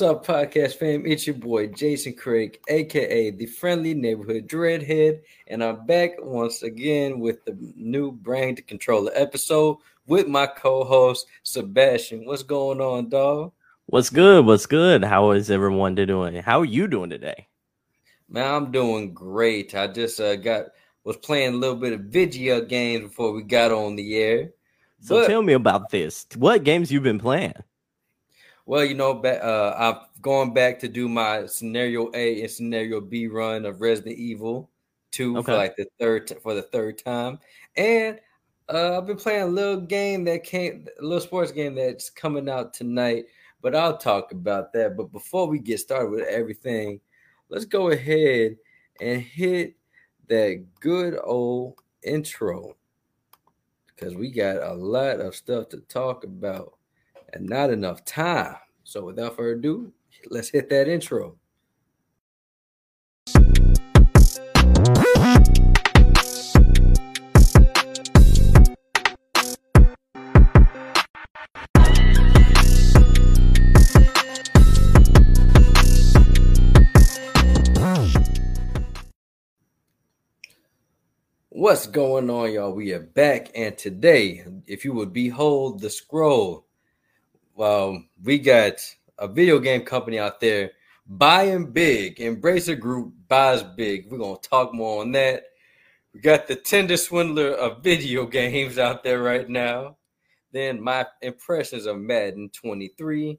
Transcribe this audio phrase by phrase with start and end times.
[0.00, 1.04] What's up, podcast fam?
[1.04, 7.20] It's your boy Jason Craig, aka the friendly neighborhood dreadhead, and I'm back once again
[7.20, 9.76] with the new Brang Da Controller episode
[10.06, 12.24] with my co-host Sebastian.
[12.24, 13.52] What's going on, dog?
[13.88, 14.46] What's good?
[14.46, 15.04] What's good?
[15.04, 16.36] How is everyone doing?
[16.36, 17.46] How are you doing today?
[18.26, 19.74] Man, I'm doing great.
[19.74, 20.68] I just uh, got
[21.04, 24.52] was playing a little bit of video games before we got on the air.
[25.02, 26.26] So but, tell me about this.
[26.36, 27.52] What games you've been playing?
[28.70, 33.26] Well, you know, uh, I've gone back to do my scenario A and scenario B
[33.26, 34.70] run of Resident Evil
[35.10, 35.44] 2 okay.
[35.44, 37.40] for like the third for the third time.
[37.74, 38.20] And
[38.72, 42.48] uh, I've been playing a little game that came a little sports game that's coming
[42.48, 43.24] out tonight,
[43.60, 44.96] but I'll talk about that.
[44.96, 47.00] But before we get started with everything,
[47.48, 48.56] let's go ahead
[49.00, 49.74] and hit
[50.28, 51.74] that good old
[52.04, 52.76] intro
[53.88, 56.74] because we got a lot of stuff to talk about
[57.32, 58.56] and not enough time.
[58.90, 59.92] So without further ado,
[60.30, 61.36] let's hit that intro.
[81.48, 82.72] What's going on, y'all?
[82.72, 86.66] We are back, and today, if you would behold the scroll,
[87.60, 88.76] well, we got
[89.18, 90.70] a video game company out there
[91.06, 92.16] buying big.
[92.16, 94.10] Embracer Group buys big.
[94.10, 95.44] We're gonna talk more on that.
[96.14, 99.98] We got the Tinder swindler of video games out there right now.
[100.52, 103.38] Then my impressions of Madden 23.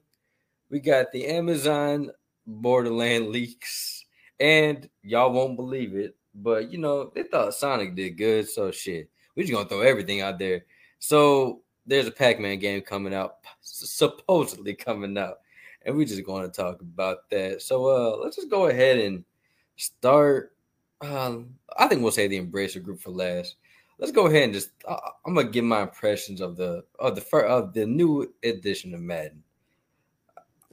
[0.70, 2.12] We got the Amazon
[2.46, 4.04] Borderland leaks,
[4.38, 9.10] and y'all won't believe it, but you know they thought Sonic did good, so shit.
[9.34, 10.64] We're just gonna throw everything out there.
[11.00, 15.38] So there's a Pac-Man game coming out, supposedly coming out,
[15.84, 17.62] and we're just going to talk about that.
[17.62, 19.24] So uh, let's just go ahead and
[19.76, 20.52] start.
[21.00, 23.56] Um, I think we'll say the Embracer Group for last.
[23.98, 24.70] Let's go ahead and just.
[24.86, 24.96] Uh,
[25.26, 29.00] I'm gonna give my impressions of the of the first, of the new edition of
[29.00, 29.42] Madden.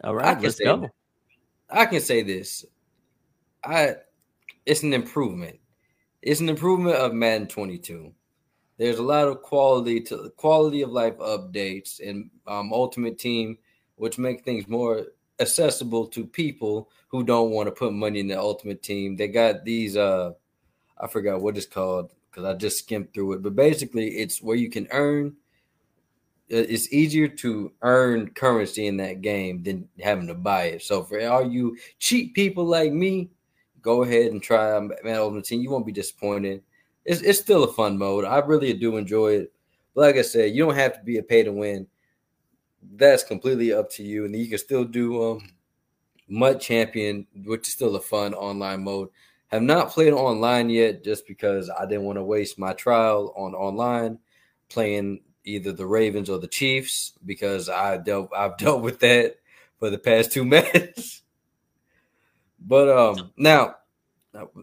[0.04, 0.90] All right, let's go.
[1.70, 2.66] I can say this.
[3.64, 3.96] I
[4.66, 5.60] it's an improvement.
[6.22, 8.14] It's an improvement of Madden 22
[8.80, 13.58] there's a lot of quality to quality of life updates and um, Ultimate Team,
[13.98, 15.08] which make things more
[15.40, 19.18] accessible to people who don't want to put money in the Ultimate Team.
[19.18, 20.32] They got these uh,
[20.98, 24.58] I forgot what it's called because I just skimmed through it, but basically it's where
[24.58, 25.36] you can earn.
[26.48, 30.82] It's easier to earn currency in that game than having to buy it.
[30.82, 33.30] So for all you cheap people like me,
[33.82, 35.62] go ahead and try Madden Ultimate Team.
[35.62, 36.64] You won't be disappointed
[37.10, 38.24] it's, it's still a fun mode.
[38.24, 39.54] I really do enjoy it.
[39.96, 41.88] But like I said, you don't have to be a pay to win.
[42.96, 44.26] That's completely up to you.
[44.26, 45.50] And you can still do um
[46.28, 49.10] MUT Champion, which is still a fun online mode.
[49.48, 53.56] Have not played online yet just because I didn't want to waste my trial on
[53.56, 54.20] online
[54.70, 59.38] playing either the Ravens or the Chiefs because I dealt I've dealt with that
[59.80, 61.24] for the past two minutes.
[62.60, 63.78] but um now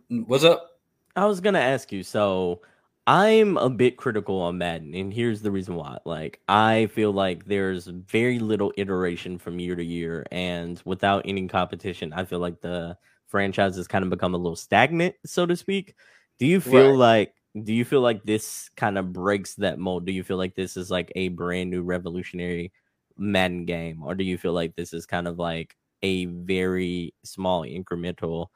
[0.08, 0.75] what's up?
[1.16, 2.02] I was gonna ask you.
[2.02, 2.62] So
[3.06, 5.98] I'm a bit critical on Madden, and here's the reason why.
[6.04, 11.46] Like, I feel like there's very little iteration from year to year, and without any
[11.48, 15.56] competition, I feel like the franchise has kind of become a little stagnant, so to
[15.56, 15.94] speak.
[16.38, 16.96] Do you feel right.
[16.96, 20.04] like do you feel like this kind of breaks that mold?
[20.06, 22.72] Do you feel like this is like a brand new revolutionary
[23.16, 27.62] Madden game, or do you feel like this is kind of like a very small
[27.62, 28.48] incremental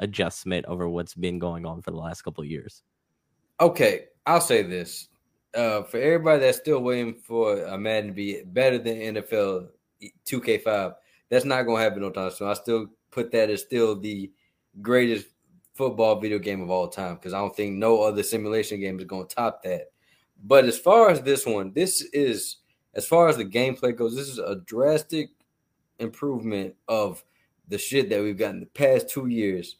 [0.00, 2.82] adjustment over what's been going on for the last couple years.
[3.60, 5.08] Okay, I'll say this.
[5.54, 9.68] Uh, for everybody that's still waiting for a Madden to be better than NFL
[10.26, 10.94] 2K5,
[11.30, 12.48] that's not going to happen no time soon.
[12.48, 14.30] I still put that as still the
[14.82, 15.28] greatest
[15.74, 19.04] football video game of all time because I don't think no other simulation game is
[19.04, 19.92] going to top that.
[20.44, 22.56] But as far as this one, this is
[22.94, 25.30] as far as the gameplay goes, this is a drastic
[25.98, 27.22] improvement of
[27.68, 29.76] the shit that we've gotten the past two years.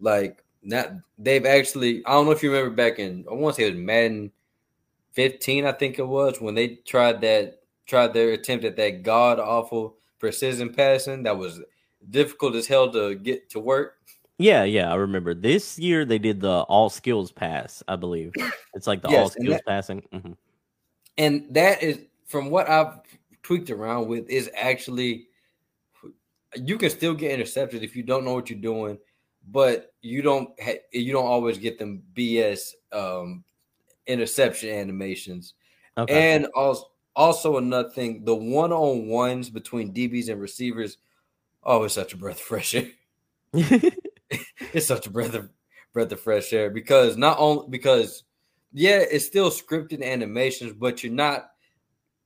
[0.00, 3.62] Like not they've actually I don't know if you remember back in I want to
[3.62, 4.32] say it was Madden
[5.12, 9.40] 15, I think it was, when they tried that tried their attempt at that god
[9.40, 11.60] awful precision passing that was
[12.10, 13.96] difficult as hell to get to work.
[14.38, 15.34] Yeah, yeah, I remember.
[15.34, 18.32] This year they did the all skills pass, I believe.
[18.72, 20.02] It's like the yes, all skills that, passing.
[20.12, 20.32] Mm-hmm.
[21.18, 23.00] And that is from what I've
[23.42, 25.26] tweaked around with is actually
[26.56, 28.98] you can still get intercepted if you don't know what you're doing
[29.48, 33.44] but you don't ha- you don't always get them BS um,
[34.06, 35.54] interception animations.
[35.96, 36.34] Okay.
[36.34, 40.96] And also also another thing, the one on ones between DBs and receivers
[41.62, 42.88] Oh, it's such a breath of fresh air.
[43.52, 45.50] it's such a breath of
[45.92, 48.24] breath of fresh air because not only because
[48.72, 51.50] yeah, it's still scripted animations, but you're not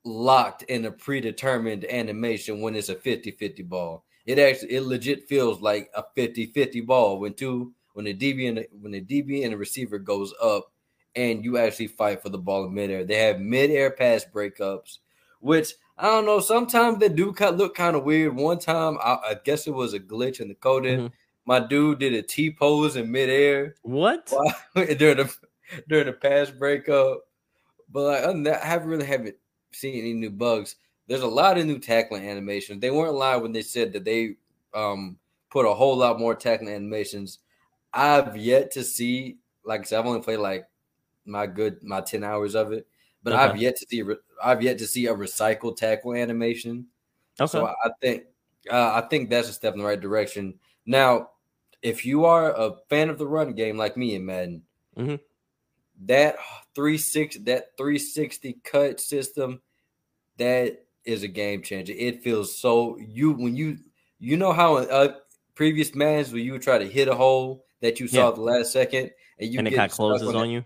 [0.04, 4.04] locked in a predetermined animation when it's a 50-50 ball.
[4.26, 8.58] It actually it legit feels like a 50-50 ball when two when the DB and
[8.58, 10.72] the, when the DB and the receiver goes up
[11.16, 13.04] and you actually fight for the ball in midair.
[13.04, 14.98] They have midair pass breakups,
[15.40, 16.40] which I don't know.
[16.40, 18.34] Sometimes they do cut look kind of weird.
[18.34, 20.98] One time, I, I, guess it was a glitch in the coding.
[20.98, 21.14] Mm-hmm.
[21.46, 23.76] My dude did a T pose in midair.
[23.82, 24.32] What
[24.74, 25.34] during the
[25.88, 27.20] during the pass breakup?
[27.92, 29.36] But like, other than that, I haven't really haven't
[29.72, 30.76] seen any new bugs.
[31.06, 32.80] There's a lot of new tackling animations.
[32.80, 34.36] They weren't lying when they said that they
[34.72, 35.18] um,
[35.50, 37.38] put a whole lot more tackling animations.
[37.92, 40.66] I've yet to see, like I said, I've only played like
[41.26, 42.86] my good my 10 hours of it,
[43.22, 43.42] but okay.
[43.42, 44.02] I've yet to see
[44.42, 46.86] I've yet to see a recycled tackle animation.
[47.38, 47.50] Okay.
[47.50, 48.24] So I think
[48.70, 50.54] uh, I think that's a step in the right direction.
[50.86, 51.30] Now,
[51.82, 54.62] if you are a fan of the run game like me and Madden,
[54.96, 55.16] mm-hmm.
[56.06, 56.36] that
[56.74, 59.60] 360 that 360 cut system
[60.38, 61.92] that is a game changer.
[61.96, 63.78] It feels so you when you
[64.18, 65.14] you know how in uh,
[65.54, 68.34] previous matches where you would try to hit a hole that you saw yeah.
[68.34, 70.64] the last second and you and it kind of closes on, on you.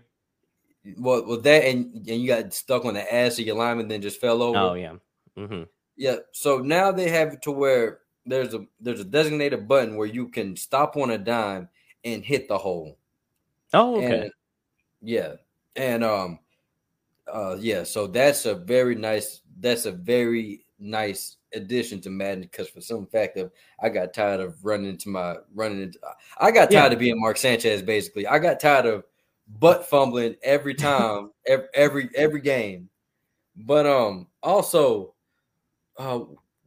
[0.97, 4.01] Well, well, that and and you got stuck on the ass of your lineman, then
[4.01, 4.57] just fell over.
[4.57, 4.93] Oh yeah,
[5.37, 5.63] mm-hmm.
[5.97, 6.17] yeah.
[6.31, 10.29] So now they have it to where there's a there's a designated button where you
[10.29, 11.69] can stop on a dime
[12.03, 12.97] and hit the hole.
[13.73, 14.21] Oh, okay.
[14.21, 14.31] And,
[15.01, 15.33] yeah,
[15.75, 16.39] and um,
[17.33, 17.83] uh, yeah.
[17.83, 19.41] So that's a very nice.
[19.59, 24.39] That's a very nice addition to Madden because for some fact of I got tired
[24.39, 25.99] of running into my running into.
[26.39, 26.93] I got tired yeah.
[26.93, 27.81] of being Mark Sanchez.
[27.81, 29.03] Basically, I got tired of
[29.59, 32.89] butt fumbling every time, every, every every game.
[33.55, 35.13] But um, also,
[35.97, 36.19] uh,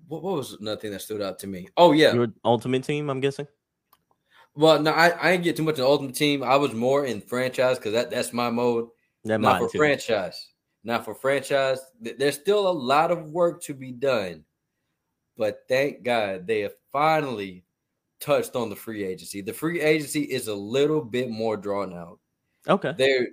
[0.08, 1.68] what, what was another thing that stood out to me?
[1.76, 3.08] Oh yeah, your ultimate team.
[3.08, 3.46] I'm guessing.
[4.54, 6.42] Well, no, I, I didn't get too much in ultimate team.
[6.42, 8.88] I was more in franchise because that, that's my mode.
[9.24, 9.78] That not for too.
[9.78, 10.48] franchise.
[10.84, 11.78] Not for franchise.
[12.00, 14.44] There's still a lot of work to be done,
[15.36, 17.64] but thank God they have finally
[18.18, 19.40] touched on the free agency.
[19.40, 22.18] The free agency is a little bit more drawn out.
[22.68, 22.94] Okay.
[22.96, 23.28] There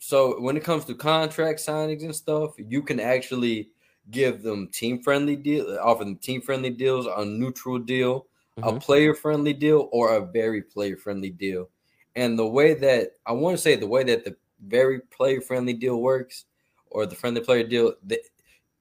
[0.00, 3.70] so when it comes to contract signings and stuff, you can actually
[4.10, 8.26] give them team friendly deal, offer them team friendly deals, a neutral deal,
[8.58, 8.76] mm-hmm.
[8.76, 11.68] a player friendly deal, or a very player friendly deal.
[12.16, 14.36] And the way that I want to say the way that the
[14.66, 16.46] very player friendly deal works,
[16.90, 18.18] or the friendly player deal, they,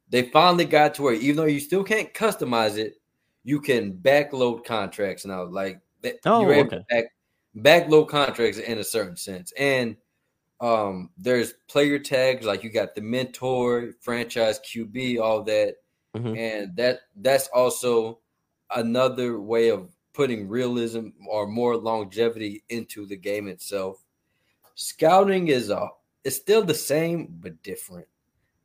[0.10, 2.96] they finally got to where even though you still can't customize it,
[3.44, 5.46] you can backload contracts now.
[5.46, 5.80] Like
[6.26, 6.78] oh, you're able okay.
[6.78, 7.06] to back,
[7.88, 9.54] backload contracts in a certain sense.
[9.58, 9.96] And
[10.62, 15.76] um, there's player tags like you got the mentor, franchise QB, all that,
[16.16, 16.36] mm-hmm.
[16.36, 18.20] and that that's also
[18.76, 24.04] another way of putting realism or more longevity into the game itself.
[24.76, 25.88] Scouting is a
[26.24, 28.08] it's still the same but different.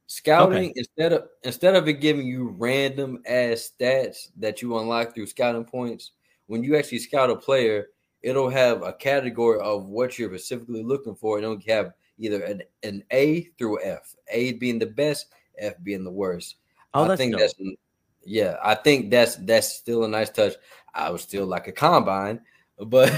[0.06, 0.72] Scouting okay.
[0.76, 5.64] instead of instead of it giving you random ass stats that you unlock through scouting
[5.64, 6.12] points,
[6.46, 7.88] when you actually scout a player,
[8.22, 11.38] it'll have a category of what you're specifically looking for.
[11.38, 15.26] It'll have either an, an A through F, A being the best,
[15.58, 16.56] F being the worst.
[16.92, 17.40] Oh, I think dope.
[17.40, 17.54] that's
[18.26, 20.54] yeah, I think that's that's still a nice touch.
[20.94, 22.40] I was still like a combine,
[22.78, 23.12] but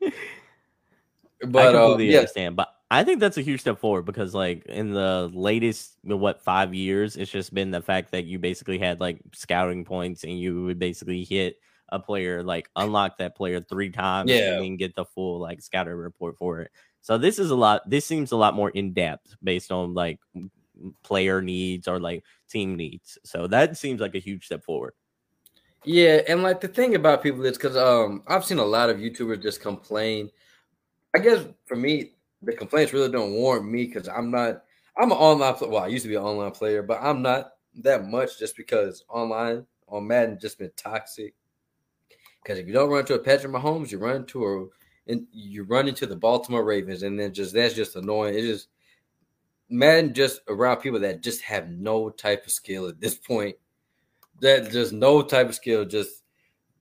[0.00, 2.18] but I completely uh, yeah.
[2.18, 2.56] understand.
[2.56, 6.74] But I think that's a huge step forward because like in the latest what five
[6.74, 10.64] years, it's just been the fact that you basically had like scouting points and you
[10.64, 11.56] would basically hit
[11.90, 14.60] a player, like unlock that player three times, yeah.
[14.60, 16.72] and get the full like scouting report for it.
[17.00, 17.88] So this is a lot.
[17.88, 20.18] This seems a lot more in depth based on like
[21.04, 23.18] player needs or like team needs.
[23.24, 24.94] So that seems like a huge step forward.
[25.84, 28.98] Yeah, and like the thing about people is because um I've seen a lot of
[28.98, 30.30] YouTubers just complain.
[31.14, 34.62] I guess for me, the complaints really don't warrant me because I'm not.
[34.96, 35.70] I'm an online player.
[35.70, 39.04] Well, I used to be an online player, but I'm not that much just because
[39.08, 41.34] online on Madden just been toxic.
[42.42, 44.66] Because if you don't run into a Patrick Mahomes, you run into a
[45.10, 48.34] and you run into the Baltimore Ravens, and then just that's just annoying.
[48.34, 48.68] It's just
[49.68, 53.56] Madden just around people that just have no type of skill at this point.
[54.40, 55.84] That just no type of skill.
[55.84, 56.22] Just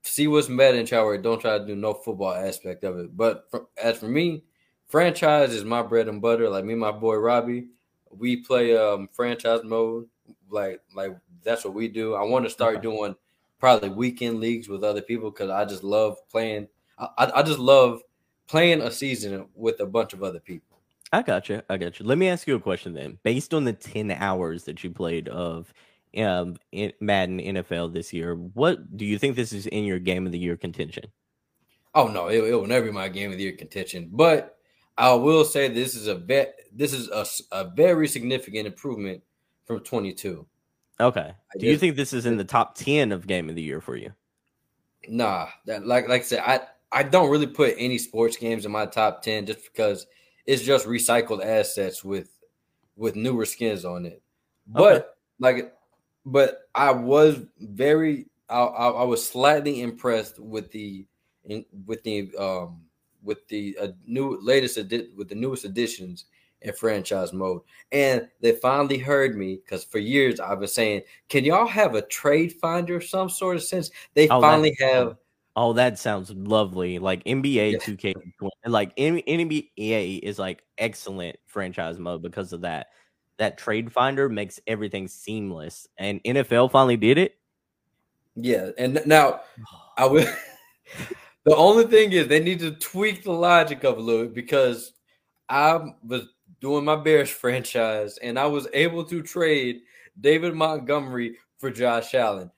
[0.02, 3.16] see what's and try where don't try to do no football aspect of it.
[3.16, 4.44] But for, as for me,
[4.90, 6.50] franchise is my bread and butter.
[6.50, 7.68] Like me and my boy Robbie,
[8.12, 10.08] we play um franchise mode.
[10.50, 12.16] Like like that's what we do.
[12.16, 13.16] I want to start doing
[13.60, 16.68] probably weekend leagues with other people because I just love playing.
[16.98, 18.02] I, I just love
[18.48, 20.80] playing a season with a bunch of other people.
[21.12, 21.62] I got you.
[21.70, 22.06] I got you.
[22.06, 23.18] Let me ask you a question then.
[23.24, 25.74] Based on the 10 hours that you played of
[26.18, 28.36] um, in Madden NFL this year.
[28.36, 31.06] What do you think this is in your game of the year contention?
[31.96, 34.10] Oh no, it, it will never be my game of the year contention.
[34.12, 34.59] But
[35.00, 36.60] I will say this is a vet.
[36.74, 37.26] This is a,
[37.56, 39.24] a very significant improvement
[39.66, 40.46] from 22.
[41.00, 41.22] Okay.
[41.22, 43.62] I do just, you think this is in the top 10 of game of the
[43.62, 44.12] year for you?
[45.08, 46.60] Nah, that like like I said, I
[46.92, 50.06] I don't really put any sports games in my top 10 just because
[50.46, 52.38] it's just recycled assets with
[52.98, 54.22] with newer skins on it.
[54.68, 55.06] But okay.
[55.40, 55.74] like
[56.26, 61.06] but I was very I, I, I was slightly impressed with the
[61.86, 62.82] with the um
[63.24, 66.26] with the uh, new latest edi- with the newest additions
[66.62, 67.62] in franchise mode.
[67.92, 72.02] And they finally heard me because for years I've been saying, can y'all have a
[72.02, 73.92] trade finder of some sort of sense?
[74.14, 75.18] They oh, finally have.
[75.56, 77.00] Oh, that sounds lovely.
[77.00, 77.78] Like NBA yeah.
[77.80, 78.16] 2K,
[78.66, 82.88] like NBA is like excellent franchise mode because of that.
[83.38, 87.38] That trade finder makes everything seamless, and NFL finally did it.
[88.36, 89.42] Yeah, and now
[89.98, 90.28] I will.
[91.50, 94.94] the only thing is they need to tweak the logic of a little bit because
[95.50, 96.28] I was
[96.62, 99.82] doing my Bears franchise, and I was able to trade
[100.20, 102.52] David Montgomery for Josh Allen.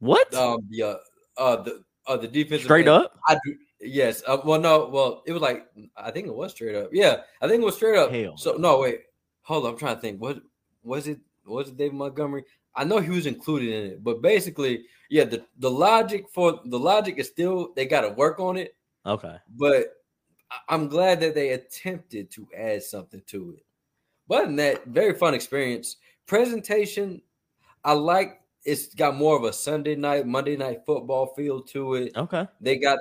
[0.00, 0.34] What?
[0.34, 0.94] Um, yeah,
[1.36, 3.18] uh, the uh, the defensive straight up.
[3.28, 3.54] I do.
[3.80, 4.22] Yes.
[4.26, 4.88] Uh, well, no.
[4.88, 6.90] Well, it was like I think it was straight up.
[6.92, 8.10] Yeah, I think it was straight up.
[8.10, 8.36] Hell.
[8.36, 9.02] So no, wait.
[9.42, 9.72] Hold on.
[9.72, 10.20] I'm trying to think.
[10.20, 10.42] What
[10.82, 11.20] was it?
[11.46, 12.44] Was it David Montgomery?
[12.76, 15.24] I know he was included in it, but basically, yeah.
[15.24, 18.76] The the logic for the logic is still they got to work on it.
[19.06, 19.36] Okay.
[19.56, 19.92] But
[20.68, 23.64] I'm glad that they attempted to add something to it.
[24.28, 25.96] But in that, very fun experience.
[26.26, 27.20] Presentation,
[27.84, 32.16] I like it's got more of a Sunday night, Monday night football feel to it.
[32.16, 32.46] Okay.
[32.60, 32.98] They got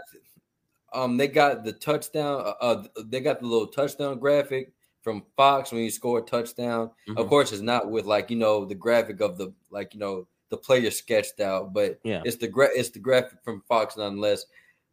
[0.94, 5.72] um they got the touchdown, uh, uh they got the little touchdown graphic from Fox
[5.72, 6.90] when you score a touchdown.
[7.08, 7.18] Mm-hmm.
[7.18, 10.28] Of course, it's not with like you know the graphic of the like you know
[10.50, 14.46] the player sketched out, but yeah, it's the gra- it's the graphic from Fox nonetheless.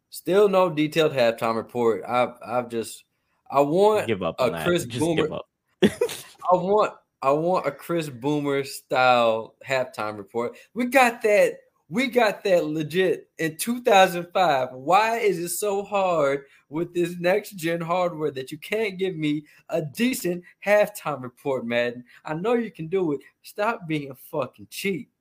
[0.09, 2.03] Still no detailed halftime report.
[2.07, 3.05] I've I've just
[3.49, 5.39] I want give up a Chris Berman.
[5.83, 10.57] I want I want a Chris Berman style halftime report.
[10.73, 11.57] We got that.
[11.91, 14.69] We got that legit in 2005.
[14.71, 19.43] Why is it so hard with this next gen hardware that you can't give me
[19.67, 22.05] a decent halftime report, Madden?
[22.23, 23.19] I know you can do it.
[23.41, 25.11] Stop being fucking cheap.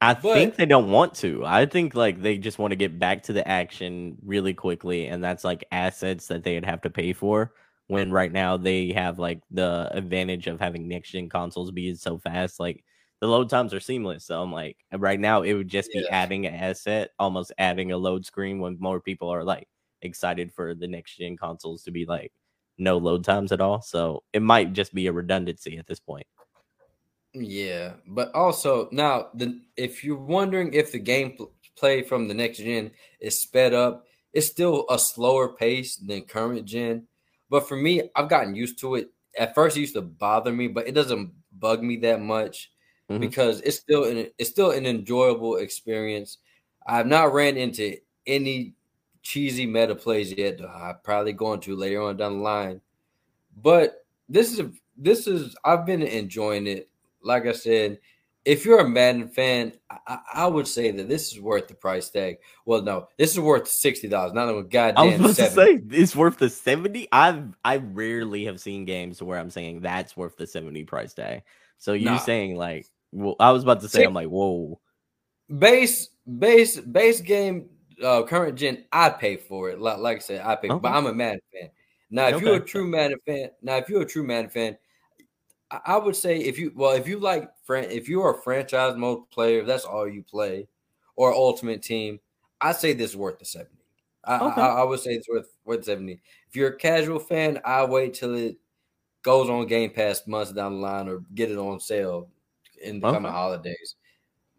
[0.00, 1.44] I but, think they don't want to.
[1.44, 5.24] I think like they just want to get back to the action really quickly, and
[5.24, 7.52] that's like assets that they'd have to pay for.
[7.88, 12.18] When right now they have like the advantage of having next gen consoles be so
[12.18, 12.84] fast, like
[13.20, 14.24] the load times are seamless.
[14.24, 16.14] So I'm like, right now it would just be yeah.
[16.14, 19.68] adding an asset, almost adding a load screen when more people are like
[20.02, 22.32] excited for the next gen consoles to be like
[22.78, 23.80] no load times at all.
[23.80, 26.26] So it might just be a redundancy at this point.
[27.32, 31.36] Yeah, but also now the if you're wondering if the game
[31.76, 36.64] play from the next gen is sped up, it's still a slower pace than current
[36.64, 37.06] gen.
[37.50, 39.10] But for me, I've gotten used to it.
[39.38, 42.70] At first, it used to bother me, but it doesn't bug me that much
[43.10, 43.20] mm-hmm.
[43.20, 46.38] because it's still an it's still an enjoyable experience.
[46.86, 47.96] I've not ran into
[48.26, 48.74] any
[49.22, 50.60] cheesy meta plays yet.
[50.62, 52.80] I'm probably going to later on down the line,
[53.62, 56.88] but this is a, this is I've been enjoying it
[57.26, 57.98] like I said,
[58.44, 62.08] if you're a Madden fan, I, I, would say that this is worth the price
[62.08, 62.38] tag.
[62.64, 64.32] Well, no, this is worth sixty dollars.
[64.32, 64.96] Not a goddamn.
[64.96, 65.82] I was about 70.
[65.82, 67.08] to say it's worth the seventy.
[67.10, 71.42] I've I rarely have seen games where I'm saying that's worth the seventy price tag.
[71.78, 72.18] So you nah.
[72.18, 74.80] saying like, well, I was about to say, I'm like, whoa.
[75.58, 76.08] Base
[76.38, 77.68] base base game
[78.02, 79.80] uh current gen, I pay for it.
[79.80, 80.80] Like, like I said, I pay, okay.
[80.80, 81.70] but I'm a Madden fan.
[82.10, 82.44] Now, if okay.
[82.44, 84.76] you're a true Madden fan, now if you're a true Madden fan,
[85.84, 89.60] I would say if you well, if you like if you're a franchise mode player,
[89.60, 90.68] if that's all you play,
[91.16, 92.20] or ultimate team,
[92.60, 93.70] I say this is worth the 70.
[94.24, 94.60] I, okay.
[94.60, 96.20] I, I, would say it's worth worth 70.
[96.48, 98.56] If you're a casual fan, I wait till it
[99.22, 102.28] goes on Game Pass months down the line or get it on sale
[102.82, 103.16] in the okay.
[103.16, 103.96] coming holidays.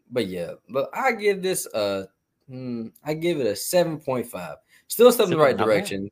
[0.09, 2.07] But yeah, but I give this a
[2.47, 4.55] hmm, I give it a 7.5.
[4.87, 6.09] Still step in the right direction.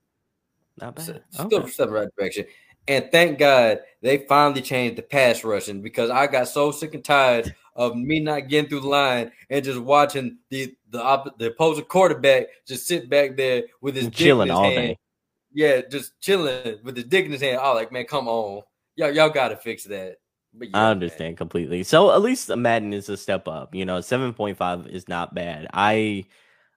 [0.79, 1.24] Not bad.
[1.29, 1.69] Still okay.
[1.69, 2.45] step in the right direction.
[2.88, 7.03] And thank God they finally changed the pass rushing because I got so sick and
[7.03, 11.47] tired of me not getting through the line and just watching the the op- the
[11.47, 14.75] opposing quarterback just sit back there with his chilling all hand.
[14.75, 15.00] day.
[15.51, 17.59] Yeah, just chilling with his dick in his hand.
[17.62, 18.62] Oh, like man, come on,
[18.95, 20.17] y'all y'all got to fix that.
[20.59, 21.35] Yeah, I understand man.
[21.35, 21.83] completely.
[21.83, 23.75] So at least Madden is a step up.
[23.75, 25.67] You know, seven point five is not bad.
[25.74, 26.25] I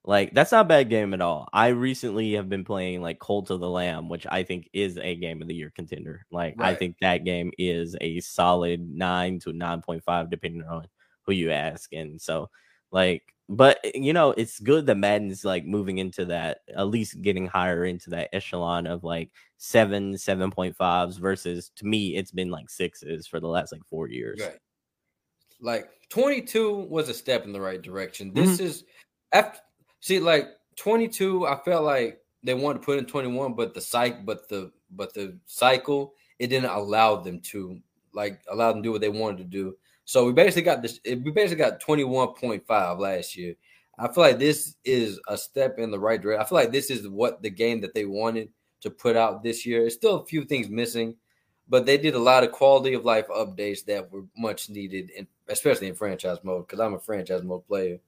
[0.05, 1.49] like that's not a bad game at all.
[1.53, 5.15] I recently have been playing like Cult of the Lamb, which I think is a
[5.17, 6.25] game of the year contender.
[6.31, 6.71] Like right.
[6.71, 10.87] I think that game is a solid nine to nine point five, depending on
[11.23, 11.93] who you ask.
[11.93, 12.49] And so,
[12.91, 17.47] like, but you know, it's good that Madden's like moving into that, at least getting
[17.47, 22.51] higher into that echelon of like seven, seven point fives versus to me, it's been
[22.51, 24.41] like sixes for the last like four years.
[24.41, 24.59] Right.
[25.61, 28.33] Like 22 was a step in the right direction.
[28.35, 28.67] This mm-hmm.
[28.67, 28.85] is
[29.33, 29.61] after
[30.01, 34.23] see, like 22, I felt like they wanted to put in 21, but the cycle,
[34.25, 37.81] but the but the cycle, it didn't allow them to
[38.13, 39.77] like allow them to do what they wanted to do.
[40.09, 40.99] So we basically got this.
[41.05, 43.57] We basically got 21.5 last year.
[43.99, 46.41] I feel like this is a step in the right direction.
[46.41, 48.49] I feel like this is what the game that they wanted
[48.81, 49.85] to put out this year.
[49.85, 51.17] It's still a few things missing,
[51.69, 55.27] but they did a lot of quality of life updates that were much needed, and
[55.49, 57.99] especially in franchise mode because I'm a franchise mode player.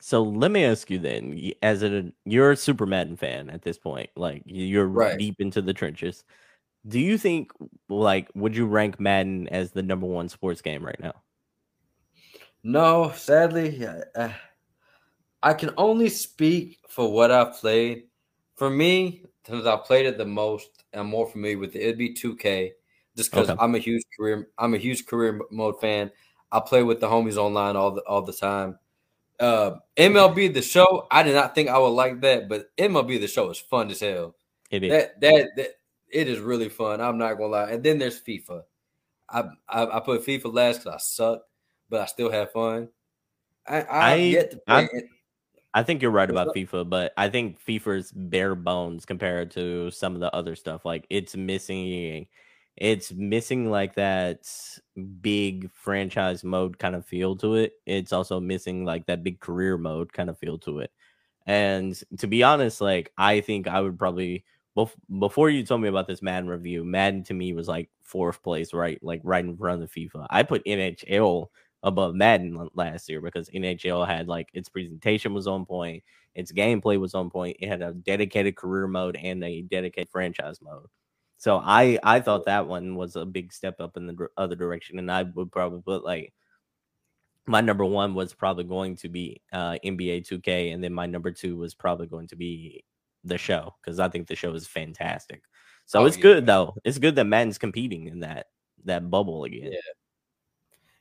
[0.00, 3.76] So let me ask you then, as a you're a Super Madden fan at this
[3.76, 5.18] point, like you're right.
[5.18, 6.24] deep into the trenches.
[6.88, 7.52] Do you think,
[7.88, 11.12] like, would you rank Madden as the number one sports game right now?
[12.62, 14.34] No, sadly, I,
[15.42, 18.04] I can only speak for what I've played.
[18.56, 21.82] For me, since I played it the most, I'm more familiar with it.
[21.82, 22.72] It'd be 2K,
[23.16, 23.58] just because okay.
[23.60, 24.48] I'm a huge career.
[24.58, 26.10] I'm a huge career mode fan.
[26.50, 28.78] I play with the homies online all the all the time.
[29.38, 33.28] Uh, MLB the show, I did not think I would like that, but MLB the
[33.28, 34.34] show is fun as hell.
[34.70, 34.90] It is.
[34.90, 35.70] That that, that
[36.10, 37.00] it is really fun.
[37.00, 37.70] I'm not gonna lie.
[37.70, 38.62] And then there's FIFA.
[39.28, 41.42] I I, I put FIFA last because I suck,
[41.88, 42.88] but I still have fun.
[43.66, 47.62] I I, yet to play I, I think you're right about FIFA, but I think
[47.64, 50.84] FIFA's bare bones compared to some of the other stuff.
[50.84, 52.26] Like it's missing
[52.76, 54.48] it's missing like that
[55.20, 57.72] big franchise mode kind of feel to it.
[57.86, 60.92] It's also missing like that big career mode kind of feel to it.
[61.46, 64.44] And to be honest, like I think I would probably
[65.18, 68.72] before you told me about this Madden review, Madden to me was like fourth place,
[68.72, 68.98] right?
[69.02, 70.26] Like right in front of FIFA.
[70.30, 71.48] I put NHL
[71.82, 76.02] above Madden last year because NHL had like its presentation was on point,
[76.34, 77.56] its gameplay was on point.
[77.60, 80.86] It had a dedicated career mode and a dedicated franchise mode.
[81.38, 84.98] So I I thought that one was a big step up in the other direction,
[84.98, 86.32] and I would probably put like
[87.46, 91.30] my number one was probably going to be uh, NBA 2K, and then my number
[91.30, 92.84] two was probably going to be
[93.28, 95.42] the show because I think the show is fantastic.
[95.86, 96.22] So oh, it's yeah.
[96.22, 96.74] good though.
[96.84, 98.46] It's good that Madden's competing in that
[98.84, 99.72] that bubble again.
[99.72, 99.78] Yeah.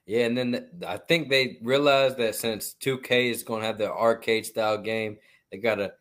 [0.08, 3.92] Yeah, and then I think they realized that since 2K is going to have the
[3.92, 5.18] arcade style game,
[5.52, 5.92] they got to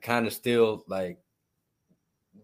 [0.00, 1.18] kind of still like,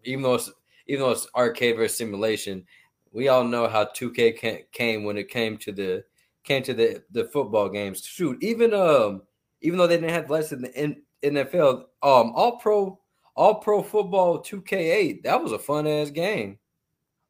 [0.03, 0.51] even though it's
[0.85, 2.65] even though it's arcade versus simulation,
[3.11, 6.03] we all know how 2K came when it came to the
[6.43, 8.05] came to the the football games.
[8.05, 9.23] Shoot, even um
[9.61, 12.99] even though they didn't have less in the NFL, um all pro
[13.37, 16.57] all pro football 2K8 that was a fun ass game.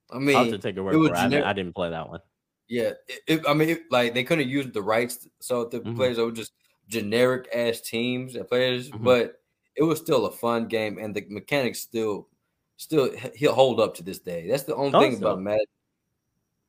[0.10, 1.44] I mean, I'll have to take a word for it.
[1.44, 2.22] I, didn't play that one.
[2.70, 5.96] Yeah, it, it, I mean, it, like they couldn't use the rights, so the mm-hmm.
[5.96, 6.54] players were just
[6.88, 9.04] generic ass teams and players, mm-hmm.
[9.04, 9.42] but
[9.76, 12.30] it was still a fun game, and the mechanics still
[12.78, 14.48] still he'll hold up to this day.
[14.48, 15.66] That's the only thing about Madden.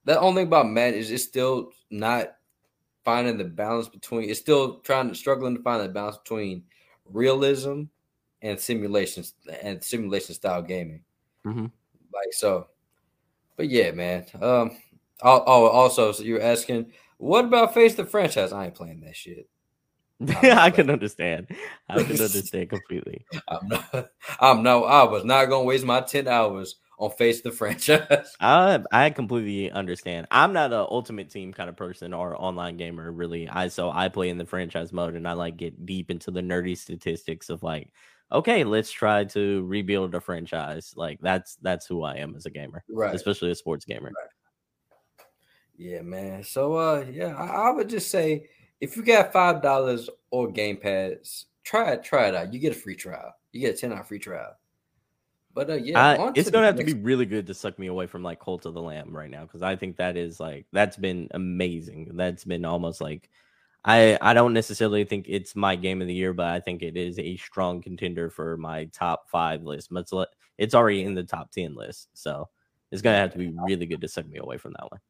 [0.05, 2.35] The only thing about Madden is it's still not
[3.05, 4.29] finding the balance between.
[4.29, 6.65] It's still trying to struggling to find the balance between
[7.05, 7.85] realism
[8.43, 11.03] and simulations and simulation style gaming.
[11.47, 11.67] Mm-hmm.
[12.13, 12.69] Like so,
[13.57, 14.27] but yeah, man.
[14.41, 14.79] Um.
[15.21, 18.53] Oh, oh also, so you're asking, what about face the franchise?
[18.53, 19.49] I ain't playing that shit.
[20.43, 21.47] Yeah, I can understand.
[21.89, 23.25] I can understand completely.
[23.47, 24.11] I'm not.
[24.41, 24.85] I'm no.
[24.85, 28.35] I was not gonna waste my ten hours on face the franchise.
[28.41, 30.27] I I completely understand.
[30.31, 33.49] I'm not an ultimate team kind of person or online gamer really.
[33.49, 36.41] I so I play in the franchise mode and I like get deep into the
[36.41, 37.93] nerdy statistics of like,
[38.33, 40.93] okay, let's try to rebuild a franchise.
[40.97, 43.15] Like that's that's who I am as a gamer, right?
[43.15, 44.09] Especially a sports gamer.
[44.09, 45.25] Right.
[45.77, 46.43] Yeah, man.
[46.43, 48.49] So uh, yeah, I, I would just say
[48.81, 52.05] if you got five dollars or Game Pass, try it.
[52.05, 52.53] Try it out.
[52.53, 53.35] You get a free trial.
[53.53, 54.55] You get a ten hour free trial.
[55.55, 58.23] But uh, yeah, it's gonna have to be really good to suck me away from
[58.23, 61.29] like Cult of the Lamb right now because I think that is like that's been
[61.33, 62.13] amazing.
[62.15, 63.29] That's been almost like
[63.89, 66.97] I I don't necessarily think it's my game of the year, but I think it
[66.97, 69.89] is a strong contender for my top five list.
[69.91, 70.13] But it's,
[70.59, 72.51] it's already in the top ten list, so
[72.93, 75.01] it's gonna have to be really good to suck me away from that one.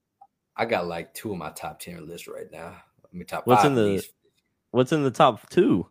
[0.57, 2.69] I got like two of my top ten lists right now.
[2.69, 4.05] I mean, top what's in the
[4.71, 5.89] what's in the top two?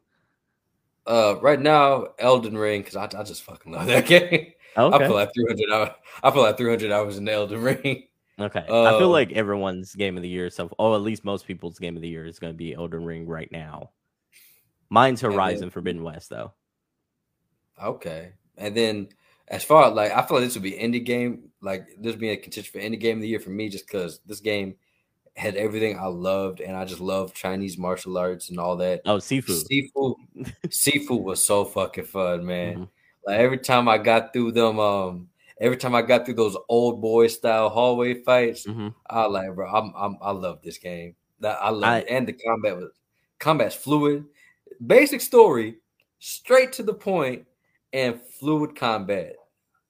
[1.05, 4.53] Uh, right now, Elden Ring because I, I just fucking love that game.
[4.77, 4.95] Okay.
[4.95, 5.89] I feel like three hundred hours.
[6.23, 8.03] I feel like three hundred hours in Elden Ring.
[8.39, 11.25] Okay, uh, I feel um, like everyone's game of the year, so oh, at least
[11.25, 13.91] most people's game of the year is going to be Elden Ring right now.
[14.89, 16.53] Mine's Horizon then, Forbidden West, though.
[17.83, 19.09] Okay, and then
[19.47, 21.49] as far as like, I feel like this would be indie game.
[21.61, 23.87] Like this would be a contention for indie game of the year for me, just
[23.87, 24.75] because this game
[25.35, 29.01] had everything I loved, and I just love Chinese martial arts and all that.
[29.05, 29.63] Oh, Sifu.
[29.65, 30.15] Sifu,
[30.67, 32.73] Sifu was so fucking fun, man.
[32.73, 32.83] Mm-hmm.
[33.25, 37.01] Like every time I got through them, um, every time I got through those old
[37.01, 38.89] boy style hallway fights, mm-hmm.
[39.09, 41.15] I like, bro, I'm, I'm, i love this game.
[41.43, 42.91] I love I, it, and the combat was
[43.39, 44.25] combat's fluid.
[44.85, 45.77] Basic story,
[46.19, 47.45] straight to the point,
[47.93, 49.35] and fluid combat.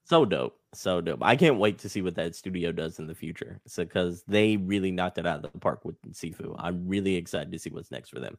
[0.05, 0.57] So dope.
[0.73, 1.19] So dope.
[1.21, 3.59] I can't wait to see what that studio does in the future.
[3.67, 6.55] So because they really knocked it out of the park with Sifu.
[6.59, 8.37] I'm really excited to see what's next for them.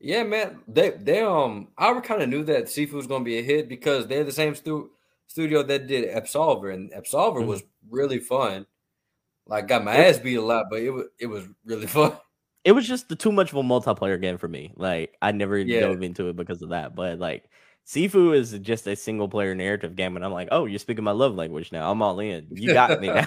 [0.00, 0.60] Yeah, man.
[0.68, 4.06] They they um I kind of knew that Sifu was gonna be a hit because
[4.06, 4.90] they're the same stu-
[5.26, 7.48] studio that did Absolver, and Absolver mm-hmm.
[7.48, 8.66] was really fun.
[9.46, 12.16] Like got my ass beat a lot, but it was it was really fun.
[12.64, 14.72] It was just the too much of a multiplayer game for me.
[14.76, 15.80] Like I never yeah.
[15.80, 16.96] dove into it because of that.
[16.96, 17.48] But like
[17.86, 21.12] Sifu is just a single player narrative game, and I'm like, oh, you're speaking my
[21.12, 21.90] love language now.
[21.90, 22.48] I'm all in.
[22.50, 23.26] You got me now.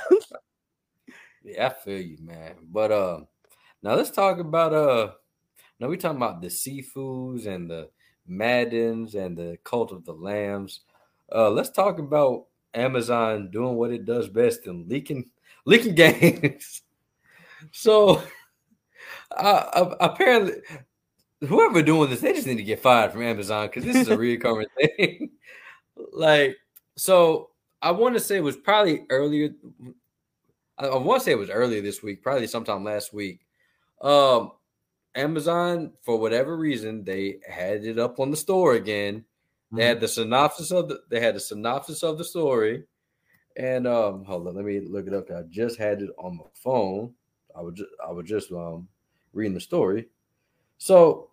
[1.44, 2.56] yeah, I feel you, man.
[2.70, 3.20] But uh,
[3.82, 5.12] now let's talk about uh,
[5.80, 7.90] now we talking about the Sifus and the
[8.28, 10.82] Maddens and the Cult of the Lambs.
[11.34, 15.30] Uh, let's talk about Amazon doing what it does best and leaking
[15.66, 16.82] leaking games.
[17.72, 18.22] so,
[19.38, 20.54] uh, apparently,
[21.42, 24.18] whoever doing this, they just need to get fired from Amazon because this is a
[24.18, 25.32] recurring thing.
[26.14, 26.58] like,
[26.96, 27.50] so
[27.82, 29.50] I want to say it was probably earlier.
[30.78, 33.46] I, I want to say it was earlier this week, probably sometime last week.
[34.02, 34.52] Um,
[35.16, 39.26] Amazon, for whatever reason, they had it up on the store again.
[39.72, 40.02] They had mm-hmm.
[40.02, 42.84] the synopsis of the they had the synopsis of the story.
[43.58, 45.30] And um, hold on, let me look it up.
[45.32, 47.14] I just had it on my phone.
[47.56, 48.88] I was just I was just um
[49.34, 50.08] reading the story.
[50.78, 51.32] So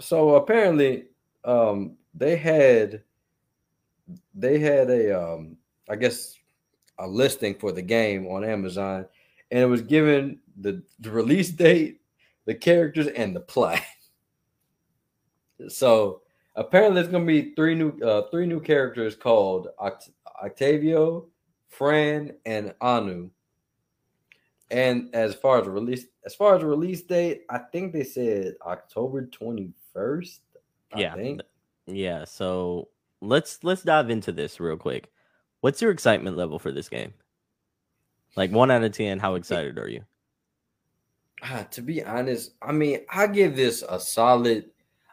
[0.00, 1.06] so apparently
[1.44, 3.02] um they had
[4.34, 5.56] they had a um
[5.88, 6.36] I guess
[6.98, 9.06] a listing for the game on Amazon
[9.50, 12.00] and it was given the, the release date,
[12.44, 13.80] the characters, and the plot.
[15.68, 16.22] so
[16.54, 20.10] apparently there's gonna be three new uh, three new characters called Oct-
[20.42, 21.26] Octavio,
[21.68, 23.30] Fran, and Anu.
[24.70, 29.26] And as far as release, as far as release date, I think they said October
[29.26, 30.38] 21st.
[30.96, 31.14] Yeah.
[31.14, 31.42] Think.
[31.86, 32.24] Yeah.
[32.24, 32.88] So
[33.20, 35.10] let's let's dive into this real quick.
[35.60, 37.12] What's your excitement level for this game?
[38.36, 40.04] Like one out of ten, how excited are you?
[41.42, 44.70] Uh, to be honest, I mean, I give this a solid.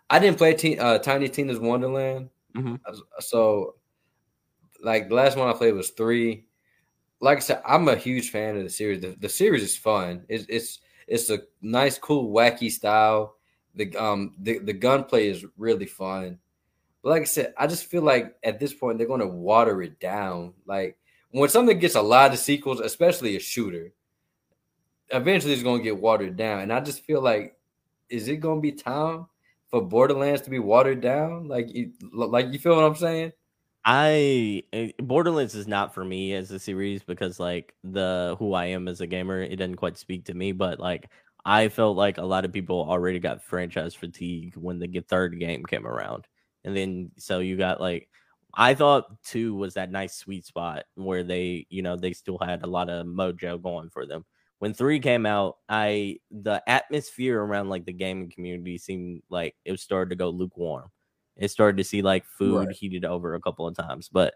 [0.10, 2.76] I didn't play T- uh, Tiny Tina's Wonderland, mm-hmm.
[3.20, 3.76] so
[4.82, 6.48] like the last one I played was three
[7.20, 9.02] like I said, I'm a huge fan of the series.
[9.02, 10.26] The, the series is fun.
[10.30, 13.36] It's it's it's a nice, cool, wacky style.
[13.76, 16.40] The um the, the gunplay is really fun.
[17.02, 20.00] But like I said, I just feel like at this point they're gonna water it
[20.00, 20.54] down.
[20.66, 20.98] Like
[21.32, 23.94] when something gets a lot of sequels, especially a shooter,
[25.10, 26.62] eventually it's gonna get watered down.
[26.62, 27.58] And I just feel like,
[28.10, 29.28] is it gonna be time
[29.70, 31.48] for Borderlands to be watered down?
[31.48, 33.32] Like, you, like you feel what I'm saying?
[33.90, 38.66] I eh, Borderlands is not for me as a series because like the who I
[38.66, 40.52] am as a gamer, it doesn't quite speak to me.
[40.52, 41.10] But like
[41.46, 45.64] I felt like a lot of people already got franchise fatigue when the third game
[45.66, 46.28] came around,
[46.66, 48.10] and then so you got like
[48.54, 52.64] I thought two was that nice sweet spot where they you know they still had
[52.64, 54.26] a lot of mojo going for them.
[54.60, 59.80] When three came out, I the atmosphere around like the gaming community seemed like it
[59.80, 60.90] started to go lukewarm
[61.40, 62.76] it started to see like food right.
[62.76, 64.34] heated over a couple of times, but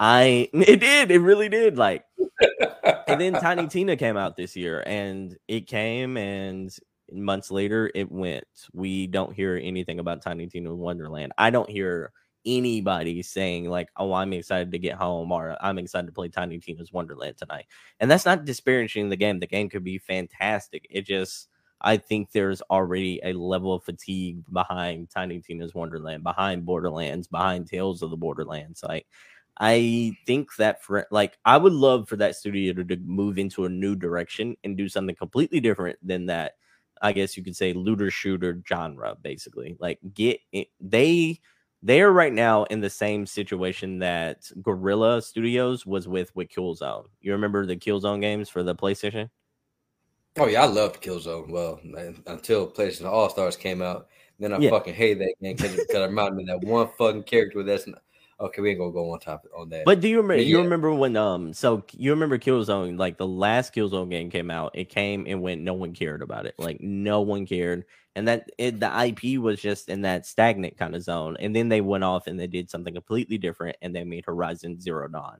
[0.00, 1.76] I it did, it really did.
[1.78, 2.04] Like,
[3.08, 6.70] and then Tiny Tina came out this year, and it came, and
[7.10, 8.44] months later it went.
[8.72, 11.32] We don't hear anything about Tiny Tina Wonderland.
[11.38, 12.12] I don't hear
[12.46, 16.58] anybody saying like, "Oh, I'm excited to get home," or "I'm excited to play Tiny
[16.58, 17.66] Tina's Wonderland tonight."
[18.00, 19.40] And that's not disparaging the game.
[19.40, 20.86] The game could be fantastic.
[20.90, 21.48] It just
[21.80, 27.66] I think there's already a level of fatigue behind Tiny Tina's Wonderland, behind Borderlands, behind
[27.66, 28.82] Tales of the Borderlands.
[28.84, 29.06] Like,
[29.58, 33.64] I think that for like, I would love for that studio to, to move into
[33.64, 36.52] a new direction and do something completely different than that.
[37.00, 39.76] I guess you could say looter shooter genre, basically.
[39.80, 41.40] Like, get it, they
[41.82, 47.06] they are right now in the same situation that Guerrilla Studios was with with Killzone.
[47.20, 49.30] You remember the Killzone games for the PlayStation?
[50.38, 51.50] Oh yeah, I loved Killzone.
[51.50, 51.80] Well,
[52.26, 54.06] until PlayStation All Stars came out,
[54.38, 54.70] then I yeah.
[54.70, 58.02] fucking hate that game because it reminded me of that one fucking character that's not,
[58.40, 58.62] okay.
[58.62, 59.84] We ain't gonna go on top on that.
[59.84, 60.42] But do you remember?
[60.42, 61.52] You remember when um?
[61.52, 62.98] So you remember Killzone?
[62.98, 65.60] Like the last Killzone game came out, it came and went.
[65.60, 66.54] No one cared about it.
[66.58, 70.94] Like no one cared, and that it, the IP was just in that stagnant kind
[70.94, 71.36] of zone.
[71.40, 74.80] And then they went off and they did something completely different, and they made Horizon
[74.80, 75.38] Zero Dawn.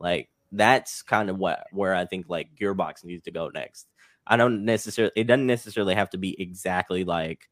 [0.00, 3.86] Like that's kind of what where I think like Gearbox needs to go next
[4.26, 5.12] I don't necessarily.
[5.16, 7.48] It doesn't necessarily have to be exactly like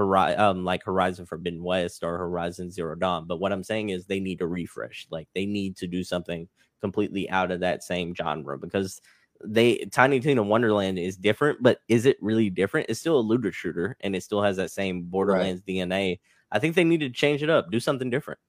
[0.00, 3.26] Horizon, um, like Horizon Forbidden West or Horizon Zero Dawn.
[3.26, 5.06] But what I'm saying is they need to refresh.
[5.10, 6.48] Like they need to do something
[6.80, 9.00] completely out of that same genre because
[9.44, 12.86] they Tiny Tina Wonderland is different, but is it really different?
[12.88, 15.76] It's still a looter shooter and it still has that same Borderlands right.
[15.76, 16.20] DNA.
[16.50, 18.40] I think they need to change it up, do something different.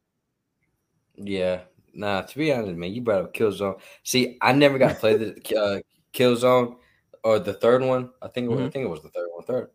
[1.18, 1.62] Yeah,
[1.94, 2.22] nah.
[2.22, 3.80] To be honest, man, you brought up Killzone.
[4.04, 5.80] See, I never got to play the uh,
[6.14, 6.78] Killzone
[7.24, 8.10] or the third one.
[8.22, 8.66] I think mm-hmm.
[8.66, 9.46] I think it was the third one.
[9.46, 9.70] Third,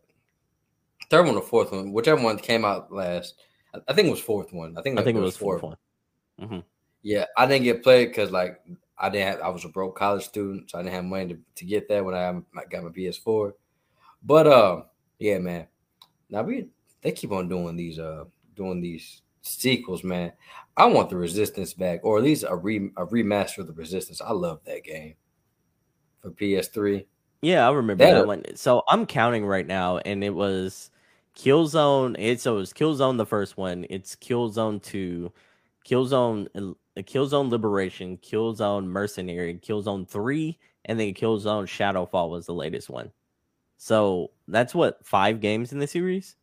[1.10, 3.34] third one or fourth one, whichever one came out last.
[3.88, 4.76] I think it was fourth one.
[4.78, 5.76] I think I think it was, fourth, fourth
[6.38, 6.48] one.
[6.48, 6.60] Mm-hmm.
[7.02, 8.60] Yeah, I didn't get played because like
[8.98, 9.28] I didn't.
[9.28, 11.88] Have, I was a broke college student, so I didn't have money to, to get
[11.88, 12.32] that when I
[12.70, 13.52] got my PS4.
[14.22, 14.82] But uh,
[15.18, 15.66] yeah, man.
[16.30, 16.68] Now we
[17.02, 20.32] they keep on doing these uh doing these sequels, man.
[20.76, 24.20] I want the Resistance back, or at least a re a remaster of the Resistance.
[24.20, 25.14] I love that game
[26.20, 27.06] for PS3.
[27.42, 28.44] Yeah, I remember that, that one.
[28.56, 30.90] So I'm counting right now, and it was
[31.36, 32.16] Killzone.
[32.18, 33.86] It so it was Killzone the first one.
[33.90, 35.32] It's Killzone two,
[35.86, 42.88] Killzone, uh, Killzone Liberation, Killzone Mercenary, Killzone three, and then Killzone Shadowfall was the latest
[42.88, 43.12] one.
[43.76, 46.36] So that's what five games in the series.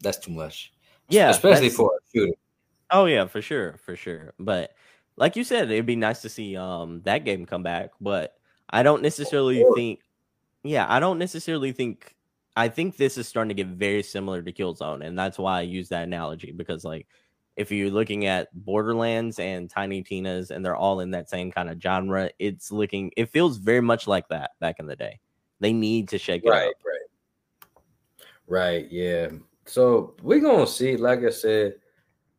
[0.00, 0.72] That's too much.
[1.08, 2.34] Yeah, especially for a shooter.
[2.90, 4.34] Oh yeah, for sure, for sure.
[4.38, 4.72] But
[5.16, 7.90] like you said, it'd be nice to see um that game come back.
[8.00, 8.34] But
[8.68, 10.00] I don't necessarily think.
[10.64, 12.16] Yeah, I don't necessarily think.
[12.58, 15.62] I think this is starting to get very similar to Killzone, and that's why I
[15.62, 17.06] use that analogy because like
[17.56, 21.70] if you're looking at Borderlands and Tiny Tina's, and they're all in that same kind
[21.70, 23.12] of genre, it's looking.
[23.16, 25.20] It feels very much like that back in the day.
[25.60, 26.74] They need to shake it right, up.
[26.84, 27.80] Right.
[28.48, 28.88] Right.
[28.90, 29.28] Yeah.
[29.66, 30.96] So we're gonna see.
[30.96, 31.74] Like I said,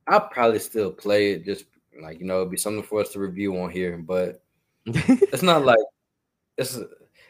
[0.06, 1.46] I'll probably still play it.
[1.46, 1.64] Just
[2.02, 3.98] like you know, it'd be something for us to review on here.
[3.98, 4.44] But
[4.86, 5.80] it's not like
[6.58, 6.78] it's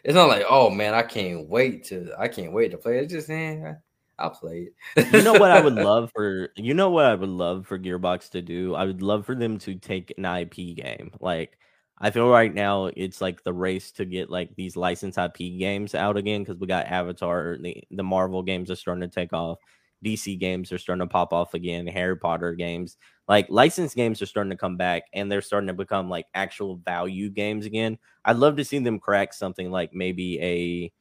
[0.03, 3.03] it's not like oh man, I can't wait to I can't wait to play it.
[3.03, 3.77] It's just eh, man,
[4.17, 5.13] I'll play it.
[5.13, 8.31] you know what I would love for you know what I would love for Gearbox
[8.31, 8.75] to do?
[8.75, 11.12] I would love for them to take an IP game.
[11.19, 11.57] Like
[12.01, 15.93] I feel right now it's like the race to get like these licensed IP games
[15.95, 19.59] out again because we got Avatar, the the Marvel games are starting to take off.
[20.03, 22.97] DC games are starting to pop off again, Harry Potter games.
[23.27, 26.77] Like licensed games are starting to come back and they're starting to become like actual
[26.77, 27.97] value games again.
[28.25, 30.91] I'd love to see them crack something like maybe a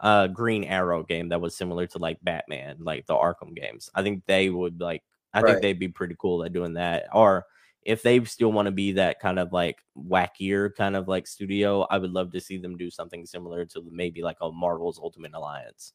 [0.00, 3.90] uh Green Arrow game that was similar to like Batman, like the Arkham games.
[3.94, 5.50] I think they would like I right.
[5.50, 7.06] think they'd be pretty cool at doing that.
[7.12, 7.46] Or
[7.82, 11.82] if they still want to be that kind of like wackier kind of like studio,
[11.82, 15.34] I would love to see them do something similar to maybe like a Marvel's Ultimate
[15.34, 15.92] Alliance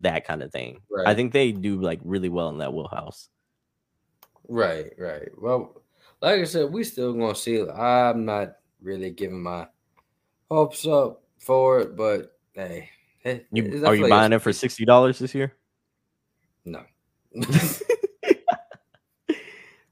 [0.00, 0.80] that kind of thing.
[0.90, 1.06] Right.
[1.06, 3.28] I think they do like really well in that wheelhouse.
[4.48, 5.28] Right, right.
[5.36, 5.82] Well,
[6.20, 7.60] like I said, we still gonna see.
[7.60, 9.66] I'm not really giving my
[10.50, 12.90] hopes up for it, but hey,
[13.52, 15.54] you, are you buying it for sixty dollars this year?
[16.64, 16.82] No.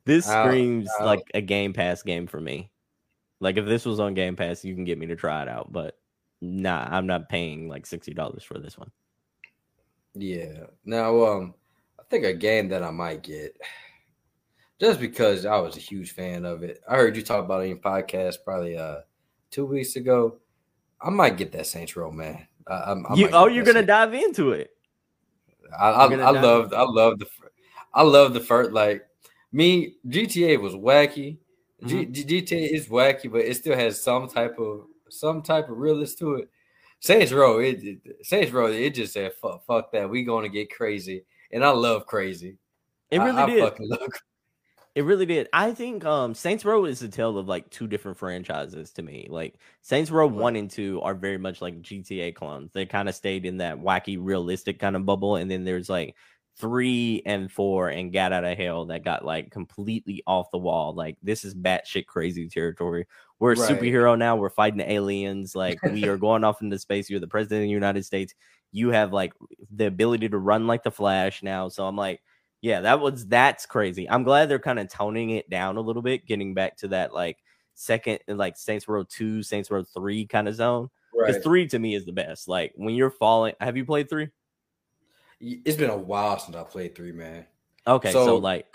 [0.04, 2.70] this screams I'll, I'll, like a Game Pass game for me.
[3.40, 5.72] Like if this was on Game Pass, you can get me to try it out,
[5.72, 5.98] but
[6.40, 8.90] nah, I'm not paying like sixty dollars for this one.
[10.16, 10.64] Yeah.
[10.84, 11.54] Now, um,
[11.98, 13.56] I think a game that I might get
[14.80, 16.80] just because I was a huge fan of it.
[16.88, 18.98] I heard you talk about it in your podcast probably uh
[19.50, 20.38] two weeks ago.
[21.00, 22.46] I might get that Saints Row, man.
[22.66, 24.70] I, I, I you, oh, you're gonna dive into it.
[25.78, 27.26] I, I, I love, I love the,
[27.92, 28.72] I love the first.
[28.72, 29.02] Like
[29.52, 31.38] me, GTA was wacky.
[31.82, 32.12] Mm-hmm.
[32.12, 36.14] G, GTA is wacky, but it still has some type of some type of realness
[36.16, 36.50] to it.
[37.00, 40.08] Saints Row, it, it Saints Row, it just said fuck, fuck that.
[40.08, 42.56] We going to get crazy, and I love crazy.
[43.10, 43.80] It really I, did.
[43.80, 44.08] love...
[44.96, 45.48] It really did.
[45.52, 49.26] I think um Saints Row is a tale of like two different franchises to me.
[49.28, 50.34] Like Saints Row right.
[50.34, 52.72] one and two are very much like GTA clones.
[52.72, 56.16] They kind of stayed in that wacky, realistic kind of bubble, and then there's like
[56.58, 60.94] three and four and Gat Out of Hell that got like completely off the wall.
[60.94, 63.06] Like this is batshit crazy territory.
[63.38, 63.70] We're a right.
[63.70, 64.36] superhero now.
[64.36, 65.54] We're fighting aliens.
[65.54, 67.10] Like we are going off into space.
[67.10, 68.34] You're the president of the United States.
[68.72, 69.34] You have like
[69.70, 71.68] the ability to run like the Flash now.
[71.68, 72.22] So I'm like,
[72.62, 74.08] yeah, that was that's crazy.
[74.08, 77.12] I'm glad they're kind of toning it down a little bit, getting back to that
[77.12, 77.36] like
[77.74, 80.88] second, like Saints Row two, Saints Row three kind of zone.
[81.12, 81.44] Because right.
[81.44, 82.48] three to me is the best.
[82.48, 84.28] Like when you're falling, have you played three?
[85.40, 87.46] It's been a while since I played three, man.
[87.86, 88.72] Okay, so, so like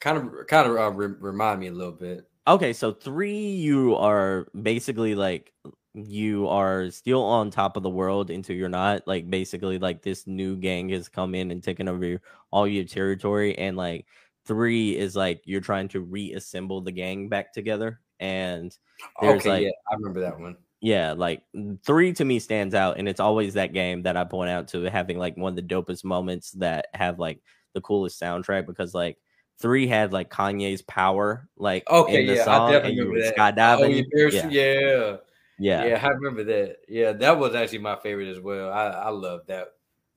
[0.00, 2.28] kind of kind of uh, re- remind me a little bit.
[2.46, 5.52] Okay, so three, you are basically like
[5.94, 9.06] you are still on top of the world until you're not.
[9.06, 12.84] Like basically, like this new gang has come in and taken over your, all your
[12.84, 14.06] territory, and like
[14.44, 18.00] three is like you're trying to reassemble the gang back together.
[18.20, 18.76] And
[19.20, 20.56] there's okay, like, yeah, I remember that one.
[20.84, 21.42] Yeah, like
[21.86, 24.82] three to me stands out, and it's always that game that I point out to
[24.82, 27.40] having like one of the dopest moments that have like
[27.72, 29.16] the coolest soundtrack because like
[29.58, 33.32] three had like Kanye's power, like Okay, in the yeah, I definitely and you remember
[33.32, 33.78] that.
[33.80, 34.04] Oh, yeah, skydiving.
[34.12, 35.16] there's- Yeah, yeah,
[35.58, 36.76] yeah, yeah, I remember that.
[36.86, 38.70] Yeah, that was actually my favorite as well.
[38.70, 39.68] I I love that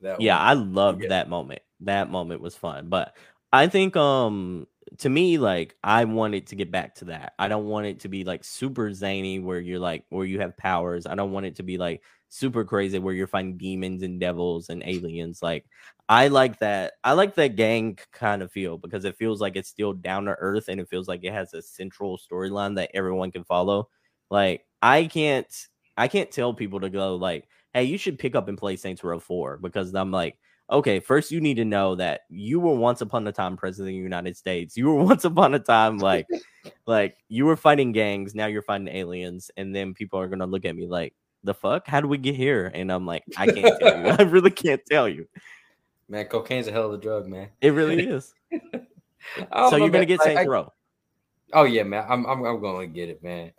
[0.02, 0.36] that yeah.
[0.36, 0.46] one.
[0.48, 1.08] I loved Yeah.
[1.08, 1.62] that moment.
[1.80, 3.16] That moment was fun, but
[3.54, 4.66] I think um
[4.98, 7.34] to me like I wanted to get back to that.
[7.38, 10.56] I don't want it to be like super zany where you're like where you have
[10.56, 11.06] powers.
[11.06, 14.68] I don't want it to be like super crazy where you're fighting demons and devils
[14.70, 15.42] and aliens.
[15.42, 15.66] Like
[16.08, 16.94] I like that.
[17.04, 20.36] I like that gang kind of feel because it feels like it's still down to
[20.38, 23.88] earth and it feels like it has a central storyline that everyone can follow.
[24.30, 25.46] Like I can't
[25.96, 29.02] I can't tell people to go like, hey, you should pick up and play Saints
[29.04, 30.38] Row 4 because I'm like,
[30.70, 33.98] okay, first you need to know that you were once upon a time president of
[33.98, 34.76] the United States.
[34.76, 36.26] You were once upon a time like
[36.86, 40.64] like you were fighting gangs, now you're fighting aliens, and then people are gonna look
[40.64, 41.86] at me like, the fuck?
[41.86, 42.70] How do we get here?
[42.74, 44.08] And I'm like, I can't tell you.
[44.18, 45.26] I really can't tell you.
[46.08, 47.48] man, cocaine's a hell of a drug, man.
[47.60, 48.34] It really is.
[48.50, 50.72] So you're gonna get like, Saints I- Row.
[51.54, 52.04] Oh yeah, man.
[52.08, 53.52] I'm I'm I'm gonna get it, man.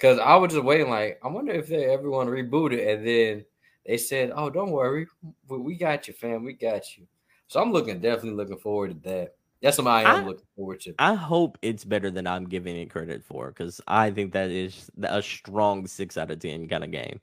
[0.00, 2.86] Cause I was just waiting, like, I wonder if they ever want to reboot it,
[2.88, 3.44] and then
[3.86, 5.06] they said, "Oh, don't worry,
[5.48, 6.44] we, got you, fam.
[6.44, 7.06] We got you."
[7.48, 9.34] So I'm looking, definitely looking forward to that.
[9.62, 10.94] That's something I am I- looking forward to.
[10.98, 14.90] I hope it's better than I'm giving it credit for because I think that is
[15.02, 17.20] a strong six out of ten kind of game.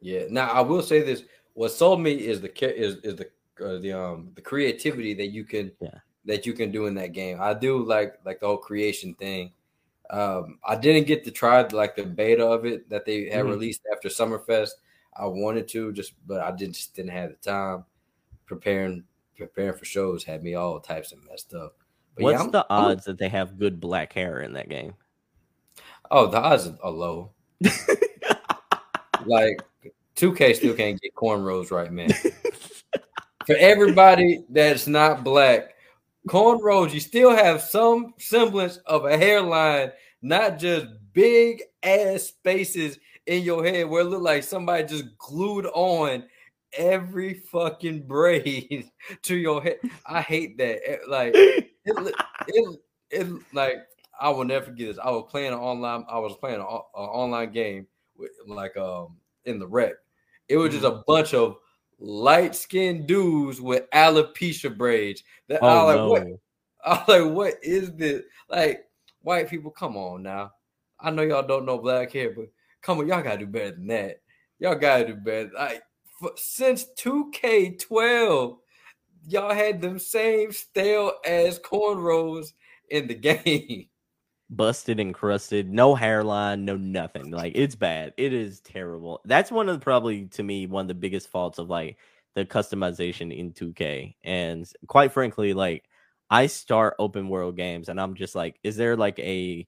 [0.00, 0.24] Yeah.
[0.30, 3.26] Now I will say this: what sold me is the is is the
[3.64, 5.98] uh, the um the creativity that you can Yeah.
[6.24, 7.38] that you can do in that game.
[7.40, 9.52] I do like like the whole creation thing.
[10.10, 13.50] Um, I didn't get to try like the beta of it that they had Mhm.
[13.50, 14.70] released after Summerfest.
[15.16, 17.84] I wanted to just, but I didn't just didn't have the time.
[18.46, 19.04] Preparing
[19.36, 21.76] preparing for shows had me all types of messed up.
[22.16, 24.94] But What's I'm- the I'm- odds that they have good black hair in that game?
[26.10, 27.30] Oh, the odds are low.
[29.26, 29.60] like
[30.16, 32.10] 2K still can't get cornrows right, man.
[33.46, 35.74] For everybody that's not black,
[36.28, 43.42] cornrows, you still have some semblance of a hairline, not just big ass spaces in
[43.42, 46.24] your head where it looked like somebody just glued on
[46.72, 48.90] every fucking braid
[49.22, 49.78] to your head.
[50.06, 50.80] I hate that.
[50.88, 52.80] Eh, Like it, it,
[53.10, 53.78] it like
[54.20, 54.98] I will never forget this.
[55.02, 56.04] I was playing an online.
[56.08, 59.94] I was playing an online game with like um in the rec.
[60.48, 61.56] It was just a bunch of
[61.98, 65.22] light skinned dudes with alopecia braids.
[65.48, 66.22] That I Oh was like, what?
[66.22, 66.40] no!
[66.84, 68.22] I was like, what is this?
[68.48, 68.86] Like
[69.22, 70.52] white people, come on now.
[70.98, 72.46] I know y'all don't know black hair, but
[72.82, 74.20] come on, y'all gotta do better than that.
[74.58, 75.50] Y'all gotta do better.
[75.54, 75.82] Like
[76.22, 78.58] f- since 2K12,
[79.28, 82.52] y'all had them same stale ass cornrows
[82.90, 83.86] in the game.
[84.50, 87.30] Busted and crusted, no hairline, no nothing.
[87.30, 88.12] Like it's bad.
[88.16, 89.20] It is terrible.
[89.24, 91.98] That's one of the, probably to me one of the biggest faults of like
[92.34, 94.16] the customization in 2K.
[94.24, 95.84] And quite frankly, like
[96.30, 99.66] I start open world games and I'm just like, is there like a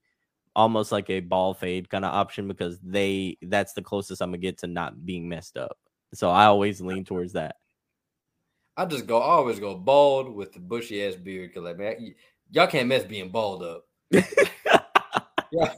[0.55, 4.39] almost like a bald fade kind of option because they that's the closest I'm gonna
[4.39, 5.79] get to not being messed up.
[6.15, 7.57] So I always lean towards that.
[8.77, 11.97] I just go, I always go bald with the bushy ass beard because like man,
[12.01, 12.15] y-
[12.51, 13.85] y'all can't mess being bald up.
[14.11, 15.75] yeah,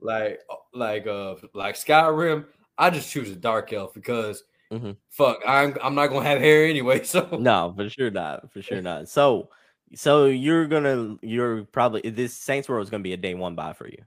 [0.00, 2.46] like uh, like uh like Skyrim.
[2.76, 4.96] I just choose a dark elf because Mhm.
[5.10, 7.00] fuck, I'm I'm not gonna have hair anyway.
[7.04, 8.52] So no, for sure not.
[8.52, 9.08] For sure not.
[9.08, 9.50] So,
[9.94, 13.72] so you're gonna, you're probably this Saints Row is gonna be a day one buy
[13.72, 14.02] for you,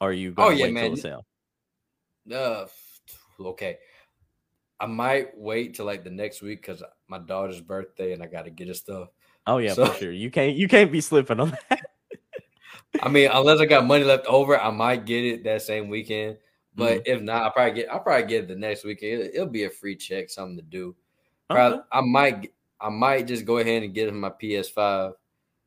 [0.00, 0.32] or are you?
[0.32, 0.84] Gonna Oh, yeah, wait man.
[0.84, 1.26] Till the sale?
[2.32, 2.66] Uh,
[3.48, 3.78] okay.
[4.80, 8.46] I might wait till like the next week because my daughter's birthday and I got
[8.46, 9.08] to get her stuff.
[9.46, 10.12] Oh yeah, So- for sure.
[10.12, 11.80] You can't, you can't be slipping on that.
[13.00, 16.36] I mean, unless I got money left over, I might get it that same weekend.
[16.74, 17.90] But if not, I'll probably get.
[17.90, 19.12] I'll probably get it the next weekend.
[19.22, 20.94] It'll, it'll be a free check, something to do.
[21.50, 21.80] Probably.
[21.92, 22.52] I might.
[22.80, 25.12] I might just go ahead and get him my PS5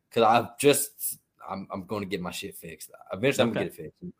[0.10, 1.20] because I've just.
[1.50, 1.68] I'm.
[1.72, 2.91] I'm going to get my shit fixed.
[3.13, 4.13] Eventually, I'm gonna get it fixed.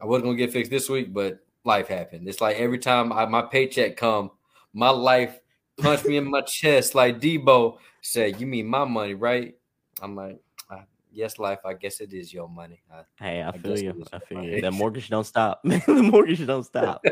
[0.00, 2.28] I wasn't gonna get fixed this week, but life happened.
[2.28, 4.30] It's like every time I, my paycheck come,
[4.72, 5.40] my life
[5.78, 8.40] punched me in my chest like Debo said.
[8.40, 9.54] You mean my money, right?
[10.02, 10.38] I'm like,
[10.70, 11.58] "Ah, yes, life.
[11.64, 12.82] I guess it is your money.
[12.92, 14.04] I- Hey, I, I feel you.
[14.12, 14.60] I feel you.
[14.60, 15.62] That mortgage don't stop.
[15.64, 15.82] the
[16.12, 17.02] mortgage don't stop.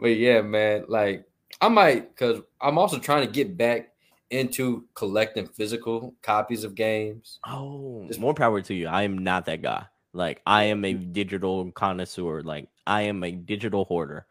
[0.00, 1.24] but yeah, man, like
[1.60, 3.91] I might because I'm also trying to get back
[4.32, 7.38] into collecting physical copies of games.
[7.46, 8.88] Oh, Just- more power to you.
[8.88, 9.86] I am not that guy.
[10.12, 12.42] Like I am a digital connoisseur.
[12.42, 14.26] Like I am a digital hoarder.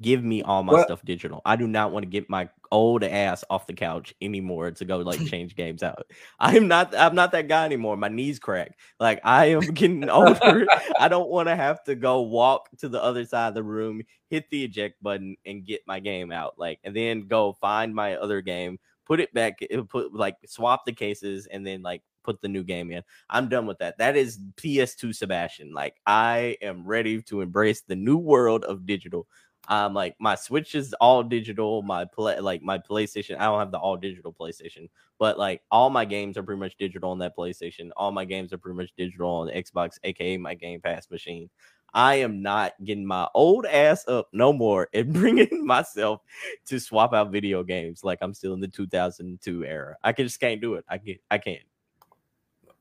[0.00, 0.86] Give me all my what?
[0.86, 1.42] stuff digital.
[1.44, 4.98] I do not want to get my old ass off the couch anymore to go
[4.98, 6.04] like change games out.
[6.38, 7.96] I'm not I'm not that guy anymore.
[7.96, 8.78] My knees crack.
[9.00, 10.66] Like I am getting older.
[10.98, 14.02] I don't want to have to go walk to the other side of the room,
[14.30, 16.54] hit the eject button and get my game out.
[16.58, 18.78] Like and then go find my other game,
[19.08, 22.62] put it back, uh, put like swap the cases and then like put the new
[22.62, 23.02] game in.
[23.30, 23.98] I'm done with that.
[23.98, 25.72] That is PS2 Sebastian.
[25.72, 29.26] Like I am ready to embrace the new world of digital.
[29.68, 31.82] Um, like my Switch is all digital.
[31.82, 34.88] My play, like my PlayStation, I don't have the all digital PlayStation,
[35.18, 37.90] but like all my games are pretty much digital on that PlayStation.
[37.96, 41.50] All my games are pretty much digital on Xbox, aka my Game Pass machine.
[41.94, 46.20] I am not getting my old ass up no more and bringing myself
[46.66, 49.96] to swap out video games like I'm still in the 2002 era.
[50.02, 50.84] I can, just can't do it.
[50.88, 51.62] I get, I can't.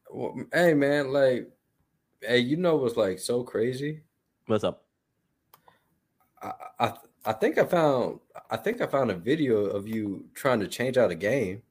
[0.10, 1.49] Well, hey man, like,
[2.22, 4.01] hey, you know what's like so crazy?
[4.45, 4.84] What's up?
[6.41, 6.93] I,
[7.26, 10.97] I think I found I think I found a video of you trying to change
[10.97, 11.62] out a game.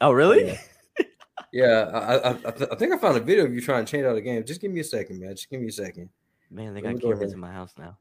[0.00, 0.48] Oh, really?
[0.48, 1.04] Yeah,
[1.52, 4.16] yeah I, I, I, think I found a video of you trying to change out
[4.16, 4.44] a game.
[4.44, 5.30] Just give me a second, man.
[5.30, 6.10] Just give me a second.
[6.52, 7.96] Man, they got cameras in my house now.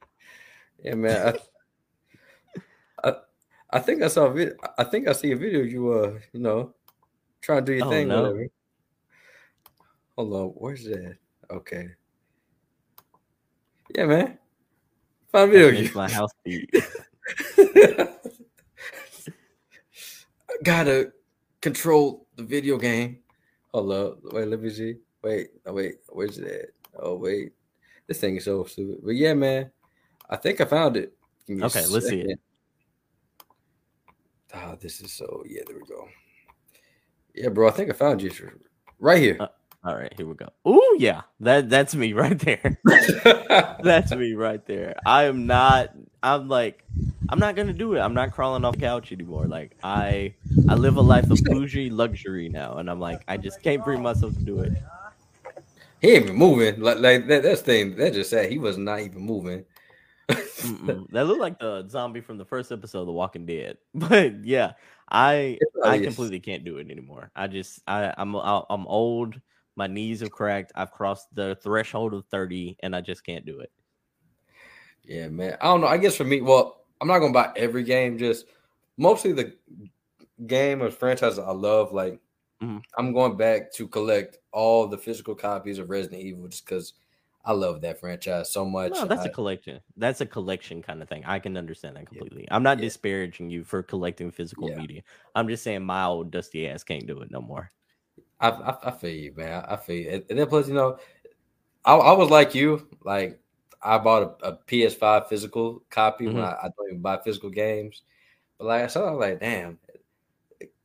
[0.83, 1.37] Yeah, man.
[3.03, 3.13] I, I,
[3.69, 4.55] I think I saw a video.
[4.77, 6.73] I think I see a video of you, uh, you know,
[7.39, 8.09] trying to do your oh, thing.
[8.09, 8.23] No.
[8.23, 8.47] Whatever.
[10.17, 11.15] Hold on, where's that?
[11.49, 11.91] Okay.
[13.95, 14.37] Yeah, man.
[15.31, 15.95] Find video games.
[15.95, 16.69] My house beat.
[20.63, 21.13] Gotta
[21.61, 23.19] control the video game.
[23.73, 24.19] Hold up.
[24.33, 24.97] Wait, let me see.
[25.23, 26.71] Wait, oh, wait, where's that?
[26.99, 27.53] Oh, wait.
[28.11, 28.97] This thing is so stupid.
[29.05, 29.71] But yeah, man.
[30.29, 31.13] I think I found it.
[31.49, 32.39] Okay, let's see it.
[34.53, 36.09] Ah, oh, this is so yeah, there we go.
[37.33, 37.69] Yeah, bro.
[37.69, 38.29] I think I found you
[38.99, 39.37] right here.
[39.39, 39.47] Uh,
[39.85, 40.49] all right, here we go.
[40.65, 42.77] Oh yeah, that that's me right there.
[43.81, 44.97] that's me right there.
[45.05, 45.91] I am not.
[46.21, 46.83] I'm like,
[47.29, 48.01] I'm not gonna do it.
[48.01, 49.45] I'm not crawling off couch anymore.
[49.45, 50.33] Like I,
[50.67, 54.01] I live a life of bougie luxury now, and I'm like, I just can't bring
[54.01, 54.73] myself to do it.
[56.01, 56.81] He ain't even moving.
[56.81, 57.59] Like, like that.
[57.59, 57.95] Thing.
[57.95, 59.65] That just said he was not even moving.
[60.27, 63.77] that looked like the zombie from the first episode of The Walking Dead.
[63.93, 64.73] But yeah,
[65.09, 67.31] I I completely can't do it anymore.
[67.35, 69.39] I just I I'm I'm old.
[69.75, 70.71] My knees have cracked.
[70.75, 73.71] I've crossed the threshold of 30 and I just can't do it.
[75.03, 75.57] Yeah, man.
[75.61, 75.87] I don't know.
[75.87, 78.45] I guess for me, well, I'm not gonna buy every game, just
[78.97, 79.53] mostly the
[80.47, 81.93] game or franchises I love.
[81.93, 82.19] Like
[82.61, 82.77] mm-hmm.
[82.97, 86.93] I'm going back to collect all the physical copies of Resident Evil just because
[87.43, 88.93] I love that franchise so much.
[88.93, 89.79] No, that's I, a collection.
[89.97, 91.23] That's a collection kind of thing.
[91.25, 92.43] I can understand that completely.
[92.43, 92.85] Yeah, I'm not yeah.
[92.85, 94.77] disparaging you for collecting physical yeah.
[94.77, 95.01] media.
[95.35, 97.71] I'm just saying my old dusty ass can't do it no more.
[98.39, 99.65] I, I, I feel you, man.
[99.67, 100.23] I feel you.
[100.29, 100.97] And then plus, you know,
[101.83, 102.87] I, I was like you.
[103.03, 103.39] Like
[103.81, 106.35] I bought a, a PS5 physical copy mm-hmm.
[106.35, 108.03] when I, I, don't even buy physical games.
[108.57, 109.79] But like I saw, I was like, damn,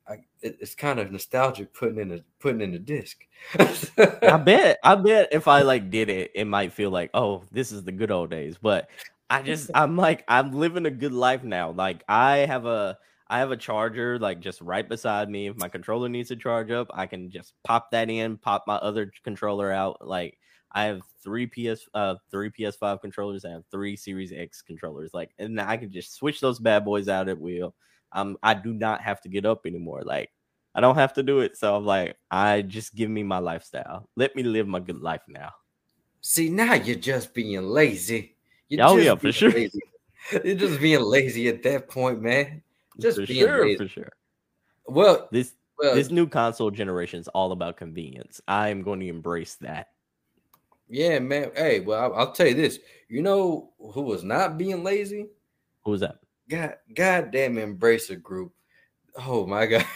[0.09, 3.19] I, it, it's kind of nostalgic putting in a putting in the disc.
[3.59, 4.79] I bet.
[4.83, 7.93] I bet if I like did it, it might feel like, oh, this is the
[7.93, 8.57] good old days.
[8.61, 8.89] But
[9.31, 11.71] I just, I'm like, I'm living a good life now.
[11.71, 12.99] Like I have a
[13.29, 15.49] I have a charger like just right beside me.
[15.49, 18.77] If my controller needs to charge up, I can just pop that in, pop my
[18.77, 20.07] other controller out.
[20.07, 20.39] Like
[20.71, 25.13] I have three PS uh three PS5 controllers, I have three Series X controllers.
[25.13, 27.75] Like and I can just switch those bad boys out at will.
[28.13, 30.03] Um I do not have to get up anymore.
[30.05, 30.31] Like
[30.75, 31.57] I don't have to do it.
[31.57, 34.09] So I'm like, I just give me my lifestyle.
[34.15, 35.53] Let me live my good life now.
[36.21, 38.37] See, now you're just being lazy.
[38.69, 39.53] You're oh, yeah, for sure.
[39.53, 39.81] Lazy.
[40.45, 42.61] You're just being lazy at that point, man.
[42.99, 43.77] Just for sure, lazy.
[43.77, 44.09] for sure.
[44.87, 48.41] Well, this well, this new console generation is all about convenience.
[48.49, 49.91] I am going to embrace that.
[50.89, 51.53] Yeah, man.
[51.55, 52.81] Hey, well, I'll, I'll tell you this.
[53.09, 55.29] You know who was not being lazy?
[55.85, 56.19] Who was that?
[56.49, 58.53] God, goddamn Embracer Group.
[59.17, 59.87] Oh my god.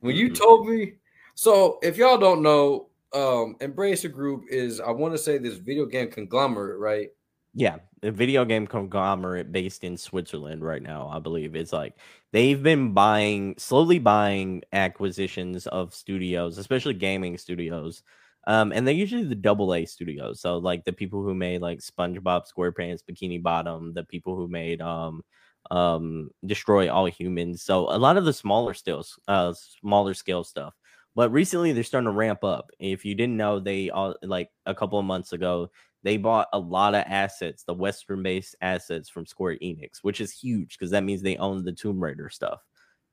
[0.00, 0.34] when you mm-hmm.
[0.34, 0.94] told me,
[1.34, 5.86] so if y'all don't know, um, Embracer Group is I want to say this video
[5.86, 7.08] game conglomerate, right?
[7.54, 11.56] Yeah, a video game conglomerate based in Switzerland right now, I believe.
[11.56, 11.94] It's like
[12.32, 18.02] they've been buying, slowly buying acquisitions of studios, especially gaming studios.
[18.46, 20.40] Um, and they're usually the double A studios.
[20.40, 24.80] So like the people who made like SpongeBob SquarePants, Bikini Bottom, the people who made
[24.80, 25.22] um
[25.70, 27.62] um Destroy All Humans.
[27.62, 30.74] So a lot of the smaller stills, uh smaller scale stuff.
[31.14, 32.70] But recently they're starting to ramp up.
[32.78, 35.70] If you didn't know, they all like a couple of months ago,
[36.02, 40.30] they bought a lot of assets, the Western based assets from Square Enix, which is
[40.30, 42.60] huge because that means they own the Tomb Raider stuff.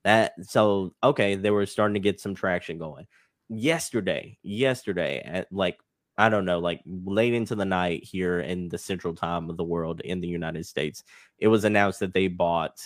[0.04, 3.08] That so okay, they were starting to get some traction going.
[3.50, 5.80] Yesterday, yesterday at like
[6.18, 9.64] I don't know, like late into the night here in the central time of the
[9.64, 11.04] world in the United States,
[11.40, 12.80] it was announced that they bought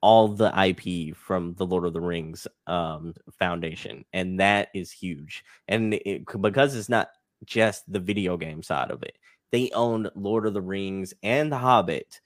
[0.00, 5.44] all the IP from the Lord of the Rings um, Foundation, and that is huge.
[5.66, 7.08] And it, because it's not
[7.44, 9.16] just the video game side of it,
[9.50, 12.20] they own Lord of the Rings and The Hobbit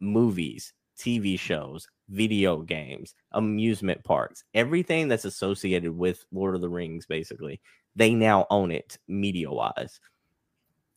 [0.00, 7.06] movies, TV shows, video games, amusement parks, everything that's associated with Lord of the Rings,
[7.06, 7.60] basically
[7.96, 10.00] they now own it media wise.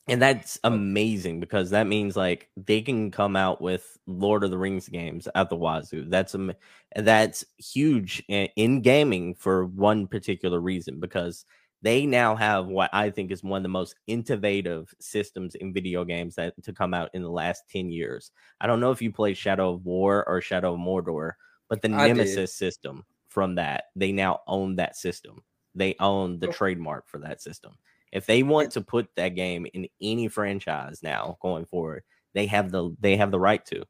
[0.07, 4.57] And that's amazing because that means like they can come out with Lord of the
[4.57, 6.05] Rings games at the Wazoo.
[6.09, 6.55] That's a
[6.95, 11.45] that's huge in gaming for one particular reason because
[11.83, 16.03] they now have what I think is one of the most innovative systems in video
[16.03, 18.31] games that to come out in the last 10 years.
[18.59, 21.33] I don't know if you played Shadow of War or Shadow of Mordor,
[21.69, 22.49] but the I Nemesis did.
[22.49, 25.43] system from that, they now own that system.
[25.79, 27.71] They own the trademark for that system.
[28.11, 32.03] If they want to put that game in any franchise now going forward,
[32.33, 33.85] they have the they have the right to.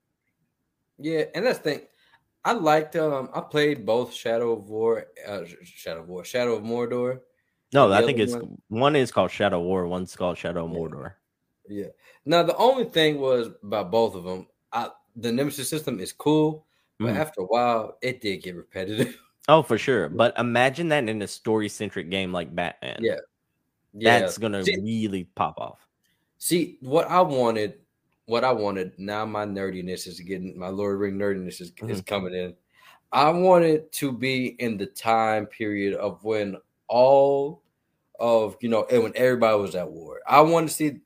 [0.99, 1.81] Yeah, and that's the thing.
[2.45, 6.63] I liked um I played both Shadow of War, uh, Shadow of War, Shadow of
[6.63, 7.21] Mordor.
[7.73, 8.61] No, I think it's one.
[8.67, 11.13] one is called Shadow War, one's called Shadow of Mordor.
[11.67, 11.87] Yeah.
[12.23, 14.47] Now the only thing was about both of them.
[14.71, 16.67] I, the Nemesis system is cool,
[16.99, 17.17] but mm.
[17.17, 19.19] after a while, it did get repetitive.
[19.49, 20.09] Oh, for sure.
[20.09, 22.99] But imagine that in a story centric game like Batman.
[23.01, 23.15] Yeah.
[23.93, 24.19] yeah.
[24.19, 25.79] That's gonna see, really pop off.
[26.37, 27.79] See, what I wanted,
[28.27, 31.89] what I wanted, now my nerdiness is getting my Lord Ring nerdiness is, mm-hmm.
[31.89, 32.53] is coming in.
[33.11, 37.63] I wanted to be in the time period of when all
[38.19, 40.19] of you know, and when everybody was at war.
[40.27, 40.99] I want to see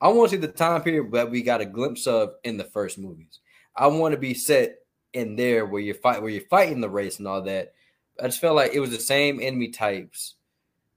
[0.00, 2.64] I want to see the time period that we got a glimpse of in the
[2.64, 3.40] first movies.
[3.74, 4.76] I want to be set
[5.14, 7.72] in there where you're fight where you're fighting the race and all that,
[8.20, 10.34] I just felt like it was the same enemy types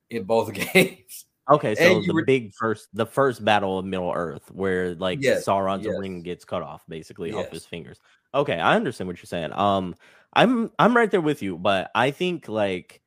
[0.10, 1.26] in both games.
[1.50, 5.46] Okay, so the were, big first, the first battle of Middle Earth, where like yes,
[5.46, 5.98] Sauron's yes.
[5.98, 7.46] ring gets cut off, basically yes.
[7.46, 8.00] off his fingers.
[8.34, 9.52] Okay, I understand what you're saying.
[9.54, 9.96] Um,
[10.34, 13.01] I'm I'm right there with you, but I think like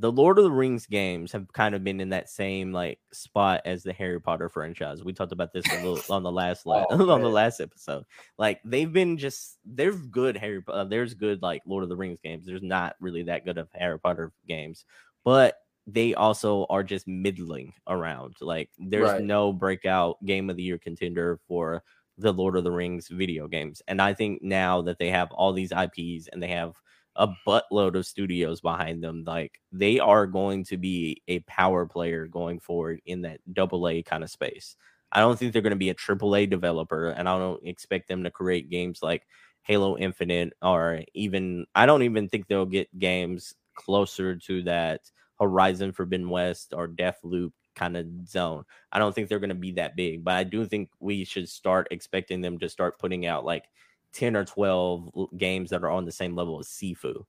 [0.00, 3.62] the Lord of the Rings games have kind of been in that same like spot
[3.64, 5.02] as the Harry Potter franchise.
[5.02, 8.04] We talked about this little, on the last oh, on the last episode.
[8.38, 12.20] Like they've been just there's good Harry uh, there's good like Lord of the Rings
[12.22, 12.46] games.
[12.46, 14.84] There's not really that good of Harry Potter games,
[15.24, 15.56] but
[15.88, 18.36] they also are just middling around.
[18.40, 19.22] Like there's right.
[19.22, 21.82] no breakout game of the year contender for
[22.18, 23.82] the Lord of the Rings video games.
[23.88, 26.74] And I think now that they have all these IPs and they have
[27.18, 29.24] a buttload of studios behind them.
[29.26, 34.02] Like they are going to be a power player going forward in that double A
[34.02, 34.76] kind of space.
[35.10, 38.08] I don't think they're going to be a triple A developer, and I don't expect
[38.08, 39.26] them to create games like
[39.62, 45.00] Halo Infinite or even I don't even think they'll get games closer to that
[45.40, 48.64] Horizon Forbidden West or Deathloop kind of zone.
[48.92, 51.48] I don't think they're going to be that big, but I do think we should
[51.48, 53.64] start expecting them to start putting out like
[54.12, 57.24] 10 or 12 games that are on the same level as Sifu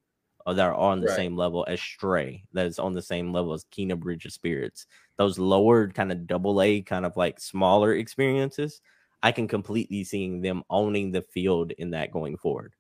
[0.46, 1.16] or that are on the right.
[1.16, 4.88] same level as Stray, that is on the same level as Kena Bridge of Spirits.
[5.18, 8.82] Those lower kind of double A, kind of like smaller experiences,
[9.22, 12.74] I can completely seeing them owning the field in that going forward.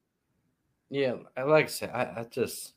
[0.89, 2.73] Yeah, I like I said, I, I just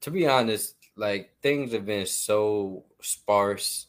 [0.00, 3.86] to be honest, like things have been so sparse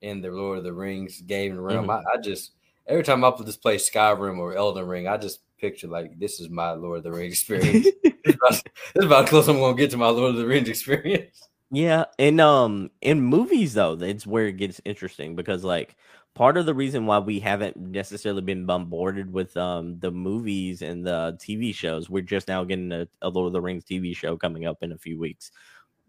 [0.00, 1.86] in the Lord of the Rings game realm.
[1.86, 2.06] Mm-hmm.
[2.08, 2.52] I, I, just
[2.86, 6.48] every time I just play Skyrim or Elden Ring, I just picture like this is
[6.48, 7.88] my Lord of the Rings experience.
[8.02, 8.62] this, about,
[8.94, 11.48] this about close I'm gonna get to my Lord of the Rings experience.
[11.70, 15.96] Yeah, and um in movies though, it's where it gets interesting because like
[16.34, 21.06] part of the reason why we haven't necessarily been bombarded with um the movies and
[21.06, 24.36] the TV shows, we're just now getting a, a Lord of the Rings TV show
[24.36, 25.50] coming up in a few weeks.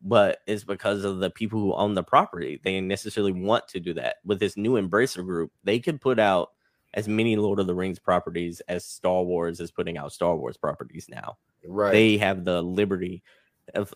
[0.04, 2.60] But it's because of the people who own the property.
[2.64, 4.18] They necessarily want to do that.
[4.24, 6.52] With this new Embracer group, they could put out
[6.96, 10.58] as many Lord of the Rings properties as Star Wars is putting out Star Wars
[10.58, 11.38] properties now.
[11.68, 11.92] Right.
[11.92, 13.22] They have the liberty,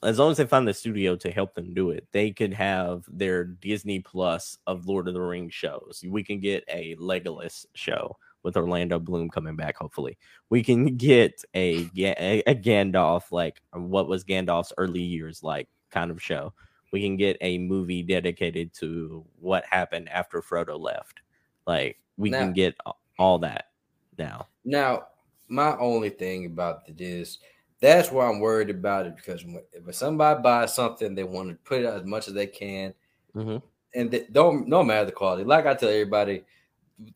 [0.04, 3.06] as long as they find the studio to help them do it, they could have
[3.08, 6.04] their Disney Plus of Lord of the Rings shows.
[6.08, 9.78] We can get a Legolas show with Orlando Bloom coming back.
[9.78, 10.18] Hopefully,
[10.50, 16.22] we can get a a Gandalf like what was Gandalf's early years like kind of
[16.22, 16.54] show.
[16.92, 21.22] We can get a movie dedicated to what happened after Frodo left.
[21.68, 22.76] Like we now, can get
[23.18, 23.70] all that
[24.18, 24.48] now.
[24.66, 25.08] Now,
[25.48, 27.40] my only thing about it is
[27.80, 29.44] that's why I'm worried about it because
[29.74, 32.94] if somebody buys something, they want to put it out as much as they can,
[33.36, 33.58] mm-hmm.
[33.96, 35.46] and they don't no matter the quality.
[35.46, 36.44] Like I tell everybody,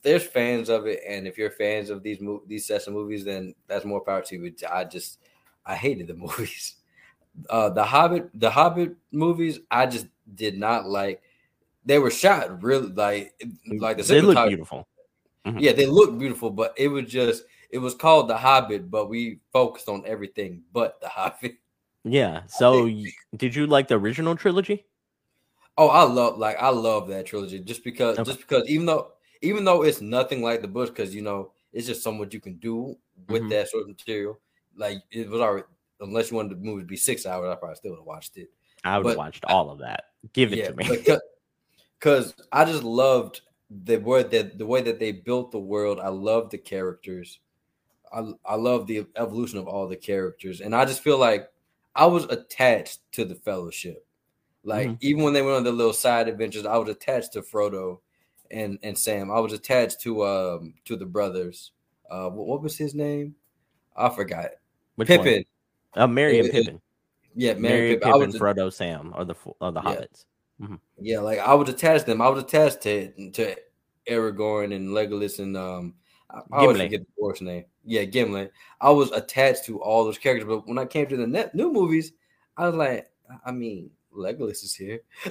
[0.01, 3.26] there's fans of it, and if you're fans of these mo- these sets of movies,
[3.26, 4.54] then that's more power to you.
[4.72, 5.20] I just
[5.66, 6.76] I hated the movies.
[7.49, 11.22] Uh, the Hobbit, the Hobbit movies, I just did not like
[11.86, 13.34] they were shot really like
[13.80, 14.88] like the they look beautiful.
[15.46, 15.60] Mm-hmm.
[15.60, 19.39] Yeah, they look beautiful, but it was just it was called The Hobbit, but we
[19.52, 21.56] focused on everything but The Hobbit.
[22.04, 22.41] Yeah.
[22.48, 22.89] So,
[23.36, 24.86] did you like the original trilogy?
[25.78, 28.30] Oh, I love like I love that trilogy just because okay.
[28.30, 31.88] just because even though even though it's nothing like the book, because you know it's
[31.88, 32.96] just so much you can do
[33.28, 33.50] with mm-hmm.
[33.50, 34.39] that sort of material.
[34.76, 35.66] Like it was already
[36.00, 38.38] unless you wanted the movie to be six hours, I probably still would have watched
[38.38, 38.50] it.
[38.84, 40.06] I would have watched all of that.
[40.34, 41.06] Give it yeah, to me.
[42.00, 43.41] Because I just loved
[43.86, 45.99] the way that the way that they built the world.
[45.99, 47.39] I love the characters.
[48.13, 51.49] I I love the evolution of all the characters, and I just feel like
[51.95, 54.05] I was attached to the Fellowship.
[54.63, 54.97] Like mm-hmm.
[55.01, 57.99] even when they went on their little side adventures, I was attached to Frodo
[58.51, 59.32] and and Sam.
[59.32, 61.71] I was attached to um to the brothers.
[62.09, 63.36] Uh, what, what was his name?
[63.95, 64.51] I forgot.
[64.95, 65.45] Which Pippin.
[65.95, 66.82] Uh, Merry and Pippin.
[67.36, 69.95] Yeah, Merry, Merry Pippin, Pippin Frodo, Sam, or the or the yeah.
[69.95, 70.26] Hobbits.
[70.62, 70.76] Mm-hmm.
[70.99, 72.22] Yeah, like I was attached to them.
[72.22, 73.56] I was attached to to
[74.08, 75.95] Aragorn and Legolas and um
[76.30, 77.66] I, I always forget the horse name.
[77.86, 78.49] Yeah, Gimli.
[78.82, 81.72] I was attached to all those characters, but when I came to the net, new
[81.72, 82.14] movies,
[82.58, 83.08] I was like,
[83.45, 85.01] I mean, Legolas is here.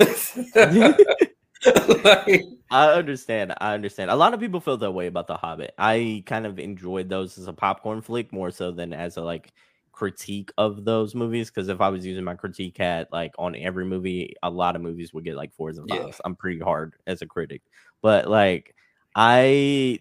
[2.04, 3.54] like, I understand.
[3.60, 4.10] I understand.
[4.10, 5.74] A lot of people feel that way about The Hobbit.
[5.78, 9.52] I kind of enjoyed those as a popcorn flick more so than as a like
[10.02, 11.48] critique of those movies.
[11.48, 14.82] Because if I was using my critique hat like on every movie, a lot of
[14.82, 16.02] movies would get like fours and fives.
[16.02, 16.22] Yeah.
[16.24, 17.62] I'm pretty hard as a critic,
[18.00, 18.74] but like
[19.14, 20.00] I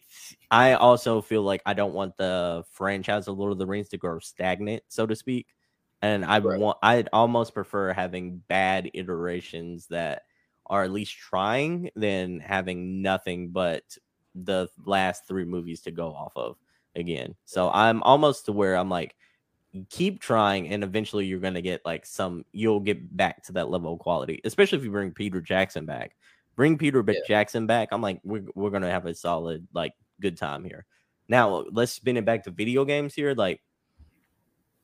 [0.49, 3.97] I also feel like I don't want the franchise of Lord of the Rings to
[3.97, 5.53] grow stagnant, so to speak.
[6.01, 6.59] And I right.
[6.59, 10.23] want I'd almost prefer having bad iterations that
[10.65, 13.83] are at least trying than having nothing but
[14.33, 16.57] the last three movies to go off of
[16.95, 17.35] again.
[17.45, 19.15] So I'm almost to where I'm like,
[19.89, 22.45] keep trying, and eventually you're gonna get like some.
[22.51, 26.15] You'll get back to that level of quality, especially if you bring Peter Jackson back.
[26.55, 27.19] Bring Peter yeah.
[27.27, 27.89] Jackson back.
[27.91, 30.85] I'm like, we're we're gonna have a solid like good time here.
[31.27, 33.33] Now let's spin it back to video games here.
[33.33, 33.61] Like,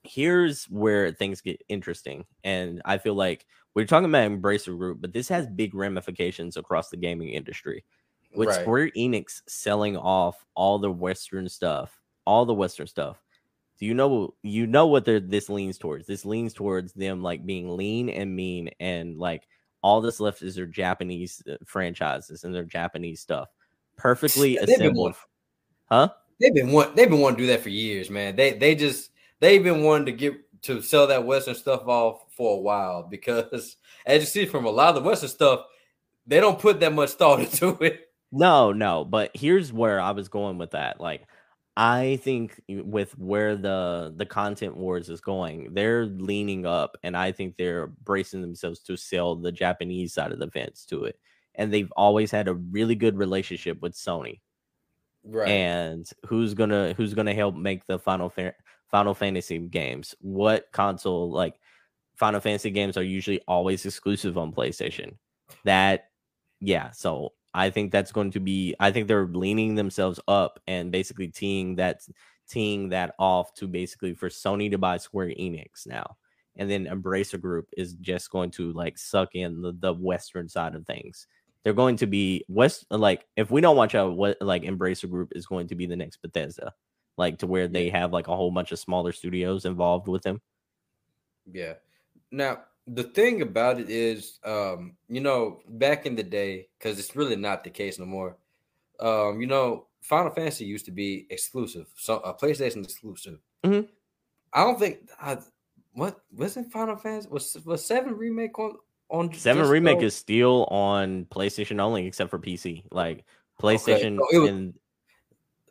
[0.04, 5.14] here's where things get interesting, and I feel like we're talking about Embracer Group, but
[5.14, 7.84] this has big ramifications across the gaming industry.
[8.36, 8.62] With right.
[8.62, 13.22] Square Enix selling off all the Western stuff, all the Western stuff.
[13.80, 16.08] Do you know you know what this leans towards?
[16.08, 19.48] This leans towards them like being lean and mean and like
[19.82, 23.50] all this left is their Japanese uh, franchises and their Japanese stuff.
[23.96, 25.16] Perfectly assembled.
[25.86, 26.10] huh?
[26.40, 28.36] They've been want they've been wanting to do that for years, man.
[28.36, 32.58] They they just they've been wanting to get to sell that Western stuff off for
[32.58, 35.66] a while because as you see from a lot of the Western stuff,
[36.26, 38.10] they don't put that much thought into it.
[38.32, 41.00] No, no, but here's where I was going with that.
[41.00, 41.28] Like
[41.78, 47.32] I think with where the the content wars is going, they're leaning up, and I
[47.32, 51.20] think they're bracing themselves to sell the Japanese side of the fence to it.
[51.56, 54.42] And they've always had a really good relationship with Sony,
[55.24, 55.50] right?
[55.50, 58.56] And who's gonna who's gonna help make the Final Fa-
[58.90, 60.16] Final Fantasy games?
[60.22, 61.60] What console like
[62.16, 65.18] Final Fantasy games are usually always exclusive on PlayStation?
[65.64, 66.10] That
[66.60, 68.76] yeah, so I think that's going to be.
[68.80, 72.01] I think they're leaning themselves up and basically teeing that
[72.47, 76.18] teeing that off to basically for Sony to buy Square Enix now,
[76.55, 80.76] and then Embracer Group is just going to like suck in the, the Western side
[80.76, 81.26] of things.
[81.64, 85.34] They're going to be West like if we don't watch out, what like Embracer Group
[85.36, 86.74] is going to be the next Bethesda,
[87.18, 90.41] like to where they have like a whole bunch of smaller studios involved with them.
[91.51, 91.74] Yeah.
[92.30, 97.16] Now the thing about it is, um, you know, back in the day, because it's
[97.16, 98.38] really not the case no more.
[99.00, 103.40] Um, you know, Final Fantasy used to be exclusive, so a PlayStation exclusive.
[103.64, 103.88] Mm-hmm.
[104.54, 105.38] I don't think I,
[105.94, 108.78] what wasn't Final Fantasy was was seven remake on
[109.10, 112.84] on seven remake is still on PlayStation only, except for PC.
[112.92, 113.26] Like
[113.62, 114.28] PlayStation okay.
[114.32, 114.74] so, it was, and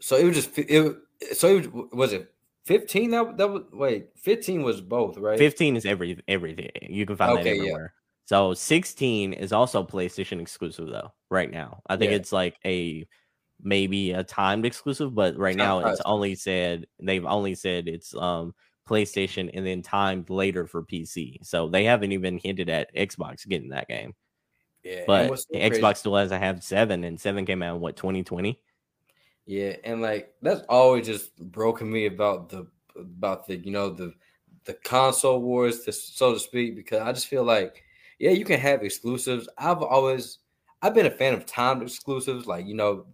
[0.01, 0.97] so it was just it.
[1.33, 2.33] So it was, was it
[2.67, 5.39] 15 that, that was wait 15 was both right?
[5.39, 6.71] 15 is every everything.
[6.83, 7.95] You can find okay, that everywhere.
[7.95, 8.27] Yeah.
[8.27, 11.81] so 16 is also playstation exclusive though right now.
[11.87, 12.17] I think yeah.
[12.19, 13.07] it's like a
[13.63, 18.53] maybe a timed exclusive but right now it's only said they've only said it's um
[18.87, 23.71] playstation and then timed later for pc so they haven't even hinted at xbox getting
[23.71, 24.13] that game.
[24.85, 25.95] Yeah but xbox crazy.
[25.95, 28.61] still has to have seven and seven came out in what 2020
[29.47, 32.67] yeah, and like that's always just broken me about the
[32.97, 34.13] about the you know the
[34.65, 37.85] the console wars, to, so to speak, because I just feel like
[38.19, 39.49] yeah, you can have exclusives.
[39.57, 40.39] I've always
[40.83, 43.07] I've been a fan of timed exclusives, like you know,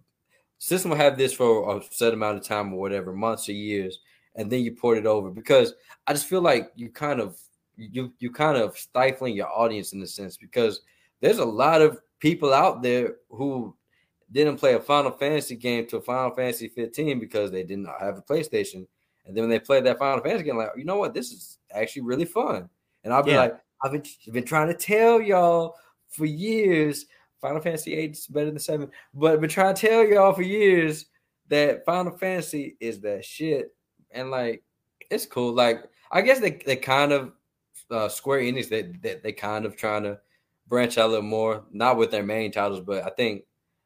[0.57, 3.99] system will have this for a set amount of time or whatever, months or years,
[4.35, 5.73] and then you port it over because
[6.07, 7.37] I just feel like you kind of
[7.77, 10.81] you you kind of stifling your audience in a sense because
[11.21, 13.75] there's a lot of people out there who
[14.33, 18.17] didn't play a Final Fantasy game to a Final Fantasy 15 because they didn't have
[18.17, 18.87] a PlayStation.
[19.25, 21.59] And then when they played that Final Fantasy game, like, you know what, this is
[21.71, 22.67] actually really fun.
[23.03, 23.39] And I'll be yeah.
[23.39, 25.75] like, I've been, been trying to tell y'all
[26.09, 27.05] for years,
[27.41, 30.41] Final Fantasy 8 is better than 7, but I've been trying to tell y'all for
[30.41, 31.05] years
[31.49, 33.75] that Final Fantasy is that shit.
[34.11, 34.63] And like,
[35.09, 35.53] it's cool.
[35.53, 37.33] Like, I guess they, they kind of
[37.91, 40.19] uh, Square Enix they, they, they kind of trying to
[40.67, 43.43] branch out a little more, not with their main titles, but I think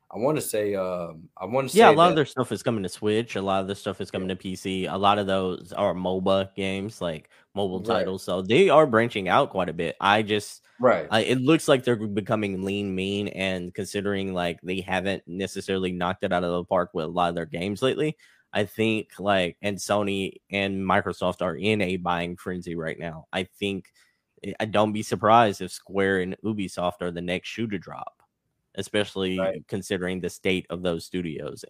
[0.10, 2.54] I want to say, um, I want to yeah, a lot that, of their stuff
[2.54, 3.36] is coming to Switch.
[3.36, 4.92] A lot of their stuff is coming to PC.
[4.92, 8.00] A lot of those are MOBA games, like mobile right.
[8.00, 8.24] titles.
[8.24, 9.98] So they are branching out quite a bit.
[10.00, 14.80] I just, right, I, it looks like they're becoming lean, mean, and considering like they
[14.80, 18.16] haven't necessarily knocked it out of the park with a lot of their games lately.
[18.54, 23.26] I think like, and Sony and Microsoft are in a buying frenzy right now.
[23.34, 23.92] I think
[24.46, 28.17] I eh, don't be surprised if Square and Ubisoft are the next shoe to drop
[28.78, 29.68] especially right.
[29.68, 31.66] considering the state of those studios.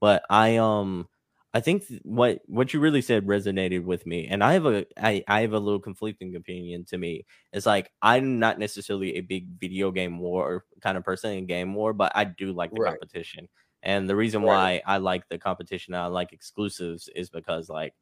[0.00, 1.08] But I um
[1.54, 5.24] I think what what you really said resonated with me, and I have a I,
[5.26, 7.24] I have a little conflicting opinion to me.
[7.52, 11.74] It's like I'm not necessarily a big video game war kind of person in game
[11.74, 12.90] war, but I do like the right.
[12.90, 13.48] competition.
[13.82, 14.82] And the reason right.
[14.84, 17.94] why I like the competition, I like exclusives, is because like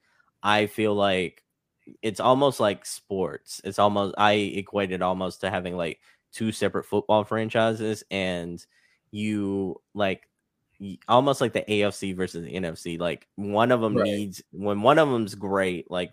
[0.43, 1.45] I feel like
[2.03, 3.61] it's almost like sports.
[3.63, 6.01] It's almost I equate it almost to having like
[6.35, 8.65] two separate football franchises and
[9.11, 10.29] you like
[11.09, 12.99] almost like the AFC versus the NFC.
[12.99, 14.05] Like one of them right.
[14.05, 16.13] needs when one of them's great, like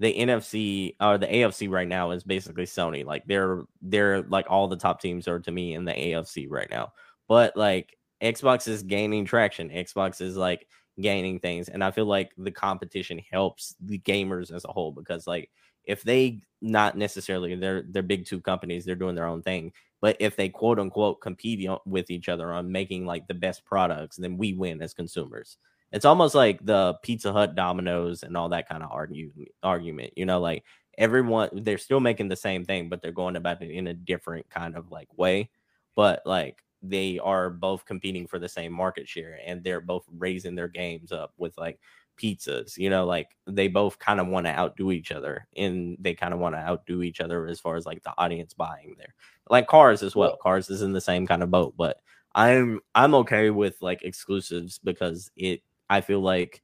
[0.00, 3.04] the NFC or the AFC right now is basically Sony.
[3.04, 6.70] Like they're they're like all the top teams are to me in the AFC right
[6.70, 6.92] now.
[7.28, 9.68] But like Xbox is gaining traction.
[9.68, 10.66] Xbox is like
[11.00, 15.28] gaining things and I feel like the competition helps the gamers as a whole because
[15.28, 15.48] like
[15.88, 20.16] if they not necessarily they're they're big two companies they're doing their own thing but
[20.20, 24.36] if they quote unquote compete with each other on making like the best products then
[24.36, 25.56] we win as consumers.
[25.90, 29.32] It's almost like the pizza hut dominoes and all that kind of argue,
[29.62, 30.64] argument you know like
[30.98, 34.48] everyone they're still making the same thing but they're going about it in a different
[34.50, 35.48] kind of like way
[35.96, 40.54] but like they are both competing for the same market share and they're both raising
[40.54, 41.78] their games up with like
[42.18, 46.14] pizzas you know like they both kind of want to outdo each other and they
[46.14, 49.14] kind of want to outdo each other as far as like the audience buying there
[49.48, 52.00] like cars as well cars is in the same kind of boat but
[52.34, 56.62] i'm i'm okay with like exclusives because it i feel like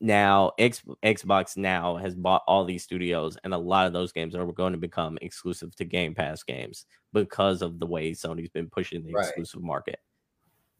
[0.00, 4.34] now X, xbox now has bought all these studios and a lot of those games
[4.34, 8.68] are going to become exclusive to game pass games because of the way sony's been
[8.68, 9.26] pushing the right.
[9.26, 10.00] exclusive market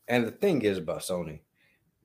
[0.08, 1.40] and the thing is about sony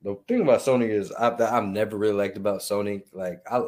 [0.04, 3.02] the thing about Sony is I, I've never really liked about Sony.
[3.12, 3.62] Like I,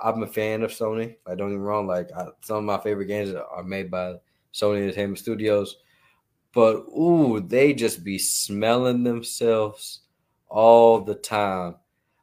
[0.00, 1.16] I'm a fan of Sony.
[1.26, 1.86] I don't get me wrong.
[1.86, 4.16] Like I, some of my favorite games are made by
[4.52, 5.78] Sony Entertainment Studios,
[6.52, 10.02] but ooh, they just be smelling themselves
[10.48, 11.76] all the time.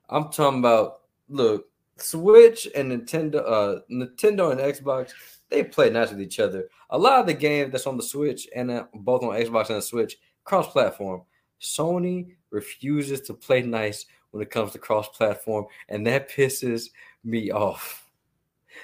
[0.08, 1.66] I'm talking about look,
[1.98, 5.12] Switch and Nintendo, uh, Nintendo and Xbox,
[5.50, 6.70] they play nice with each other.
[6.92, 9.78] A lot of the games that's on the Switch and uh, both on Xbox and
[9.78, 11.24] the Switch cross-platform.
[11.62, 16.90] Sony refuses to play nice when it comes to cross platform, and that pisses
[17.24, 18.10] me off.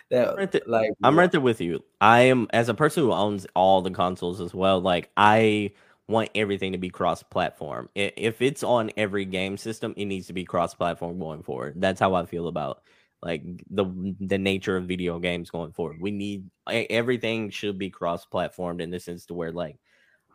[0.09, 1.83] That right there, like I'm right there with you.
[2.01, 4.81] I am as a person who owns all the consoles as well.
[4.81, 5.71] Like I
[6.07, 7.89] want everything to be cross platform.
[7.95, 11.75] If it's on every game system, it needs to be cross platform going forward.
[11.77, 12.81] That's how I feel about
[13.21, 15.97] like the the nature of video games going forward.
[15.99, 19.77] We need everything should be cross platformed in the sense to where like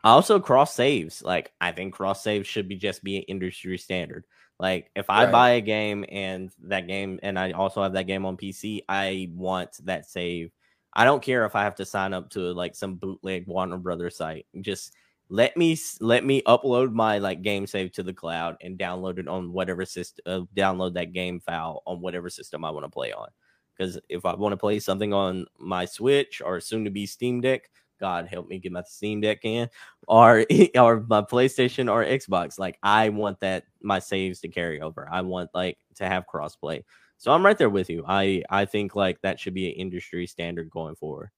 [0.03, 1.21] also, cross saves.
[1.21, 4.25] Like I think cross saves should be just be an industry standard.
[4.59, 5.31] Like if I right.
[5.31, 9.29] buy a game and that game, and I also have that game on PC, I
[9.33, 10.51] want that save.
[10.93, 14.17] I don't care if I have to sign up to like some bootleg Warner Brothers
[14.17, 14.45] site.
[14.61, 14.93] Just
[15.29, 19.27] let me let me upload my like game save to the cloud and download it
[19.27, 20.23] on whatever system.
[20.25, 23.29] Uh, download that game file on whatever system I want to play on.
[23.75, 27.41] Because if I want to play something on my Switch or soon to be Steam
[27.41, 27.69] Deck,
[28.03, 29.69] God help me get my Steam Deck in
[30.09, 30.45] or
[30.75, 32.59] or my PlayStation or Xbox.
[32.59, 35.07] Like I want that my saves to carry over.
[35.09, 36.83] I want like to have crossplay.
[37.17, 38.03] So I'm right there with you.
[38.05, 41.29] I I think like that should be an industry standard going forward.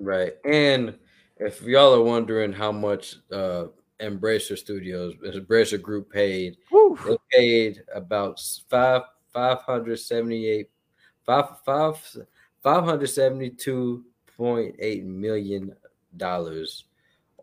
[0.00, 0.36] Right.
[0.46, 0.98] And
[1.36, 3.66] if y'all are wondering how much uh
[4.00, 6.98] Embracer Studios, Embracer Group paid, Woo.
[7.06, 8.40] they paid about
[8.70, 9.02] five
[9.34, 10.70] five hundred seventy eight
[11.26, 11.96] five five
[12.62, 14.06] five hundred seventy two
[14.38, 15.74] $6.8 million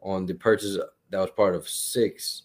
[0.02, 0.78] on the purchase
[1.10, 2.44] that was part of six.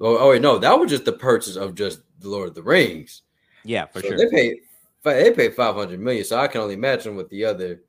[0.00, 2.62] Oh, oh wait, no, that was just the purchase of just the Lord of the
[2.62, 3.22] Rings.
[3.64, 4.18] Yeah, for so sure.
[4.18, 4.56] They paid
[5.02, 7.82] they paid 500 million, so I can only imagine with the other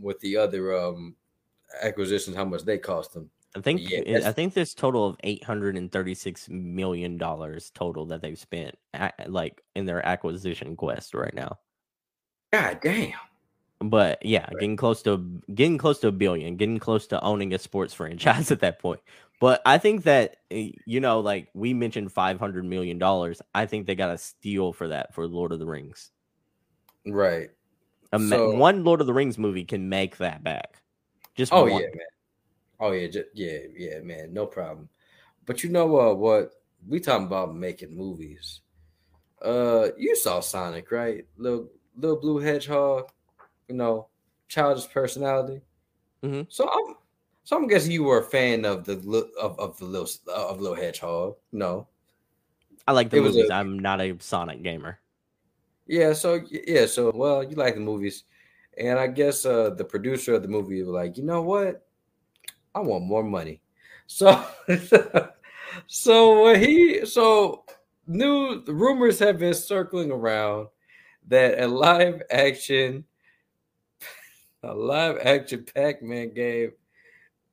[0.00, 1.14] with the other um
[1.80, 3.30] acquisitions, how much they cost them.
[3.54, 7.70] I think Yeah, I think this total of eight hundred and thirty six million dollars
[7.74, 11.58] total that they've spent a- like in their acquisition quest right now.
[12.52, 13.12] God damn.
[13.82, 14.52] But yeah, Right.
[14.60, 15.18] getting close to
[15.54, 19.00] getting close to a billion, getting close to owning a sports franchise at that point.
[19.40, 23.42] But I think that eh, you know, like we mentioned, five hundred million dollars.
[23.54, 26.10] I think they got a steal for that for Lord of the Rings.
[27.06, 27.50] Right.
[28.28, 30.82] So- one Lord of the Rings movie can make that back.
[31.34, 31.72] Just Oh one.
[31.82, 32.06] yeah, man.
[32.78, 34.32] Oh yeah, ju- yeah, yeah, man.
[34.34, 34.88] No problem.
[35.46, 36.52] But you know uh, what?
[36.86, 38.60] We talking about making movies.
[39.40, 41.24] Uh, you saw Sonic, right?
[41.36, 43.08] Little little blue hedgehog.
[43.68, 44.08] You know,
[44.48, 45.62] childish personality.
[46.22, 46.46] Mhm.
[46.48, 46.96] So I'm,
[47.44, 48.94] so I'm guessing you were a fan of the
[49.40, 51.36] of of the little of little hedgehog.
[51.52, 51.88] No.
[52.86, 53.50] I like the It movies.
[53.50, 54.98] I'm not a Sonic gamer.
[55.86, 58.24] Yeah, so yeah, so well, you like the movies,
[58.78, 61.86] and I guess uh the producer of the movie was like, you know what,
[62.74, 63.60] I want more money.
[64.06, 64.44] So,
[65.86, 67.64] so what he so
[68.06, 70.68] new rumors have been circling around
[71.28, 73.04] that a live action,
[74.62, 76.72] a live action Pac-Man game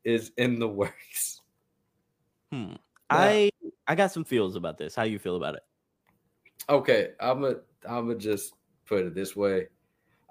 [0.04, 1.42] is in the works.
[2.52, 2.74] Hmm.
[3.10, 3.52] I
[3.88, 4.96] I got some feels about this.
[4.96, 5.64] How you feel about it?
[6.68, 7.56] Okay, I'm gonna
[7.88, 8.54] I'm gonna just
[8.86, 9.68] put it this way.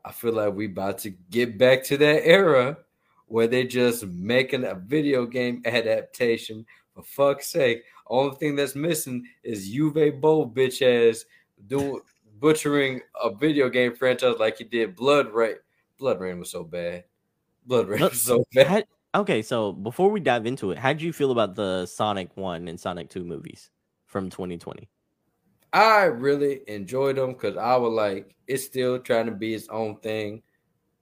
[0.04, 2.78] I feel like we about to get back to that era
[3.26, 6.64] where they just making a video game adaptation.
[6.94, 11.24] For fuck's sake, only thing that's missing is Uwe Boll bitch ass
[11.66, 12.00] doing
[12.40, 15.56] butchering a video game franchise like he did BloodRayne.
[16.00, 17.04] BloodRayne was so bad.
[17.68, 18.86] BloodRayne was so bad.
[19.14, 22.68] Okay, so before we dive into it, how did you feel about the Sonic 1
[22.68, 23.70] and Sonic 2 movies
[24.06, 24.88] from 2020?
[25.72, 29.96] I really enjoyed them because I was like, it's still trying to be its own
[30.00, 30.42] thing.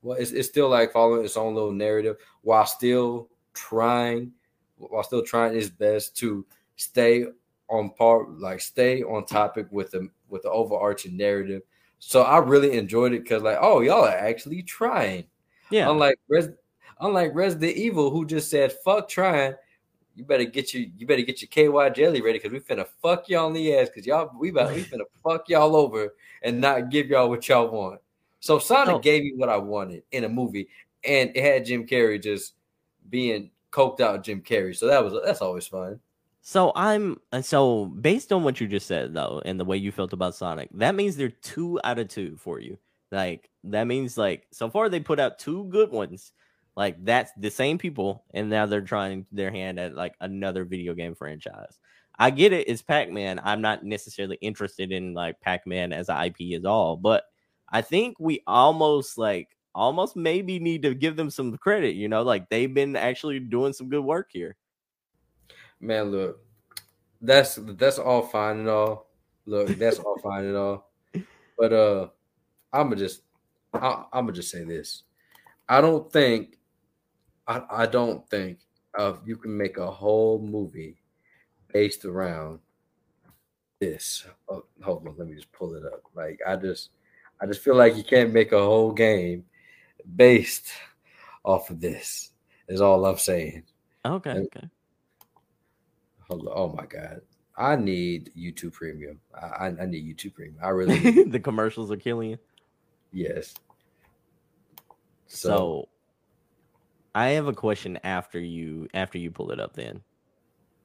[0.02, 4.32] Well, it's, it's still like following its own little narrative while still trying,
[4.76, 7.26] while still trying its best to stay
[7.68, 11.62] on par, like stay on topic with the with the overarching narrative.
[11.98, 15.24] So I really enjoyed it because like, oh, y'all are actually trying.
[15.70, 15.90] Yeah.
[15.90, 16.48] Unlike Res,
[17.00, 19.54] unlike Resident Evil, who just said fuck trying.
[20.14, 23.28] You better get your you better get your KY jelly ready because we finna fuck
[23.28, 26.90] y'all in the ass because y'all we about we finna fuck y'all over and not
[26.90, 28.00] give y'all what y'all want.
[28.40, 28.98] So Sonic No.
[28.98, 30.68] gave me what I wanted in a movie,
[31.04, 32.54] and it had Jim Carrey just
[33.10, 34.74] being coked out Jim Carrey.
[34.74, 36.00] So that was that's always fun.
[36.48, 39.90] So I'm and so based on what you just said though, and the way you
[39.90, 42.78] felt about Sonic, that means they're two out of two for you.
[43.10, 46.30] Like that means like so far they put out two good ones.
[46.76, 50.94] Like that's the same people, and now they're trying their hand at like another video
[50.94, 51.80] game franchise.
[52.16, 53.40] I get it, it's Pac-Man.
[53.42, 57.24] I'm not necessarily interested in like Pac-Man as an IP at all, but
[57.70, 62.22] I think we almost like almost maybe need to give them some credit, you know,
[62.22, 64.56] like they've been actually doing some good work here.
[65.80, 66.40] Man, look,
[67.20, 69.10] that's that's all fine and all.
[69.46, 70.90] Look, that's all fine and all.
[71.58, 72.08] But uh,
[72.72, 73.22] I'm gonna just
[73.72, 75.02] I, I'm gonna just say this.
[75.68, 76.58] I don't think
[77.46, 78.58] I I don't think
[78.98, 80.98] uh, you can make a whole movie
[81.72, 82.60] based around
[83.80, 84.26] this.
[84.48, 86.02] Oh, hold on, let me just pull it up.
[86.14, 86.90] Like I just
[87.40, 89.44] I just feel like you can't make a whole game
[90.16, 90.68] based
[91.44, 92.32] off of this.
[92.68, 93.62] Is all I'm saying.
[94.04, 94.68] Okay, And- okay.
[96.28, 96.52] Hold on.
[96.54, 97.20] Oh my god.
[97.56, 99.18] I need YouTube Premium.
[99.34, 100.58] I, I, need YouTube Premium.
[100.62, 102.38] I really the commercials are killing you.
[103.12, 103.54] yes.
[105.28, 105.88] So, So,
[107.14, 110.02] I have a question after you after you pull it up then.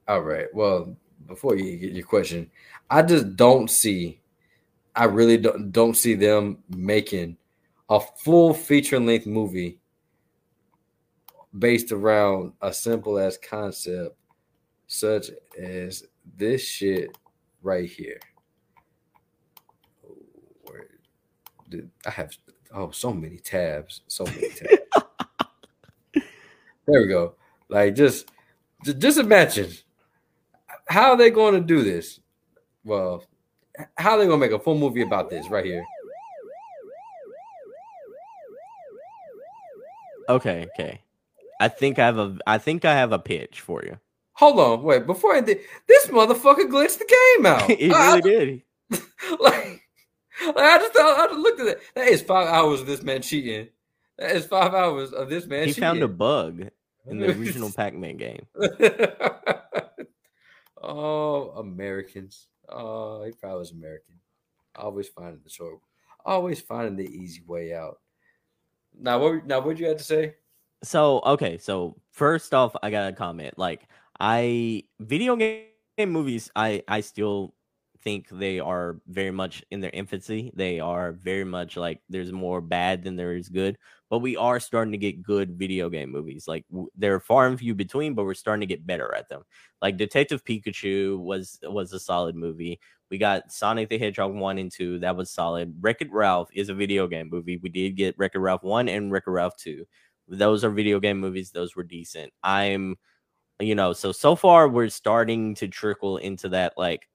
[0.08, 0.48] all right.
[0.54, 0.96] Well,
[1.28, 2.50] before you get your question,
[2.90, 4.22] I just don't see.
[4.96, 7.38] I really don't don't see them making
[7.90, 9.80] a full feature length movie
[11.58, 14.16] based around a simple as concept
[14.92, 16.04] such as
[16.36, 17.18] this shit
[17.64, 18.20] right here.
[20.64, 20.90] Where
[21.70, 22.36] did I have
[22.74, 24.82] oh so many tabs, so many tabs.
[26.14, 27.36] there we go.
[27.70, 28.32] Like just
[28.84, 29.72] just imagine
[30.90, 32.20] how are they going to do this?
[32.84, 33.24] Well,
[33.98, 35.86] how are they going to make a full movie about this right here?
[40.28, 41.02] Okay, okay.
[41.62, 43.98] I think I have a I think I have a pitch for you.
[44.34, 45.06] Hold on, wait.
[45.06, 47.64] Before I did, this motherfucker glitched the game out.
[47.70, 48.62] I- really did.
[49.40, 49.82] like,
[50.46, 51.82] like, I just thought, I just looked at it.
[51.96, 53.68] That is five hours of this man cheating.
[54.18, 55.82] That is five hours of this man He cheating.
[55.82, 56.68] found a bug
[57.08, 58.46] in the original Pac-Man game.
[60.82, 62.48] oh, Americans.
[62.70, 64.16] Oh, he probably was American.
[64.76, 65.80] Always finding the short,
[66.26, 68.00] always finding the easy way out.
[68.98, 69.46] Now, what?
[69.46, 70.36] Now, what you had to say?
[70.84, 73.58] So okay, so first off, I gotta comment.
[73.58, 73.88] Like
[74.22, 75.66] I video game
[76.08, 77.56] movies, I I still
[78.04, 80.52] think they are very much in their infancy.
[80.56, 83.78] They are very much like there's more bad than there is good,
[84.12, 86.48] but we are starting to get good video game movies.
[86.48, 89.42] Like w- they're far and few between, but we're starting to get better at them.
[89.82, 92.80] Like Detective Pikachu was was a solid movie.
[93.10, 95.00] We got Sonic the Hedgehog 1 and 2.
[95.00, 95.76] That was solid.
[95.82, 97.58] Wreck It Ralph is a video game movie.
[97.58, 99.84] We did get Wreck It Ralph 1 and Wreck It Ralph 2.
[100.28, 101.52] Those are video game movies.
[101.52, 102.32] Those were decent.
[102.44, 102.98] I'm,
[103.62, 107.08] you know, so so far we're starting to trickle into that, like,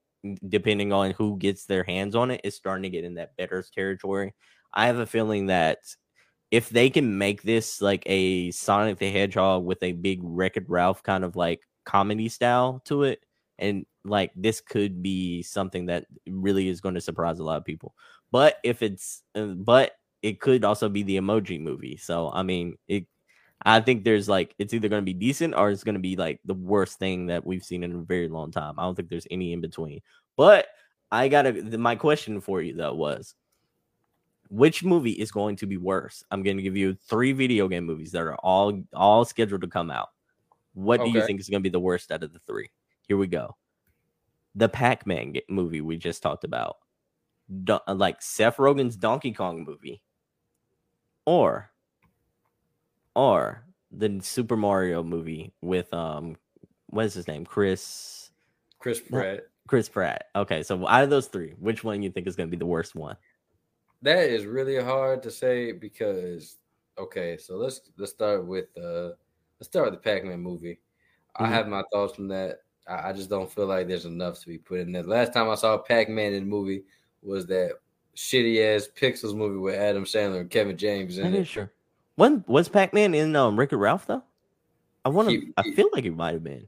[0.48, 3.64] depending on who gets their hands on it, is starting to get in that better
[3.74, 4.34] territory.
[4.74, 5.78] I have a feeling that
[6.50, 10.68] if they can make this like a Sonic the Hedgehog with a big Wreck It
[10.68, 13.20] Ralph kind of like comedy style to it,
[13.58, 17.64] and like this could be something that really is going to surprise a lot of
[17.64, 17.94] people.
[18.32, 19.92] But if it's, uh, but
[20.22, 21.96] it could also be the emoji movie.
[21.96, 23.06] So I mean, it.
[23.62, 26.16] I think there's like it's either going to be decent or it's going to be
[26.16, 28.78] like the worst thing that we've seen in a very long time.
[28.78, 30.00] I don't think there's any in between.
[30.36, 30.66] But
[31.10, 33.34] I got to my question for you though was
[34.48, 36.22] which movie is going to be worse?
[36.30, 39.68] I'm going to give you three video game movies that are all all scheduled to
[39.68, 40.08] come out.
[40.74, 42.70] What do you think is going to be the worst out of the three?
[43.08, 43.56] Here we go.
[44.54, 46.76] The Pac-Man movie we just talked about,
[47.64, 50.02] Do- like Seth Rogen's Donkey Kong movie,
[51.24, 51.70] or
[53.16, 56.36] or the Super Mario movie with um,
[56.88, 57.44] what is his name?
[57.44, 58.30] Chris
[58.78, 59.44] Chris Pratt.
[59.66, 60.26] Chris Pratt.
[60.36, 62.66] Okay, so out of those three, which one you think is going to be the
[62.66, 63.16] worst one?
[64.02, 66.58] That is really hard to say because
[66.98, 69.10] okay, so let's let's start with uh
[69.58, 70.78] let's start with the Pac-Man movie.
[71.34, 71.50] I Mhm.
[71.50, 72.60] have my thoughts from that.
[72.86, 75.02] I, I just don't feel like there's enough to be put in there.
[75.02, 76.84] Last time I saw Pac-Man in the movie
[77.22, 77.72] was that
[78.14, 81.46] shitty ass Pixels movie with Adam Sandler and Kevin James in That it.
[81.46, 81.72] sure.
[82.16, 84.22] When was Pac-Man in um Wreck-It Ralph though?
[85.04, 85.52] I want to.
[85.56, 86.66] I feel like it might have been.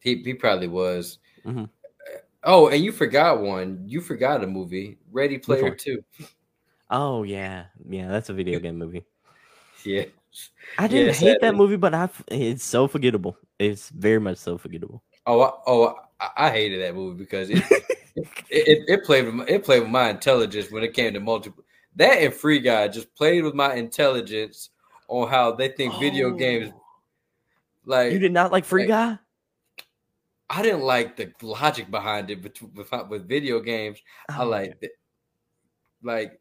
[0.00, 1.18] He he probably was.
[1.44, 1.68] Mhm.
[2.44, 3.82] Oh, and you forgot one.
[3.86, 5.74] You forgot a movie, Ready Player?
[5.74, 6.02] Two.
[6.88, 8.08] Oh yeah, yeah.
[8.08, 9.04] That's a video game movie.
[9.84, 10.04] Yeah,
[10.78, 12.08] I didn't Yeah, hate that movie, but I.
[12.28, 13.36] It's so forgettable.
[13.58, 15.02] It's very much so forgettable.
[15.26, 17.64] Oh, I, oh, I, I hated that movie because it,
[18.14, 21.20] it, it it played with my, it played with my intelligence when it came to
[21.20, 21.64] multiple.
[21.96, 24.70] That and Free Guy just played with my intelligence
[25.08, 26.72] on how they think video games.
[26.74, 26.80] Oh,
[27.84, 29.18] Like You did not like Free like- Guy?
[30.48, 33.98] I didn't like the logic behind it, but with, with video games,
[34.30, 34.92] I Oh, like it.
[36.02, 36.40] Like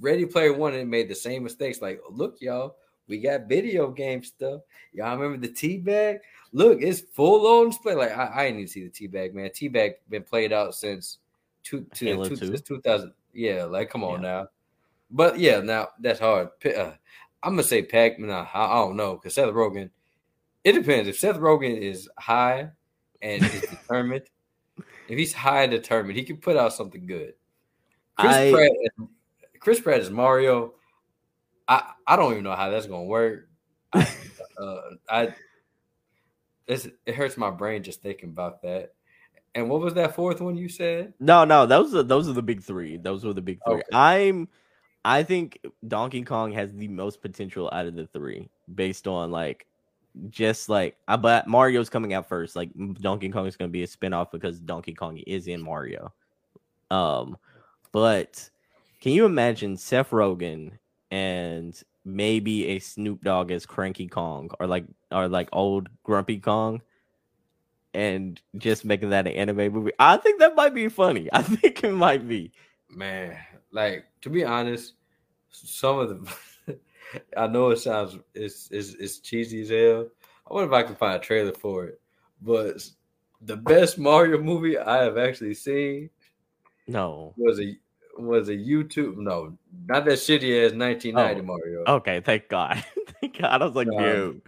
[0.00, 1.80] Ready Player One, it made the same mistakes.
[1.80, 2.76] Like, look, y'all,
[3.06, 4.62] we got video game stuff.
[4.92, 6.18] Y'all remember the tea bag?
[6.52, 7.94] Look, it's full on display.
[7.94, 9.50] Like, I, I didn't even see the tea bag, man.
[9.54, 11.18] Tea bag been played out since
[11.62, 12.46] two, two, two, 2?
[12.46, 13.12] since 2000.
[13.32, 14.28] Yeah, like, come on Yeah.
[14.28, 14.48] now.
[15.08, 16.48] But yeah, now that's hard.
[16.64, 16.92] Uh,
[17.46, 18.18] I'm gonna say Pac.
[18.18, 19.90] No, I, I don't know because Seth Rogen.
[20.64, 21.08] It depends.
[21.08, 22.70] If Seth Rogen is high
[23.22, 24.24] and is determined,
[25.08, 27.34] if he's high and determined, he can put out something good.
[28.18, 29.06] Chris I- Pratt, is-
[29.60, 30.74] Chris Pratt is Mario.
[31.68, 33.48] I I don't even know how that's gonna work.
[33.92, 34.08] I,
[34.60, 35.34] uh, I
[36.66, 38.92] it's, it hurts my brain just thinking about that.
[39.54, 41.14] And what was that fourth one you said?
[41.20, 42.96] No, no, those are those are the big three.
[42.96, 43.76] Those were the big three.
[43.76, 43.82] Okay.
[43.92, 44.48] I'm
[45.06, 49.64] I think Donkey Kong has the most potential out of the three, based on like
[50.30, 52.56] just like I but Mario's coming out first.
[52.56, 56.12] Like Donkey Kong is gonna be a spinoff because Donkey Kong is in Mario.
[56.90, 57.38] Um,
[57.92, 58.50] but
[59.00, 60.72] can you imagine Seth Rogen
[61.12, 66.82] and maybe a Snoop Dogg as Cranky Kong or like or like old Grumpy Kong?
[67.94, 71.28] And just making that an anime movie, I think that might be funny.
[71.32, 72.50] I think it might be.
[72.90, 73.38] Man,
[73.70, 74.94] like to be honest,
[75.64, 76.08] some of
[76.66, 76.78] the
[77.36, 80.08] I know it sounds it's it's, it's cheesy as hell.
[80.48, 82.00] I wonder if I can find a trailer for it.
[82.42, 82.86] But
[83.42, 86.10] the best Mario movie I have actually seen
[86.86, 87.34] No.
[87.36, 87.76] was a
[88.18, 91.44] was a YouTube no, not that shitty ass 1990 Oh.
[91.44, 91.84] Mario.
[91.98, 92.82] Okay, thank God.
[93.20, 93.62] thank God.
[93.62, 94.40] I was like, Um, no,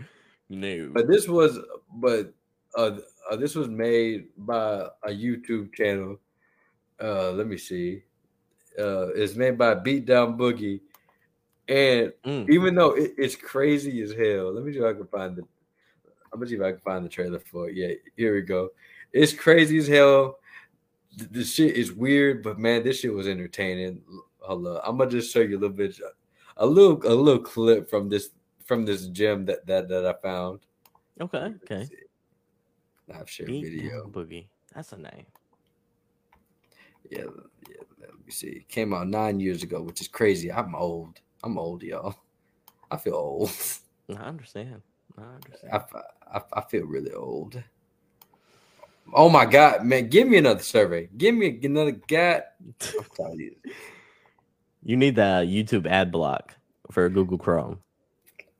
[0.49, 0.91] no.
[0.95, 1.59] But this was
[1.95, 2.33] but
[2.77, 2.99] uh,
[3.31, 6.19] uh this was made by a YouTube channel.
[7.01, 8.03] Uh let me see.
[8.79, 10.81] Uh it's made by Beatdown Boogie.
[11.69, 12.49] And Mm.
[12.51, 15.43] even though it, it's crazy as hell, let me see if I can find the
[16.33, 17.77] I'm gonna see if I can find the trailer for it.
[17.77, 18.71] Yeah, here we go.
[19.13, 20.39] It's crazy as hell.
[21.17, 24.03] The, the shit is weird, but man, this shit was entertaining.
[24.41, 24.83] Hold up.
[24.85, 25.99] I'm gonna just show you a little bit,
[26.59, 28.31] a little, a little clip from this
[28.65, 30.61] from this gem that that that I found.
[31.21, 31.89] Okay, okay.
[33.15, 34.07] I've shared Beat video.
[34.07, 34.49] Boogie.
[34.75, 35.27] That's a name.
[37.11, 37.25] Yeah,
[37.69, 37.83] yeah.
[38.01, 38.49] Let me see.
[38.49, 40.53] It Came out nine years ago, which is crazy.
[40.53, 41.21] I'm old.
[41.43, 42.15] I'm old, y'all.
[42.91, 43.51] I feel old.
[44.11, 44.83] I understand.
[45.17, 45.73] I understand.
[45.73, 47.63] I, I, I feel really old.
[49.15, 50.09] Oh my god, man!
[50.09, 51.09] Give me another survey.
[51.17, 52.43] Give me another god.
[53.35, 53.57] You.
[54.83, 56.55] You need the YouTube ad block
[56.91, 57.79] for Google Chrome.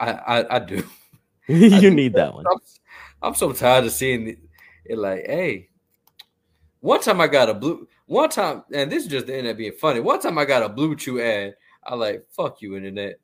[0.01, 0.85] I I, I do.
[1.49, 2.47] you need that one.
[2.51, 2.59] I'm,
[3.23, 4.39] I'm so tired of seeing it,
[4.87, 4.99] it.
[4.99, 5.69] Like, hey,
[6.81, 7.87] one time I got a blue.
[8.07, 10.01] One time, and this is just the internet being funny.
[10.01, 11.55] One time I got a Blue Chew ad.
[11.85, 13.19] I like, fuck you, internet.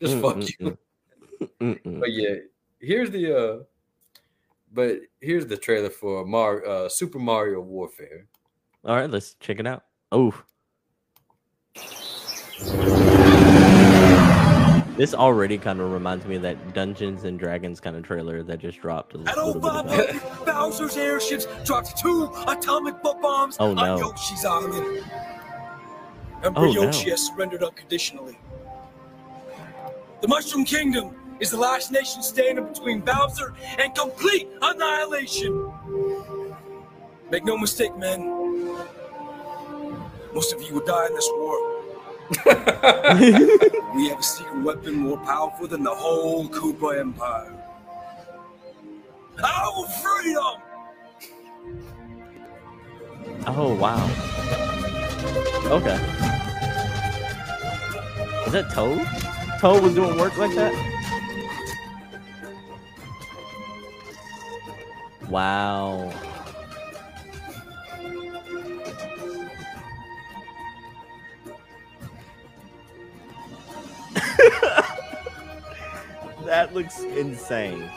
[0.00, 0.78] Just mm, fuck mm, you.
[1.60, 2.00] Mm.
[2.00, 2.36] but yeah,
[2.80, 3.62] here's the uh
[4.72, 8.26] but here's the trailer for Mar uh Super Mario Warfare.
[8.84, 9.84] All right, let's check it out.
[10.12, 10.34] Oh.
[14.96, 18.60] This already kind of reminds me of that Dungeons and Dragons kind of trailer that
[18.60, 19.14] just dropped.
[19.14, 23.94] A At Obama, Bowser's airships dropped two atomic butt bombs oh, no.
[23.94, 25.04] on Yoshi's island.
[26.42, 26.82] Emperor Oh, no.
[26.82, 28.38] Yoshi has surrendered unconditionally.
[30.20, 35.72] The Mushroom Kingdom is the last nation standing between Bowser and complete annihilation.
[37.30, 38.74] Make no mistake, men.
[40.32, 41.72] Most of you will die in this war.
[43.96, 47.54] We have a secret weapon more powerful than the whole Koopa Empire.
[49.42, 50.62] Our freedom!
[53.46, 54.65] Oh wow.
[55.64, 55.94] Okay.
[58.46, 59.06] Is that Toad?
[59.60, 60.74] Toad was doing work like that?
[65.28, 66.12] Wow.
[76.44, 77.90] that looks insane.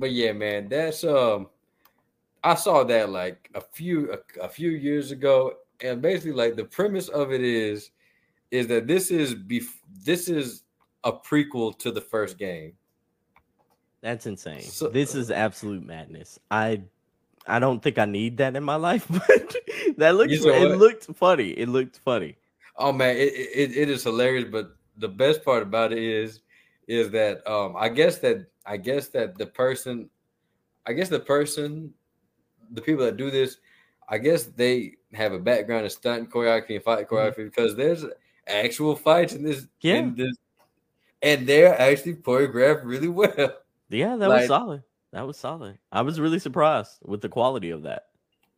[0.00, 1.48] But yeah, man, that's um
[2.42, 6.64] I saw that like a few a, a few years ago, and basically like the
[6.64, 7.90] premise of it is
[8.50, 10.62] is that this is bef- this is
[11.04, 12.72] a prequel to the first game.
[14.00, 14.62] That's insane.
[14.62, 16.38] So- this is absolute madness.
[16.50, 16.82] I
[17.46, 19.56] I don't think I need that in my life, but
[19.98, 21.50] that looks You saw it looked funny.
[21.50, 22.36] It looked funny.
[22.76, 24.48] Oh man, it, it it is hilarious.
[24.50, 26.40] But the best part about it is
[26.88, 30.08] is that um I guess that I guess that the person
[30.86, 31.92] I guess the person
[32.70, 33.56] the people that do this,
[34.08, 37.44] I guess they have a background in stunt choreography and fight choreography mm-hmm.
[37.46, 38.04] because there's
[38.46, 39.96] actual fights in this Yeah.
[39.96, 40.36] in this
[41.20, 43.56] and they're actually choreographed really well.
[43.88, 44.84] Yeah, that Like- was solid.
[45.12, 45.78] That was solid.
[45.90, 48.06] I was really surprised with the quality of that.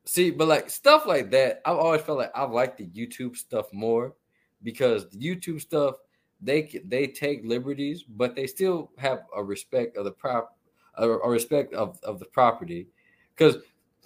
[0.04, 3.72] See, but like stuff like that, I've always felt like I like the YouTube stuff
[3.72, 4.14] more
[4.62, 5.94] because the YouTube stuff
[6.42, 10.56] they they take liberties, but they still have a respect of the prop,
[10.96, 12.88] a, a respect of, of the property.
[13.34, 13.56] Because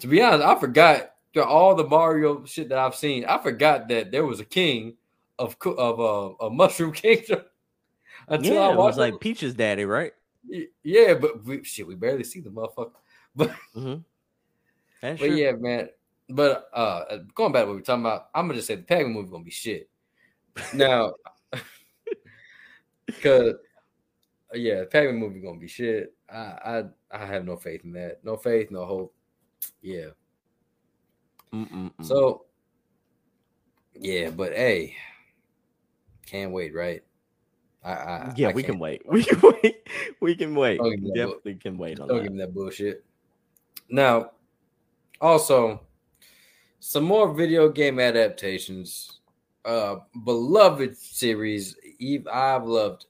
[0.01, 3.89] to be honest, I forgot through all the Mario shit that I've seen, I forgot
[3.89, 4.97] that there was a king
[5.39, 7.41] of co- of uh, a Mushroom Kingdom
[8.29, 10.13] until yeah, I it was watched like Peach's daddy, right?
[10.83, 12.93] Yeah, but we, shit, we barely see the motherfucker.
[13.35, 13.97] But Mm-hmm.
[15.01, 15.37] But true.
[15.37, 15.91] yeah, man.
[16.29, 19.13] But uh going back to what we're talking about, I'm gonna just say the Pac-Man
[19.13, 19.89] movie gonna be shit.
[20.73, 21.13] Now,
[23.23, 23.55] cause
[24.53, 26.15] uh, yeah, the Pac-Man movie gonna be shit.
[26.31, 26.35] I
[26.65, 28.25] I I have no faith in that.
[28.25, 29.15] No faith, no hope.
[29.83, 30.09] Yeah.
[31.53, 31.93] Mm-mm-mm.
[32.05, 32.45] So
[33.95, 34.95] yeah, but hey,
[36.27, 37.03] can't wait, right?
[37.85, 39.03] I, I yeah, I we can't- wait.
[39.09, 39.89] We can wait.
[40.21, 40.79] We can wait.
[40.79, 41.17] Don't give me that.
[41.17, 42.23] Definitely can wait on Don't that.
[42.25, 43.05] give me that bullshit.
[43.89, 44.33] Now,
[45.21, 45.81] also,
[46.81, 49.21] some more video game adaptations.
[49.65, 51.77] Uh, beloved series.
[51.99, 53.07] Eve, I've loved.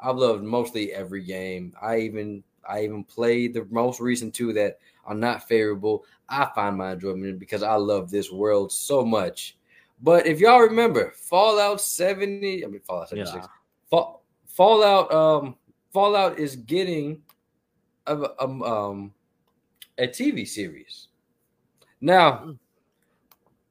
[0.00, 1.72] I've loved mostly every game.
[1.80, 6.04] I even I even played the most recent two that are not favorable.
[6.28, 9.56] I find my enjoyment because I love this world so much.
[10.02, 13.46] But if y'all remember, Fallout 70, I mean Fallout 76, Yeah.
[13.90, 15.56] Fa- Fallout um
[15.92, 17.22] Fallout is getting
[18.06, 19.14] a, um, um
[19.98, 21.08] a TV series.
[22.00, 22.56] Now,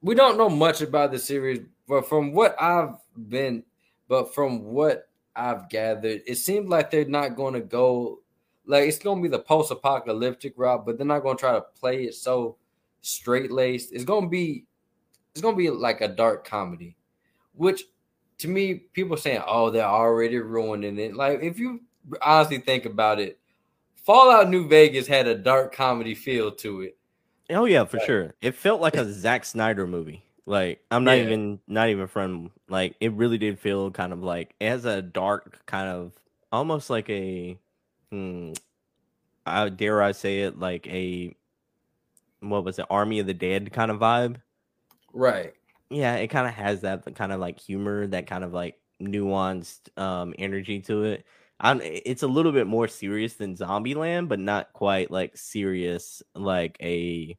[0.02, 2.94] we don't know much about the series, but from what I've
[3.28, 3.62] been,
[4.08, 8.20] but from what I've gathered, it seems like they're not going to go
[8.66, 11.60] like it's going to be the post-apocalyptic route, but they're not going to try to
[11.60, 12.56] play it so
[13.02, 13.92] straight-laced.
[13.92, 14.64] It's going to be
[15.32, 16.96] it's going to be like a dark comedy,
[17.54, 17.84] which
[18.38, 21.80] to me, people saying, "Oh, they're already ruining it." Like, if you
[22.22, 23.38] honestly think about it,
[23.96, 26.96] Fallout New Vegas had a dark comedy feel to it.
[27.50, 28.06] Oh yeah, for Right.
[28.06, 28.34] sure.
[28.40, 30.23] It felt like a Zack Snyder movie.
[30.46, 31.18] Like I'm not Yeah.
[31.18, 35.00] even not even from like it really did feel kind of like it has a
[35.02, 36.12] dark kind of
[36.52, 37.58] almost like a
[38.10, 38.52] hmm,
[39.46, 41.36] I dare I say it like a
[42.40, 44.36] what was it Army of the Dead kind of vibe.
[45.14, 45.54] Right.
[45.90, 49.96] Yeah, it kind of has that kind of like humor, that kind of like nuanced
[49.98, 51.24] um energy to it.
[51.60, 56.76] I'm, it's a little bit more serious than Zombieland, but not quite like serious like
[56.82, 57.38] a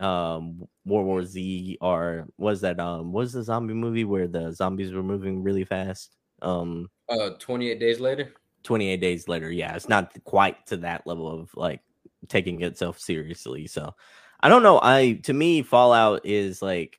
[0.00, 4.92] um World War Z or was that um was the zombie movie where the zombies
[4.92, 6.16] were moving really fast?
[6.42, 8.32] Um Uh, 28 days later.
[8.62, 9.50] 28 days later.
[9.50, 11.80] Yeah, it's not quite to that level of like
[12.28, 13.66] taking itself seriously.
[13.66, 13.94] So
[14.40, 14.80] I don't know.
[14.82, 16.98] I to me, Fallout is like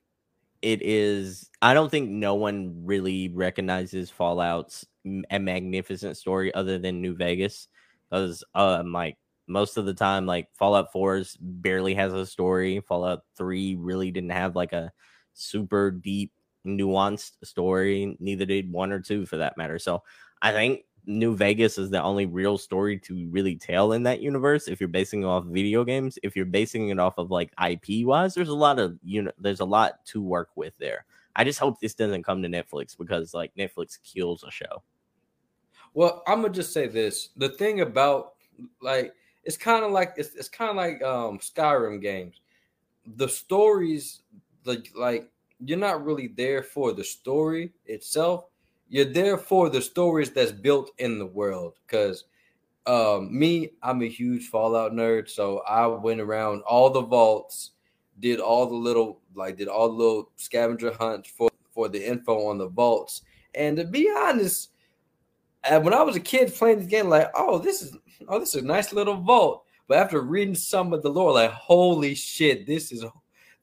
[0.62, 1.50] it is.
[1.62, 4.86] I don't think no one really recognizes Fallout's
[5.30, 7.68] a magnificent story other than New Vegas
[8.10, 9.18] because um like
[9.48, 12.80] most of the time like Fallout 4's barely has a story.
[12.82, 14.92] Fallout 3 really didn't have like a
[15.34, 16.32] super deep
[16.66, 18.18] nuanced story.
[18.20, 19.80] Neither did one or two for that matter.
[19.80, 20.04] So
[20.42, 24.68] I think New Vegas is the only real story to really tell in that universe.
[24.68, 28.06] If you're basing it off video games, if you're basing it off of like IP
[28.06, 31.06] wise, there's a lot of you know, there's a lot to work with there.
[31.38, 34.84] I just hope this doesn't come to Netflix because like Netflix kills a show.
[35.94, 38.34] Well, I'm gonna just say this: the thing about
[38.82, 39.14] like
[39.48, 42.42] it's kind of like it's, it's kind of like um Skyrim games.
[43.16, 44.22] The stories,
[44.66, 45.30] the like,
[45.66, 48.46] you're not really there for the story itself.
[48.90, 51.76] You're there for the stories that's built in the world.
[51.88, 52.26] Because
[52.86, 57.72] um, me, I'm a huge Fallout nerd, so I went around all the vaults,
[58.20, 62.48] did all the little like did all the little scavenger hunts for for the info
[62.48, 63.22] on the vaults.
[63.56, 64.72] And to be honest,
[65.70, 67.96] when I was a kid playing this game, like, oh, this is
[68.28, 69.64] oh, this is a nice little vault.
[69.88, 73.06] But after reading some of the lore, like, holy shit, this is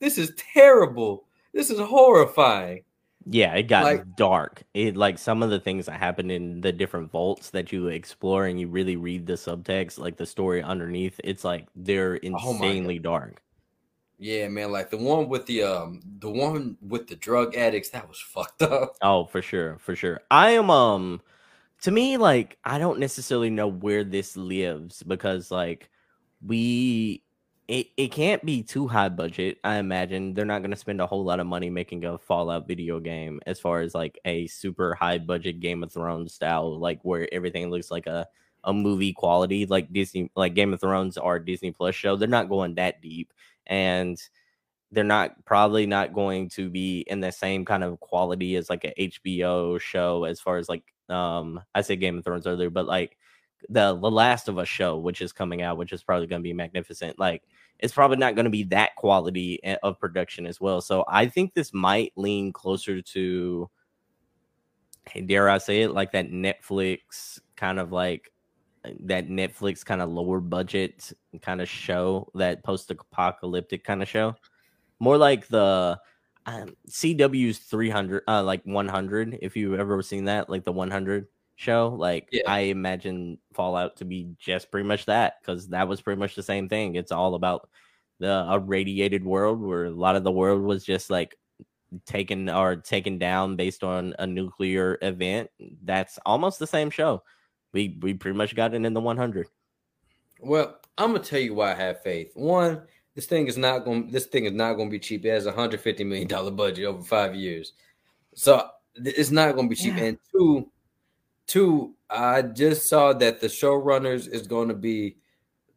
[0.01, 1.26] this is terrible.
[1.52, 2.82] This is horrifying.
[3.26, 4.62] Yeah, it got Like- dark.
[4.74, 8.47] It like some of the things that happen in the different vaults that you explore
[8.47, 11.18] and you really read the subtext, like the story underneath.
[11.24, 13.40] It's like they're Oh insanely dark.
[14.18, 18.09] Yeah, man, like the one with the um the one with the drug addicts, that
[18.09, 18.94] was fucked up.
[19.02, 20.20] Oh, for sure, for sure.
[20.31, 21.20] I am um
[21.85, 25.90] to me like I don't necessarily know where this lives because like
[26.40, 27.23] we
[27.69, 29.59] it, it can't be too high budget.
[29.65, 32.66] I imagine they're not going to spend a whole lot of money making a Fallout
[32.66, 37.01] video game as far as like a super high budget Game of Thrones style like
[37.02, 38.27] where everything looks like a
[38.65, 42.16] a movie quality like Disney like Game of Thrones or Disney Plus show.
[42.16, 43.31] They're not going that deep
[43.66, 44.19] and
[44.94, 48.84] they're not probably not going to be in the same kind of quality as like
[48.84, 52.86] a HBO show as far as like um I said Game of Thrones earlier, but
[52.86, 53.16] like
[53.68, 56.48] the the Last of Us show, which is coming out, which is probably going to
[56.48, 57.18] be magnificent.
[57.18, 57.42] Like
[57.78, 60.80] it's probably not going to be that quality of production as well.
[60.80, 63.68] So I think this might lean closer to,
[65.26, 68.30] dare I say it, like that Netflix kind of like
[69.00, 71.12] that Netflix kind of lower budget
[71.42, 74.34] kind of show, that post apocalyptic kind of show.
[75.05, 76.01] More like the
[76.47, 81.26] um, CW's 300, uh, like 100, if you've ever seen that, like the 100
[81.56, 81.94] show.
[81.98, 82.43] Like, Yeah.
[82.47, 86.43] I imagine Fallout to be just pretty much that because that was pretty much the
[86.43, 86.94] same thing.
[86.94, 87.68] It's all about
[88.18, 91.36] the irradiated world where a lot of the world was just like
[92.06, 95.51] taken or taken down based on a nuclear event.
[95.82, 97.22] That's almost the same show.
[97.74, 99.48] We we pretty much got it in the 100.
[100.40, 102.31] Well, I'm gonna tell you why I have faith.
[102.35, 102.82] One,
[103.15, 104.11] this thing is not going.
[104.11, 105.24] This thing is not going to be cheap.
[105.24, 107.73] It has a hundred fifty million dollar budget over five years,
[108.35, 109.97] so it's not going to be cheap.
[109.97, 110.05] Yeah.
[110.05, 110.70] And two,
[111.47, 115.16] two, I just saw that the showrunners is going to be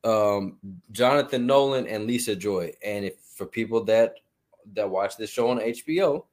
[0.03, 0.57] um,
[0.91, 2.71] Jonathan Nolan and Lisa Joy.
[2.83, 4.15] And if for people that
[4.73, 6.25] that watch this show on HBO,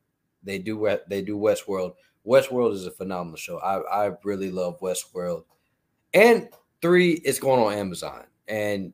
[0.42, 1.94] they do they do Westworld.
[2.26, 3.58] Westworld is a phenomenal show.
[3.58, 5.44] I I really love Westworld.
[6.12, 6.48] And
[6.80, 8.24] three, it's going on Amazon.
[8.46, 8.92] And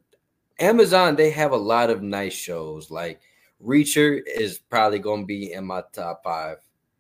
[0.61, 2.91] Amazon, they have a lot of nice shows.
[2.91, 3.21] Like
[3.63, 6.59] Reacher is probably going to be in my top five.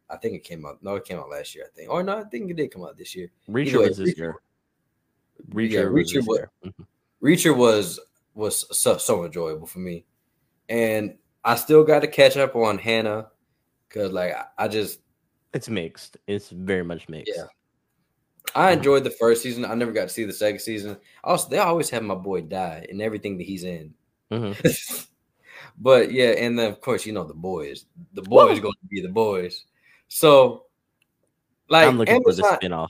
[0.09, 0.83] I think it came out.
[0.83, 1.67] No, it came out last year.
[1.67, 1.91] I think.
[1.91, 3.31] Or no, I think it did come out this year.
[3.49, 4.35] Reacher way, was this Reacher- year.
[5.55, 6.73] Yeah, Reacher, was Reacher was-.
[7.23, 8.01] Reacher was
[8.35, 10.05] was so, so enjoyable for me,
[10.69, 13.29] and I still got to catch up on Hanna
[13.89, 15.01] because like I, I just
[15.53, 16.17] It's mixed.
[16.27, 17.33] It's very much mixed.
[17.37, 17.45] Yeah.
[18.55, 19.65] I enjoyed the first season.
[19.65, 20.97] I never got to see the second season.
[21.25, 23.95] Also, they always have my boy die in everything that he's in.
[24.31, 25.07] Mhm.
[25.79, 27.87] but yeah, and then of course you know the boys.
[28.15, 28.63] The boys Woo!
[28.63, 29.65] going to be the boys.
[30.09, 30.67] So
[31.69, 32.89] like I'm looking for the Amazon- spinoff.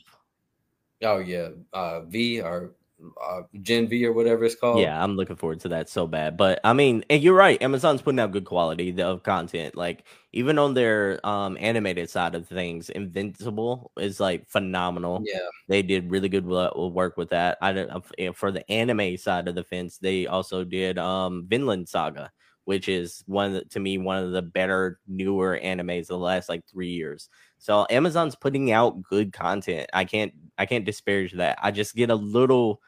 [1.03, 2.73] Oh yeah, uh, V or
[3.23, 4.81] uh, Gen V or whatever it's called.
[4.81, 6.37] Yeah, I'm looking forward to that so bad.
[6.37, 7.61] But I mean, and you're right.
[7.63, 9.75] Amazon's putting out good quality of content.
[9.77, 15.23] Like even on their um animated side of things, Invincible is like phenomenal.
[15.25, 17.59] Yeah, they did really good work with that.
[17.61, 19.99] I don't for the anime side of the fence.
[19.99, 22.31] They also did um Vinland Saga,
[22.65, 26.49] which is one the, to me one of the better newer animes of the last
[26.49, 27.29] like three years.
[27.59, 29.91] So Amazon's putting out good content.
[29.93, 31.59] I can't I can't disparage that.
[31.61, 32.81] I just get a little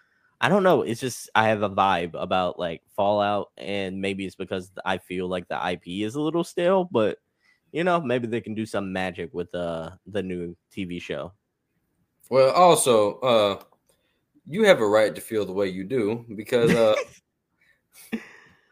[0.43, 0.82] I don't know.
[0.82, 5.28] It's just I have a vibe about like Fallout, and maybe it's because I feel
[5.28, 7.19] like the IP is a little stale, but
[7.70, 11.32] you know, maybe they can do some magic with uh the new TV show.
[12.28, 13.62] Well, also, uh
[14.48, 16.97] you have a right to feel the way you do because uh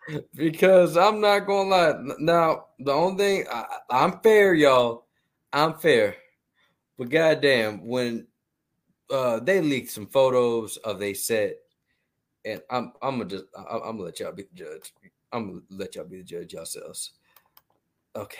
[0.34, 1.94] because I'm not gonna lie.
[2.18, 5.06] Now, the only thing I, I'm fair, y'all.
[5.52, 6.16] I'm fair,
[6.98, 8.26] but goddamn, when
[9.10, 11.56] uh, they leaked some photos of they set,
[12.44, 14.92] and I'm I'm gonna just I'm, I'm gonna let y'all be the judge.
[15.32, 17.12] I'm gonna let y'all be the judge yourselves.
[18.16, 18.38] Okay,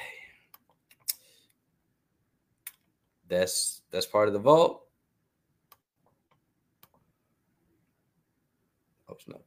[3.29, 4.85] that's that's part of the vault.
[9.09, 9.41] Oh no.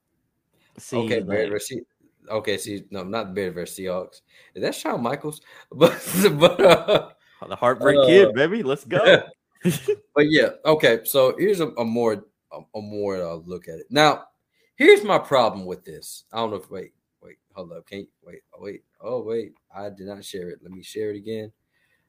[0.78, 1.82] See, okay, like, versus,
[2.30, 4.22] okay, see, no, not Bears versus Seahawks.
[4.56, 5.42] Is that Shawn Michaels?
[5.72, 6.00] But
[6.38, 7.10] but uh,
[7.48, 8.64] the heartbreak uh, kid, baby.
[8.64, 9.24] Let's go.
[10.16, 11.00] but yeah, okay.
[11.04, 13.88] So here's a, a more a, a more uh, look at it.
[13.90, 14.26] Now,
[14.76, 16.26] here's my problem with this.
[16.32, 17.88] I don't know if wait, wait, hold up.
[17.88, 18.40] Can't wait.
[18.54, 18.84] Oh, wait.
[19.02, 20.60] Oh wait, I did not share it.
[20.62, 21.52] Let me share it again.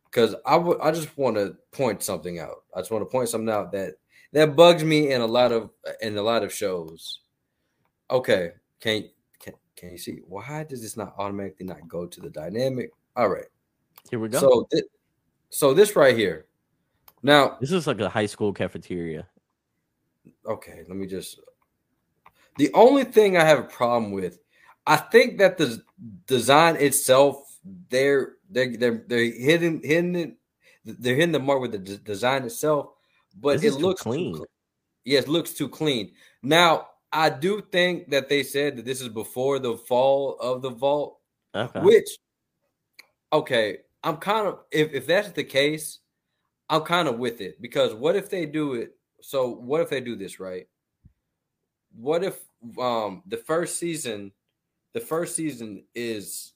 [0.04, 2.62] Because I would I just want to point something out.
[2.74, 3.94] I just want to point something out that
[4.32, 5.70] that bugs me in a lot of
[6.00, 7.20] in a lot of shows.
[8.10, 9.06] Okay, can't
[9.40, 12.90] can can you see why does this not automatically not go to the dynamic?
[13.16, 13.46] All right,
[14.08, 14.38] here we go.
[14.38, 14.84] So th-
[15.50, 16.46] so this right here.
[17.24, 19.26] Now this is like a high school cafeteria.
[20.46, 21.40] Okay, let me just.
[22.58, 24.38] The only thing I have a problem with,
[24.86, 25.82] I think that the
[26.26, 30.36] design itself, they're they're they're, they're hitting hitting
[30.84, 32.90] they're hitting the mark with the d- design itself,
[33.34, 34.36] but this it looks clean.
[34.36, 34.46] Too,
[35.04, 36.12] yes, it looks too clean.
[36.42, 40.70] Now I do think that they said that this is before the fall of the
[40.70, 41.20] vault,
[41.54, 41.80] okay.
[41.80, 42.18] which
[43.32, 46.00] okay, I'm kind of if if that's the case,
[46.68, 48.96] I'm kind of with it because what if they do it?
[49.20, 50.66] So what if they do this right?
[51.96, 52.40] What if
[52.78, 54.32] um the first season,
[54.92, 56.52] the first season is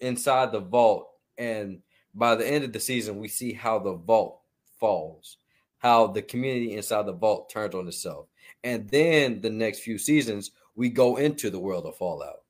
[0.00, 1.80] inside the vault, and
[2.14, 4.40] by the end of the season, we see how the vault
[4.78, 5.38] falls,
[5.78, 8.26] how the community inside the vault turns on itself,
[8.64, 12.42] and then the next few seasons we go into the world of Fallout.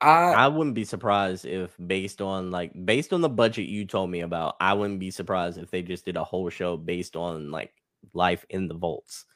[0.00, 4.10] I I wouldn't be surprised if based on like based on the budget you told
[4.10, 7.50] me about, I wouldn't be surprised if they just did a whole show based on
[7.50, 7.72] like
[8.12, 9.26] life in the vaults.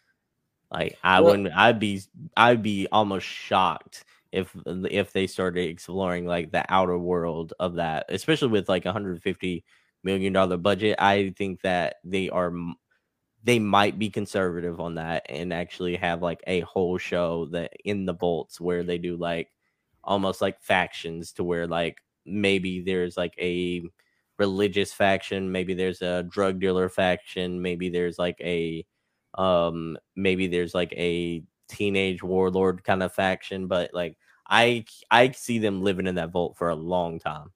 [0.73, 2.03] Like I well, wouldn't I'd be
[2.37, 7.75] I'd be almost shocked if um, if they started exploring like the outer world of
[7.77, 9.65] that, especially with like 150
[10.05, 10.97] million dollar budget.
[11.01, 12.53] I think that they are
[13.45, 18.05] they might be conservative on that and actually have like a whole show that in
[18.07, 19.49] the vaults where they do like
[20.05, 23.83] almost like factions to where like maybe there's like a
[24.39, 28.85] religious faction, maybe there's a drug dealer faction, maybe there's like a
[29.35, 34.17] um maybe there's like a teenage warlord kind of faction, but like
[34.49, 37.53] I I see them living in that vault for a long time.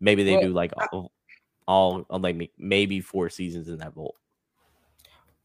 [0.00, 1.12] Maybe they well, do like all,
[1.68, 4.16] all like maybe four seasons in that vault.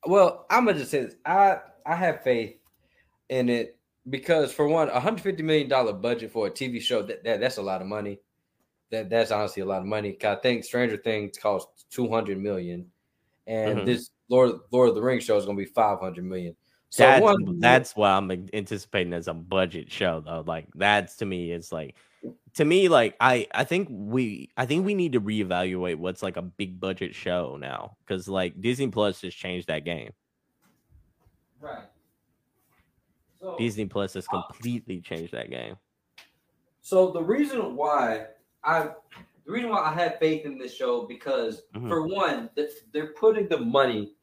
[0.05, 1.15] Well, I'm gonna just say this.
[1.25, 2.57] I I have faith
[3.29, 3.77] in it
[4.09, 7.61] because for one, 150 million dollar budget for a TV show that, that that's a
[7.61, 8.19] lot of money.
[8.91, 10.17] That that's honestly a lot of money.
[10.23, 12.85] I think Stranger Things cost 200 million,
[13.47, 13.85] and mm-hmm.
[13.85, 16.55] this Lord Lord of the Rings show is going to be 500 million.
[16.89, 20.43] So that's, one, that's what I'm anticipating as a budget show though.
[20.45, 21.95] Like that's to me is like
[22.53, 26.37] to me like I I think we I think we need to reevaluate what's like
[26.37, 30.11] a big budget show now because like Disney Plus just changed that game.
[31.59, 31.83] Right.
[33.57, 35.75] Disney Plus has uh, completely changed that game.
[36.81, 38.27] So the reason why
[38.63, 38.89] I
[39.45, 41.87] the reason why I have faith in this show because mm-hmm.
[41.87, 42.49] for one,
[42.91, 44.13] they're putting the money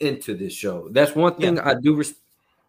[0.00, 0.88] into this show.
[0.90, 1.68] That's one thing yeah.
[1.68, 1.96] I do.
[1.96, 2.16] Res-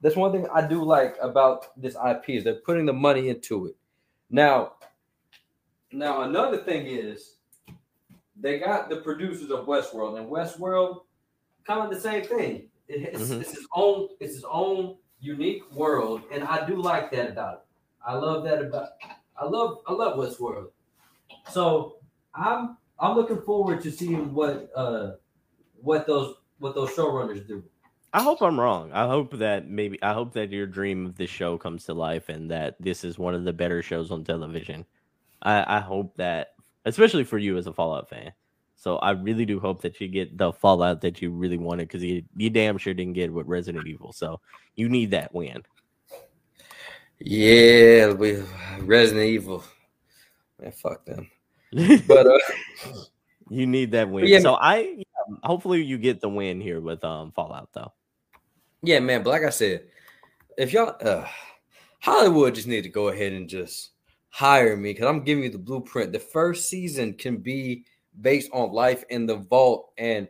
[0.02, 3.68] that's one thing I do like about this IP is they're putting the money into
[3.68, 3.76] it.
[4.30, 4.74] Now,
[5.92, 7.36] now another thing is
[8.40, 11.02] they got the producers of Westworld, and Westworld
[11.64, 12.70] kind of the same thing.
[12.88, 13.42] It's, mm-hmm.
[13.42, 14.10] it's his own.
[14.20, 17.60] It's his own unique world, and I do like that about it.
[18.06, 18.90] I love that about.
[19.38, 19.80] I love.
[19.88, 20.70] I love Westworld.
[21.52, 21.98] So
[22.36, 22.78] I'm.
[23.00, 25.14] I'm looking forward to seeing what uh
[25.82, 27.64] what those what those showrunners do.
[28.14, 28.92] I hope I'm wrong.
[28.94, 32.30] I hope that maybe I hope that your dream of this show comes to life
[32.30, 34.86] and that this is one of the better shows on television.
[35.42, 36.54] I, I hope that,
[36.86, 38.32] especially for you as a Fallout fan.
[38.84, 42.04] So I really do hope that you get the Fallout that you really wanted because
[42.04, 44.12] you, you damn sure didn't get with Resident Evil.
[44.12, 44.42] So
[44.76, 45.64] you need that win.
[47.18, 48.44] Yeah, we
[48.82, 49.64] Resident Evil.
[50.62, 51.32] Man, fuck them.
[52.06, 52.38] But uh,
[53.50, 54.28] you need that win.
[54.28, 54.40] Yeah.
[54.40, 57.94] So I yeah, hopefully you get the win here with um Fallout though.
[58.82, 59.24] yeah, man.
[59.24, 59.86] But like I said,
[60.58, 61.26] if y'all uh,
[62.02, 63.92] Hollywood just need to go ahead and just
[64.28, 66.12] hire me because I'm giving you the blueprint.
[66.12, 67.86] The first season can be
[68.22, 70.28] based on life in the vault, and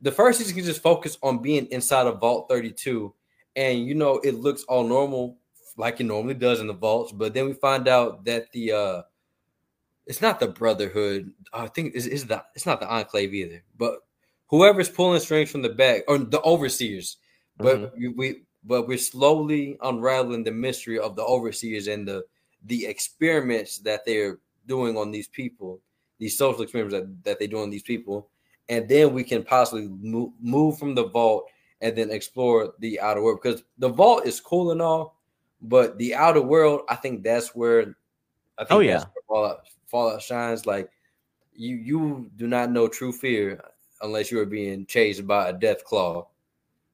[0.00, 3.12] the first season can just focus on being inside of Vault 32,
[3.56, 5.36] and you know it looks all normal
[5.76, 9.02] like it normally does in the vaults, but then we find out that the uh
[10.06, 11.32] it's not the Brotherhood.
[11.52, 14.00] I think is is the it's not the Enclave either, but
[14.48, 17.16] whoever's pulling strings from the back or the overseers.
[17.56, 22.24] But we, we but we're slowly unraveling the mystery of the overseers and the
[22.64, 25.80] the experiments that they're doing on these people,
[26.20, 28.28] these social experiments that, that they do on these people,
[28.68, 33.22] and then we can possibly move, move from the vault and then explore the outer
[33.22, 35.16] world because the vault is cool and all,
[35.62, 37.96] but the outer world, I think that's where
[38.58, 39.04] I think Oh, yeah.
[39.26, 40.66] Fallout, Fallout shines.
[40.66, 40.90] Like
[41.54, 43.62] you you do not know true fear
[44.02, 46.26] unless you are being chased by a Deathclaw.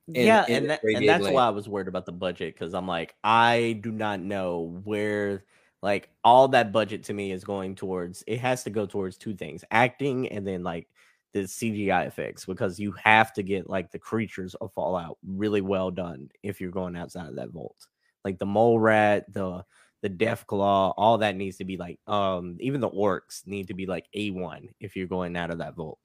[0.08, 1.34] in- yeah, in and, that, and that's Lane.
[1.34, 5.44] why I was worried about the budget because I'm like, I do not know where
[5.86, 8.24] like all that budget to me is going towards.
[8.26, 10.88] It has to go towards two things: acting and then like
[11.32, 15.92] the CGI effects, because you have to get like the creatures of Fallout really well
[15.92, 17.86] done if you're going outside of that vault.
[18.24, 19.64] Like the mole rat, the
[20.02, 23.86] the Deathclaw, all that needs to be like um even the orcs need to be
[23.86, 26.00] like A1 if you're going out of that vault.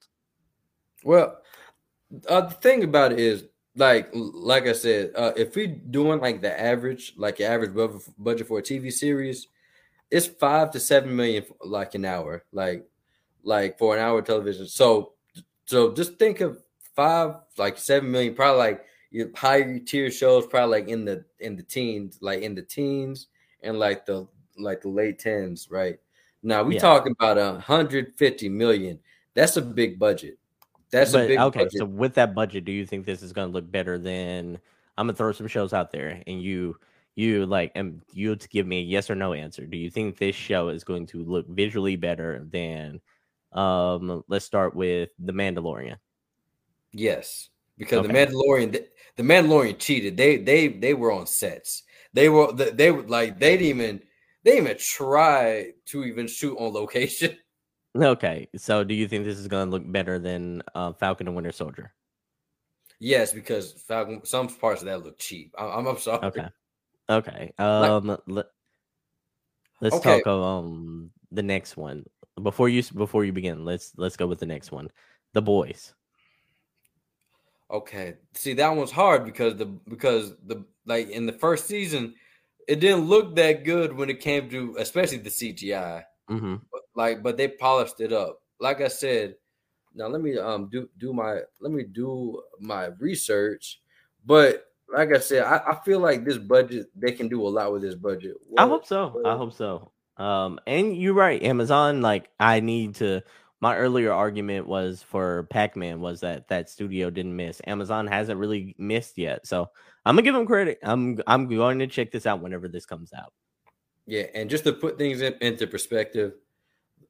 [1.02, 1.38] Well,
[2.28, 6.40] uh, the thing about it is, like, like I said, uh, if we doing like
[6.40, 7.74] the average, like average
[8.16, 9.48] budget for a TV series,
[10.12, 12.86] it's five to seven million, like an hour, like,
[13.42, 14.68] like for an hour of television.
[14.68, 15.14] So,
[15.64, 16.62] so just think of
[16.94, 21.56] five, like seven million, probably like your higher tier shows, probably like in the in
[21.56, 23.28] the teens, like in the teens
[23.62, 24.28] and like the
[24.58, 25.98] like the late tens, right?
[26.42, 26.80] Now we Yeah.
[26.82, 29.00] talking about a hundred fifty million.
[29.34, 30.38] That's a big budget.
[30.90, 31.78] That's but a big okay, budget.
[31.78, 34.58] so with that budget, do you think this is going to look better than?
[34.98, 36.76] I'm gonna throw some shows out there, and you,
[37.14, 39.66] you like, and you to give me a yes or no answer.
[39.66, 43.00] Do you think this show is going to look visually better than?
[43.52, 45.96] Um, let's start with the Mandalorian.
[46.92, 48.08] Yes, because Okay.
[48.08, 50.16] the Mandalorian, the, the Mandalorian cheated.
[50.16, 51.82] They they they were on sets.
[52.12, 54.02] They were they, they were like they didn't even
[54.42, 57.36] they didn't even try to even shoot on location.
[57.94, 61.36] Okay, so do you think this is going to look better than uh, Falcon and
[61.36, 61.92] Winter Soldier?
[62.98, 65.54] yes, because Falcon, some parts of that look cheap.
[65.58, 66.26] I, I'm, I'm sorry.
[66.26, 66.48] Okay,
[67.12, 67.52] okay.
[67.58, 68.46] Um, let,
[69.82, 70.22] us Okay.
[70.22, 72.04] talk um the next one
[72.42, 73.64] before you before you begin.
[73.64, 74.88] Let's let's go with the next one,
[75.32, 75.94] The Boys.
[77.70, 78.14] Okay.
[78.34, 82.14] See, that one's hard because the because the like in the first season,
[82.68, 86.04] it didn't look that good when it came to especially the CGI.
[86.30, 86.56] Mm-hmm.
[86.70, 89.34] But, like but they polished it up like i said
[89.94, 93.80] now let me um do do my let me do my research
[94.24, 97.72] but like i said i, I feel like this budget they can do a lot
[97.72, 99.20] with this budget I hope so.
[99.24, 99.92] I hope so.
[100.18, 102.02] Um, and you're right, Amazon.
[102.02, 103.22] Like, I need to.
[103.60, 107.60] My earlier argument was for Pac-Man was that that studio didn't miss.
[107.66, 109.70] Amazon hasn't really missed yet, so
[110.04, 110.78] I'm gonna give them credit.
[110.82, 113.32] I'm I'm going to check this out whenever this comes out.
[114.06, 116.34] yeah and just to put things in, into perspective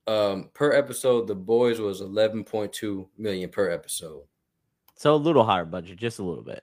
[0.06, 4.22] um per episode the boys was 11.2 million per episode
[4.96, 6.62] So a little higher budget, just a little bit.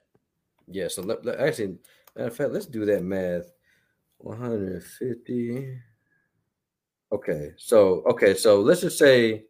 [0.71, 1.77] Yeah so let, let- actually
[2.15, 3.51] matter of fact let's do that math.
[4.19, 5.77] 150
[7.11, 9.45] okay so okay so let's just say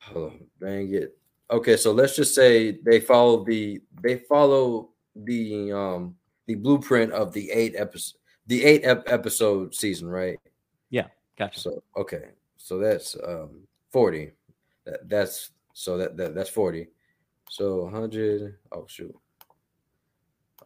[0.00, 1.16] hold on dang it.
[1.50, 6.14] Okay so let's just say they follow the they follow the um
[6.46, 10.38] the blueprint of the eight episode the eight ep- episode season right?
[10.90, 11.06] Yeah,
[11.38, 11.60] Gotcha.
[11.60, 13.62] so okay so that's um
[13.92, 14.32] 40
[14.84, 16.88] that, that's so that, that that's 40
[17.48, 19.14] so 100 oh shoot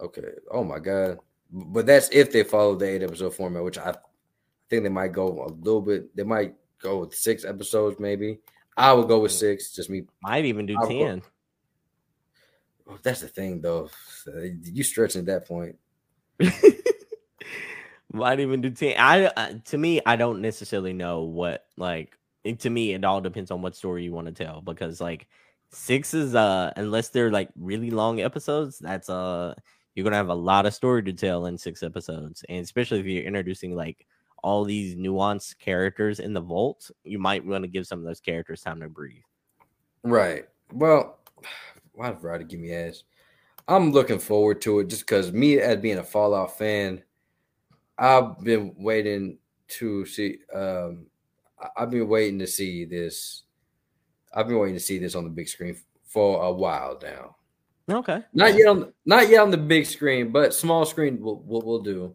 [0.01, 1.19] okay oh my god
[1.51, 3.93] but that's if they follow the eight episode format which i
[4.69, 8.39] think they might go a little bit they might go with six episodes maybe
[8.77, 11.23] i would go with six just me Might even do I'll go- ten.
[12.89, 13.89] oh, that's the thing though
[14.65, 15.77] you stretching at that point
[18.13, 18.95] Might even do ten.
[18.99, 22.17] I uh, to me, I don't necessarily know what like.
[22.45, 25.27] it- to me, it all depends on what story you want to tell because like
[25.71, 29.55] Six is uh unless they're like really long episodes, that's uh
[29.97, 33.07] you're gonna have a lot of story to tell in six episodes, and especially if
[33.07, 34.07] you're introducing like
[34.43, 38.21] all these nuanced characters in the vault, you might want to give some of those
[38.21, 39.23] characters time to breathe.
[40.03, 40.45] Right.
[40.73, 41.19] Well,
[41.93, 43.05] why did Roddy give me ass?
[43.67, 47.03] I'm looking forward to it just because me as being a Fallout fan,
[47.99, 50.39] I've been waiting to see.
[50.55, 51.07] Um,
[51.77, 53.45] I've been waiting to see this.
[54.33, 57.36] I've been waiting to see this on the big screen for a while now.
[57.91, 58.23] Okay.
[58.33, 61.81] Not yet on not yet on the big screen, but small screen will will, will
[61.81, 62.15] do.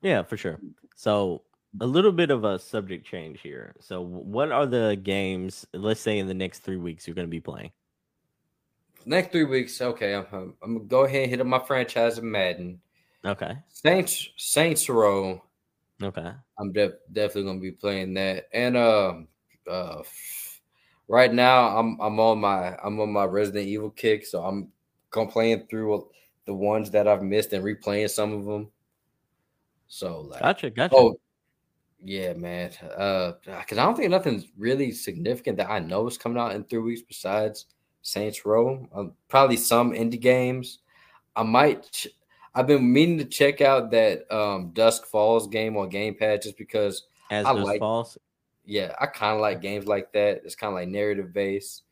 [0.00, 0.58] Yeah, for sure.
[0.96, 1.42] So
[1.80, 3.74] a little bit of a subject change here.
[3.80, 7.30] So what are the games, let's say in the next three weeks, you're going to
[7.30, 7.70] be playing?
[9.04, 10.14] Next three weeks, okay.
[10.14, 12.80] I'm, I'm, I'm gonna go ahead and hit up my franchise of Madden.
[13.24, 13.56] Okay.
[13.68, 15.42] Saints Saints Row.
[16.00, 16.30] Okay.
[16.58, 18.48] I'm def- definitely gonna be playing that.
[18.52, 19.28] And um
[19.68, 20.02] uh
[21.08, 24.68] right now I'm I'm on my I'm on my Resident Evil kick, so I'm
[25.12, 26.08] going playing through
[26.44, 28.68] the ones that I've missed and replaying some of them.
[29.86, 30.96] So like gotcha, gotcha.
[30.96, 31.16] Oh
[32.02, 32.72] yeah, man.
[32.96, 36.64] Uh because I don't think nothing's really significant that I know is coming out in
[36.64, 37.66] three weeks besides
[38.02, 38.88] Saints Row.
[38.92, 40.80] Um, probably some indie games.
[41.36, 41.90] I might.
[41.92, 42.08] Ch-
[42.54, 46.58] I've been meaning to check out that um, Dusk Falls game on Game Pass just
[46.58, 47.80] because As I Dusk like.
[47.80, 48.18] Falls.
[48.64, 50.42] Yeah, I kind of like games like that.
[50.44, 51.82] It's kind of like narrative based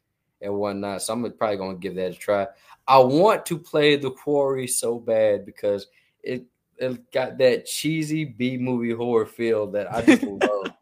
[0.42, 1.02] and whatnot.
[1.02, 2.46] So I'm probably gonna give that a try.
[2.88, 5.86] I want to play The Quarry so bad because
[6.22, 6.44] it
[6.78, 10.72] it got that cheesy B movie horror feel that I just love.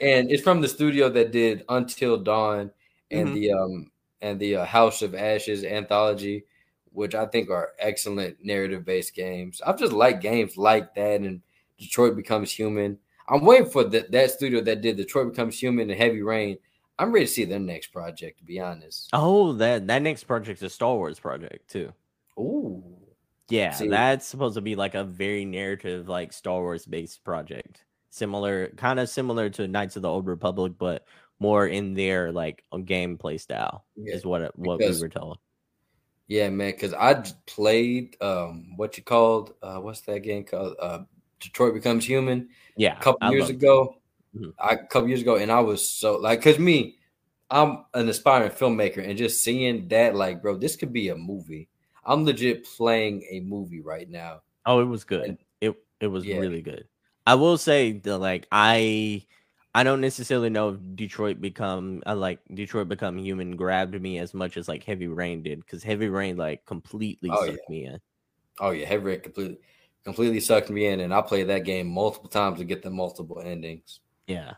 [0.00, 2.70] And it's from the studio that did Until Dawn
[3.10, 3.32] and Mhm.
[3.34, 3.90] the um
[4.22, 6.44] and the uh, House of Ashes anthology,
[6.92, 9.60] which I think are excellent narrative based games.
[9.66, 11.42] I've just liked games like that and
[11.78, 12.98] Detroit Becomes Human.
[13.28, 16.58] I'm waiting for the, that studio that did Detroit Becomes Human and Heavy Rain.
[16.98, 19.10] I'm ready to see their next project, to be honest.
[19.12, 21.92] Oh, that that next project's a Star Wars project too.
[22.38, 22.82] Ooh.
[23.48, 27.84] Yeah, See- that's supposed to be like a very narrative, like Star Wars based project.
[28.10, 31.04] Similar, kind of similar to Knights of the Old Republic, but
[31.40, 35.38] more in their like gameplay style Yeah, is what it, what because- we were told.
[36.26, 40.74] Yeah, man, because I played um what you called uh what's that game called?
[40.80, 41.00] Uh
[41.38, 42.48] Detroit Becomes Human
[42.78, 43.96] Yeah, a couple I years ago.
[44.34, 44.52] Mhm.
[44.58, 46.98] I a couple years ago, and I was so like, cause me,
[47.50, 51.68] I'm an aspiring filmmaker, and just seeing that, like, bro, this could be a movie.
[52.04, 54.42] I'm legit playing a movie right now.
[54.66, 55.22] Oh, it was good.
[55.30, 56.38] And- It it was Yeah.
[56.38, 56.88] really good.
[57.26, 59.26] I will say that like I
[59.74, 64.34] I don't necessarily know if Detroit become I like Detroit become human grabbed me as
[64.34, 68.00] much as like Heavy Rain did because Heavy Rain like completely Oh, sucked me in.
[68.60, 69.58] Oh yeah, Heavy Rain completely
[70.04, 73.40] completely sucked me in, and I played that game multiple times to get the multiple
[73.40, 74.00] endings.
[74.26, 74.54] Yeah.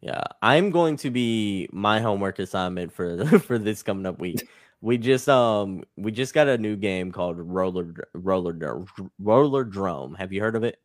[0.00, 0.22] Yeah.
[0.42, 4.48] I'm going to be my homework assignment for for this coming up week.
[4.80, 8.84] We just um we just got a new game called Roller Roller
[9.20, 10.16] Rollerdrome.
[10.18, 10.78] Have you heard of it?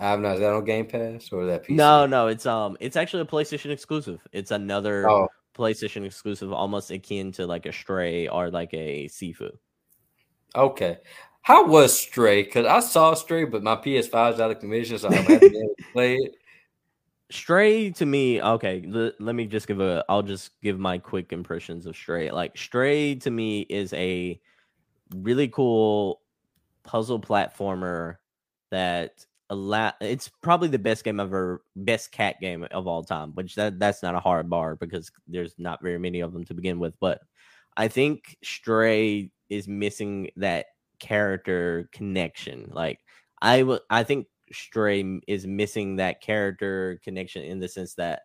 [0.00, 1.76] I have not is that on Game Pass or that PC?
[1.76, 4.20] No, no, it's um it's actually a PlayStation exclusive.
[4.32, 9.50] It's another Oh, PlayStation exclusive, almost akin to like a Stray or like a Sifu.
[10.56, 10.98] okay.
[11.42, 12.42] How was Stray?
[12.42, 15.74] Because I saw Stray, but my PS5's out of commission, so I haven't been able
[15.78, 16.34] to play it.
[17.30, 18.84] Stray to me, okay.
[18.92, 20.04] l- let me just give a.
[20.08, 22.30] I'll just give my quick impressions of Stray.
[22.30, 24.40] Like Stray to me is a
[25.14, 26.20] really cool
[26.82, 28.16] puzzle platformer
[28.70, 29.92] that allow.
[30.00, 33.32] It's probably the best game ever, best cat game of all time.
[33.34, 36.54] Which that that's not a hard bar because there's not very many of them to
[36.54, 36.94] begin with.
[37.00, 37.20] But
[37.76, 40.66] I think Stray is missing that
[40.98, 42.70] character connection.
[42.72, 43.00] Like
[43.40, 48.22] I would, I think Stray is missing that character connection in the sense that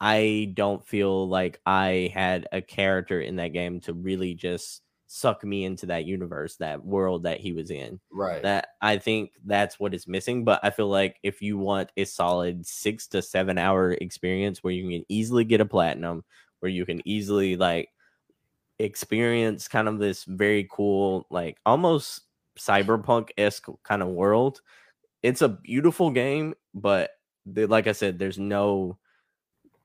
[0.00, 5.44] I don't feel like I had a character in that game to really just suck
[5.44, 8.00] me into that universe, that world that he was in.
[8.10, 8.42] Right.
[8.42, 10.44] That I think that's what is missing.
[10.44, 14.72] But I feel like if you want a solid six to seven hour experience where
[14.72, 16.24] you can easily get a platinum,
[16.60, 17.88] where you can easily like
[18.78, 22.22] experience kind of this very cool, like almost
[22.58, 24.60] cyberpunk esque kind of world.
[25.24, 27.12] It's a beautiful game, but
[27.46, 28.98] the, like I said, there's no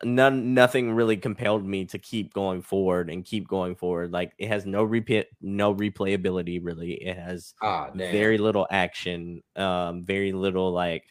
[0.03, 4.11] none nothing really compelled me to keep going forward and keep going forward.
[4.11, 6.93] Like it has no repeat, no replayability really.
[6.93, 11.05] It has ah, very little action, um, very little like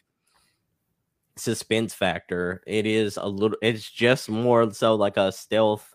[1.35, 2.61] suspense factor.
[2.67, 3.57] It is a little.
[3.63, 5.91] It's just more so like a stealth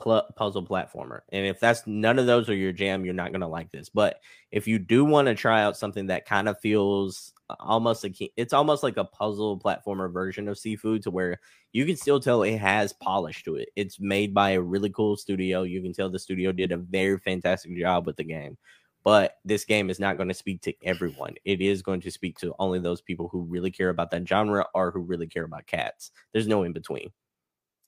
[0.00, 1.20] pl- puzzle platformer.
[1.30, 3.90] And if that's none of those are your jam, you're not gonna like this.
[3.90, 4.20] But
[4.50, 8.52] if you do want to try out something that kind of feels almost a it's
[8.52, 11.40] almost like a puzzle platformer version of Sifu to where
[11.72, 13.68] you can still tell it has polish to it.
[13.76, 15.62] It's made by a really cool studio.
[15.62, 18.56] You can tell the studio did a very fantastic job with the game.
[19.02, 21.34] But this game is not going to speak to everyone.
[21.44, 24.64] It is going to speak to only those people who really care about that genre
[24.74, 26.10] or who really care about cats.
[26.32, 27.12] There's no in between.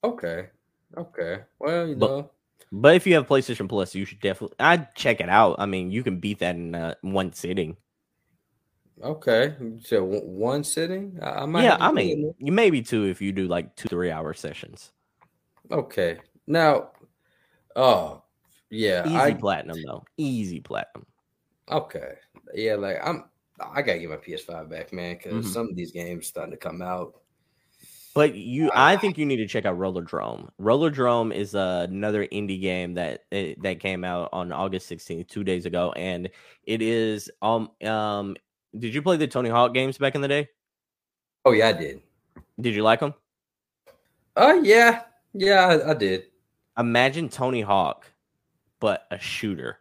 [0.04, 0.48] Okay.
[0.96, 1.40] Okay.
[1.58, 2.30] Well, you But- know.
[2.72, 5.56] But if you have PlayStation Plus, you should definitely I'd check it out.
[5.58, 7.76] I mean, you can beat that in uh, one sitting.
[9.02, 9.55] Okay.
[9.82, 11.18] so one- sitting?
[11.23, 14.10] I, I might yeah, I mean, you maybe two if you do like two three
[14.10, 14.93] hour sessions.
[15.70, 16.18] Okay.
[16.47, 16.90] Now,
[17.74, 18.23] oh,
[18.70, 19.06] yeah.
[19.06, 20.05] Easy I platinum though.
[20.16, 21.06] Easy platinum.
[21.70, 22.14] okay.
[22.55, 23.24] Yeah, like I'm
[23.60, 25.52] I gotta get my PS5 back, man, because Mhm.
[25.52, 27.14] some of these games starting to come out.
[28.14, 30.48] But you, I- I think you need to check out Rollerdrome.
[30.59, 35.28] Roller Drome is uh, another indie game that eh, that came out on August 16th,
[35.28, 36.31] two days ago, and
[36.64, 38.36] it is um um.
[38.78, 40.48] Did you play the Tony Hawk games back in the day?
[41.44, 42.02] Oh yeah, I did.
[42.60, 43.14] Did you like them?
[44.36, 46.24] Oh uh, yeah, yeah, I, I did.
[46.78, 48.10] Imagine Tony Hawk,
[48.80, 49.78] but a shooter.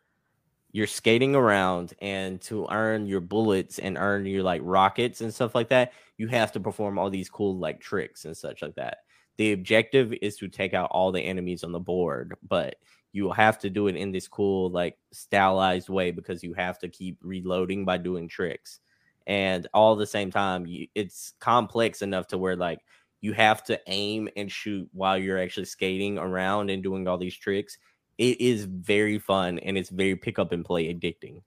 [0.71, 5.55] You're skating around, and to earn your bullets and earn your like rockets and stuff
[5.55, 8.99] like that, you have to perform all these cool like tricks and such like that.
[9.37, 12.75] The objective is to take out all the enemies on the board, but
[13.15, 16.89] you have to do it in this cool like stylized way because you have to
[16.89, 18.81] keep reloading by doing tricks.
[19.25, 22.79] And all the same time, you, it's complex enough to where like
[23.21, 27.37] you have to aim and shoot while you're actually skating around and doing all these
[27.37, 27.77] tricks.
[28.17, 31.41] It is very fun and it's very pick up and play addicting.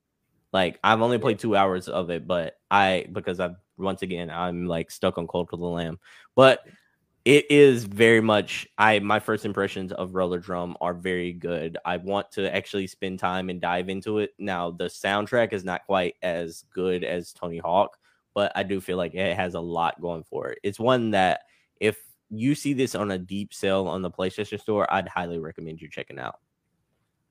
[0.55, 4.65] Like I've only played two hours of it, but I because I've once again I'm
[4.65, 5.99] like stuck on Cult of the Lamb.
[6.35, 6.61] But
[7.29, 11.77] it is very much I my first impressions of Rollerdrome are very good.
[11.85, 14.31] I want to actually spend time and dive into it.
[14.39, 17.99] Now the soundtrack is not quite as good as Tony Hawk,
[18.33, 20.59] but I do feel like it has a lot going for it.
[20.63, 21.43] It's one that
[21.81, 22.01] if
[22.31, 25.91] you see this on a deep sale on the PlayStation Store, I'd highly recommend you
[25.91, 26.39] checking out.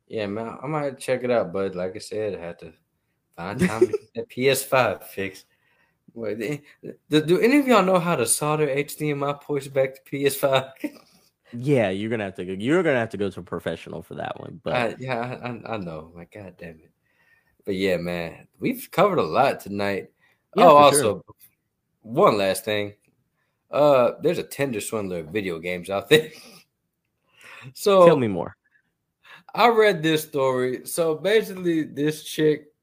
[0.07, 2.71] Yeah, man, I might check it out, but like I said, I had to
[3.35, 5.47] find time to get that PS5 fixed.
[6.17, 10.01] Wait, eh, do, do any of y'all know how to solder HDMI ports back to
[10.11, 10.71] PS5?
[11.53, 12.53] Yeah, you're gonna have to go.
[12.53, 14.59] You're gonna have to go to a professional for that one.
[14.63, 16.11] But I, yeah, I, I, know.
[16.15, 16.89] My God damn it.
[17.65, 20.09] But yeah, man, we've covered a lot tonight.
[20.55, 21.05] Yeah, oh, for sure.
[21.05, 21.25] also,
[22.01, 22.95] one last thing.
[23.69, 26.31] Uh, there's a Tinder swindler of video games out there.
[27.75, 28.57] so tell me more.
[29.53, 30.85] I read this story.
[30.85, 32.73] So basically, this chick,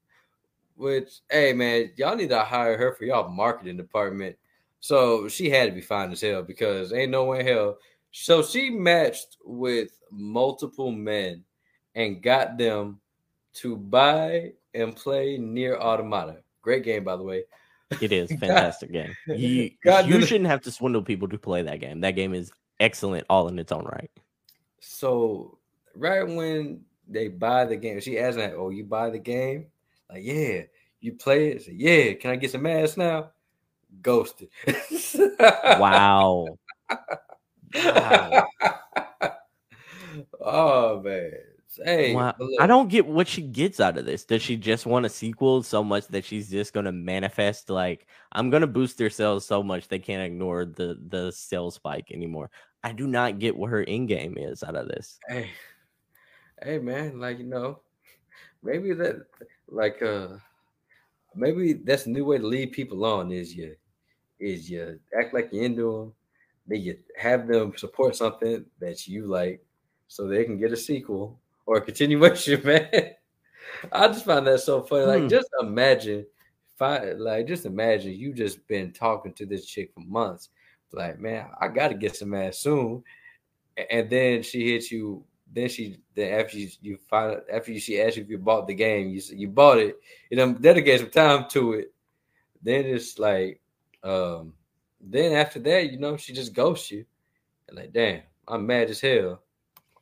[0.75, 4.35] which hey man, y'all need to hire her for y'all marketing department.
[4.79, 7.77] So she had to be fine as hell because ain't no way in hell.
[8.11, 11.43] So she matched with multiple men
[11.95, 12.99] and got them
[13.55, 16.37] to buy and play NieR Automata.
[16.61, 17.43] Great game, by the way.
[18.01, 19.15] It is fantastic game.
[19.27, 22.01] You, God you shouldn't have to swindle people to play that game.
[22.01, 24.11] That game is excellent all in its own right.
[24.79, 25.57] So
[25.95, 29.67] right when they buy the game, she asked that, "Oh, you buy the game?"
[30.09, 30.63] Like, yeah.
[30.99, 31.63] You play it?
[31.63, 32.13] Said, yeah.
[32.13, 33.31] Can I get some ass now?
[34.01, 34.49] Ghosted.
[35.39, 36.57] Wow.
[37.73, 38.47] Wow.
[40.41, 41.31] oh man.
[41.83, 42.33] Hey, Wow.
[42.59, 44.23] I don't get what she gets out of this.
[44.23, 48.49] Does she just want a sequel so much that she's just gonna manifest like I'm
[48.49, 52.49] gonna boost their sales so much they can't ignore the the sales spike anymore?
[52.83, 55.19] I do not get what her end game is out of this.
[55.27, 55.49] Hey,
[56.63, 57.19] hey, man.
[57.19, 57.81] Like you know,
[58.63, 59.25] maybe that,
[59.69, 60.37] like, uh,
[61.35, 63.31] maybe that's a new way to lead people on.
[63.31, 63.75] Is you,
[64.39, 66.13] is you act like you're into them,
[66.67, 69.63] then you have them support something that you like,
[70.07, 72.61] so they can get a sequel or a continuation.
[72.65, 72.89] Man,
[73.91, 75.05] I just find that so funny.
[75.05, 75.29] Like, Hmm.
[75.29, 76.25] just imagine,
[76.77, 80.49] fi- like, just imagine you just been talking to this chick for months.
[80.93, 83.03] Like, man, I got to get some ass soon
[83.89, 85.25] and then she hits you.
[85.55, 88.67] Then she then after you you find after you, she asks you if you bought
[88.67, 89.95] the game, you you bought it.
[90.29, 91.93] You know, dedicate some time to it.
[92.61, 93.61] Then it's like,
[94.03, 94.53] um,
[94.99, 97.05] then after that, you know, she just ghosts you.
[97.69, 99.41] And like, damn, I'm mad as hell.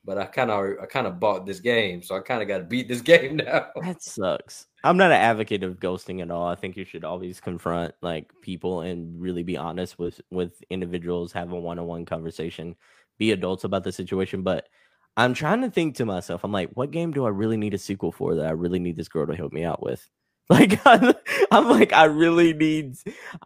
[0.03, 2.57] But I kind of I kind of bought this game, so I kind of got
[2.57, 3.67] to beat this game now.
[3.79, 4.65] That sucks.
[4.83, 6.47] I'm not an advocate of ghosting at all.
[6.47, 11.31] I think you should always confront like people and really be honest with with individuals,
[11.33, 12.75] have a one-on-one conversation,
[13.19, 14.41] be adults about the situation.
[14.41, 14.67] But
[15.15, 17.77] I'm trying to think to myself, I'm like, what game do I really need a
[17.77, 20.07] sequel for that I really need this girl to help me out with?
[20.49, 21.13] Like I'm,
[21.51, 22.97] I'm like, I really need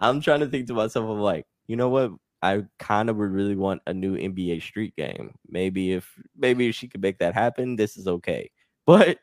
[0.01, 2.11] I'm trying to think to myself, I'm like, you know what?
[2.41, 5.35] I kind of would really want a new NBA street game.
[5.47, 8.49] Maybe if maybe if she could make that happen, this is okay.
[8.87, 9.19] But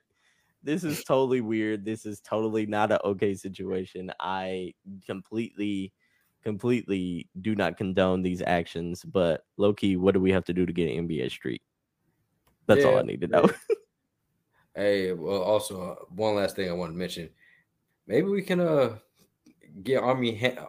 [0.62, 1.84] this is totally weird.
[1.84, 4.12] This is totally not an okay situation.
[4.20, 4.74] I
[5.06, 5.92] completely,
[6.44, 9.04] completely do not condone these actions.
[9.04, 11.62] But low key, what do we have to do to get an NBA Street?
[12.66, 13.48] That's all I need to know.
[14.74, 17.30] Hey, well, also uh, one last thing I want to mention.
[18.06, 18.96] Maybe we can uh
[19.82, 20.68] get Army ha-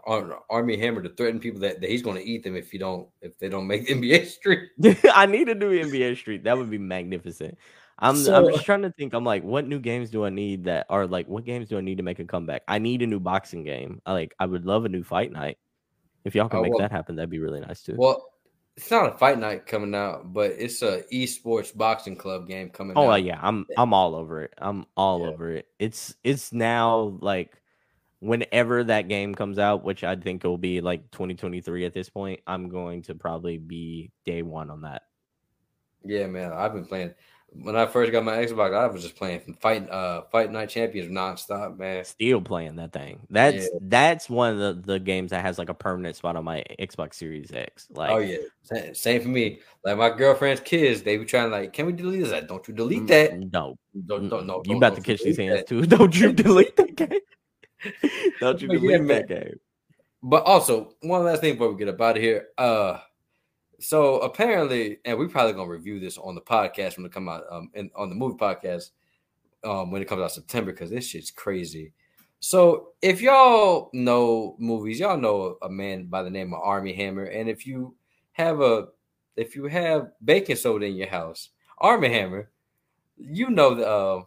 [0.49, 3.07] Armie Hammer to threaten people that, that he's going to eat them if you don't
[3.22, 4.69] if they don't make the NBA Street.
[5.13, 6.43] I need a new NBA Street.
[6.43, 7.57] That would be magnificent.
[7.97, 9.13] I'm I'm just trying to think.
[9.13, 11.81] I'm like, what new games do I need that are like what games do I
[11.81, 12.61] need to make a comeback?
[12.67, 14.01] I need a new boxing game.
[14.05, 15.57] I like I would love a new fight night.
[16.26, 17.95] If y'all can Oh, make well- that happen, that'd be really nice too.
[17.97, 18.26] Well,
[18.77, 23.02] it's not a fight night coming out, but it's a esports boxing club game coming
[23.02, 23.15] oh out.
[23.15, 24.53] yeah, I'm I'm all over it.
[24.57, 25.26] I'm all Yeah.
[25.26, 25.68] over it.
[25.80, 27.61] It's it's now like
[28.19, 32.41] whenever that game comes out, which I think will be like 2023 at this point,
[32.47, 35.03] I'm going to probably be day one on that.
[36.03, 36.52] Yeah, man.
[36.53, 37.14] I've been playing.
[37.61, 41.11] When I first got my Xbox, I was just playing fight uh fight night champions
[41.11, 42.03] nonstop, man.
[42.06, 43.26] Still playing that thing.
[43.30, 43.80] That's Yeah.
[43.82, 47.15] that's one of the, the games that has like a permanent spot on my Xbox
[47.15, 47.88] Series X.
[47.91, 49.60] Like oh yeah, same, same for me.
[49.84, 52.32] Like my girlfriend's kids, they be trying like, can we delete this?
[52.32, 53.40] Like, don't you delete mm, that?
[53.53, 55.68] No, Don't, don't, no, you don't- about to catch these hands that.
[55.68, 55.86] too.
[55.86, 57.19] Don't you delete that game.
[58.40, 59.60] Don't you But yeah, delete that game.
[60.23, 62.48] But also, one last thing before we get up out of here.
[62.57, 62.98] Uh,
[63.80, 67.43] so apparently, and we're probably gonna review this on the podcast when it come out,
[67.52, 68.91] um, and on the movie podcast,
[69.64, 71.93] um, when it comes out September, because this shit's crazy.
[72.39, 77.26] So if y'all know movies, y'all know a man by the name of Armie Hammer,
[77.26, 77.95] and if you
[78.34, 78.88] have a,
[79.35, 82.52] if you have baking soda in your house, Army Hammer,
[83.18, 84.23] you know the, uh,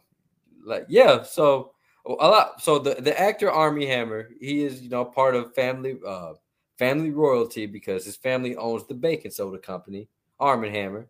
[0.65, 1.23] like yeah.
[1.23, 1.73] So
[2.05, 2.61] a lot.
[2.61, 6.33] So the the actor Armie Hammer, he is you know part of family uh
[6.79, 10.07] family royalty because his family owns the baking soda company
[10.39, 11.07] Arm and Hammer.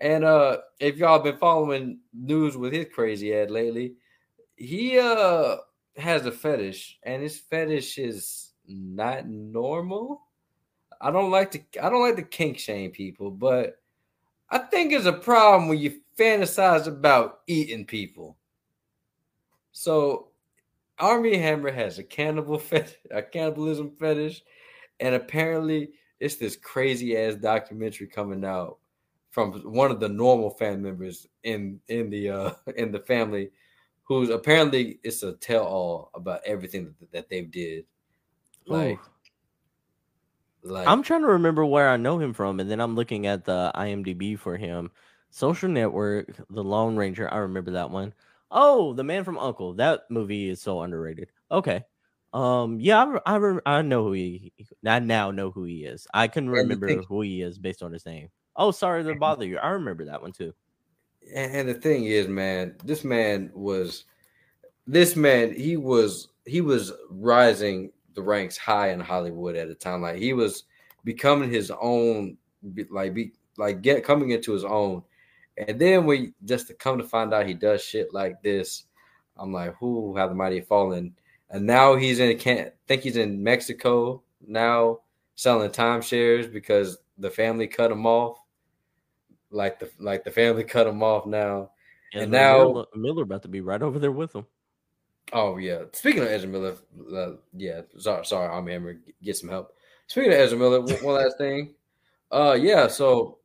[0.00, 3.94] And uh if y'all been following news with his crazy ad lately,
[4.56, 5.58] he uh
[5.96, 10.22] has a fetish and his fetish is not normal.
[11.00, 13.80] I don't like to I don't like to kink shame people, but
[14.50, 18.38] I think it's a problem when you fantasize about eating people.
[19.72, 20.28] So
[20.98, 24.42] Armie Hammer has a cannibal fetish, a cannibalism fetish,
[25.00, 28.78] and apparently it's this crazy ass documentary coming out
[29.30, 33.50] from one of the normal family members in in the uh in the family
[34.08, 37.84] who's apparently it's a tell all about everything that, that they've did.
[38.66, 40.70] Like Ooh.
[40.70, 43.44] like I'm trying to remember where I know him from, and then I'm looking at
[43.44, 44.90] the IMDb for him.
[45.30, 47.32] Social Network, The Lone Ranger.
[47.32, 48.14] I remember that one.
[48.50, 49.74] Oh, The Man from Uncle.
[49.74, 51.30] That movie is so underrated.
[51.50, 51.84] Okay.
[52.32, 52.78] Um.
[52.80, 54.52] Yeah, I I, re- I know who he.
[54.84, 56.06] I now know who he is.
[56.12, 58.28] I can remember thing- who he is based on his name.
[58.56, 59.56] Oh, sorry to bother you.
[59.58, 60.52] I remember that one too.
[61.34, 64.04] And, and the thing is, man, this man was
[64.86, 70.02] this man, he was he was rising the ranks high in Hollywood at a time.
[70.02, 70.64] Like he was
[71.04, 72.36] becoming his own
[72.90, 75.02] like be like get coming into his own.
[75.56, 78.84] And then we just to come to find out he does shit like this,
[79.36, 81.14] I'm like, who have the mighty fallen?
[81.50, 85.00] And now he's in can't think he's in Mexico now
[85.34, 88.38] selling timeshares because the family cut him off.
[89.50, 91.70] Like the like the family cut him off now.
[92.12, 94.46] And Ezra now- Miller, Miller about to be right over there with him.
[95.32, 95.82] Oh yeah.
[95.92, 96.74] Speaking of Ezra Miller,
[97.14, 97.82] uh, yeah.
[97.98, 98.98] Sorry, sorry, I'm Hammer.
[99.22, 99.74] Get some help.
[100.06, 101.74] Speaking of Ezra Miller, one last thing.
[102.30, 102.86] Uh, yeah.
[102.88, 103.38] So,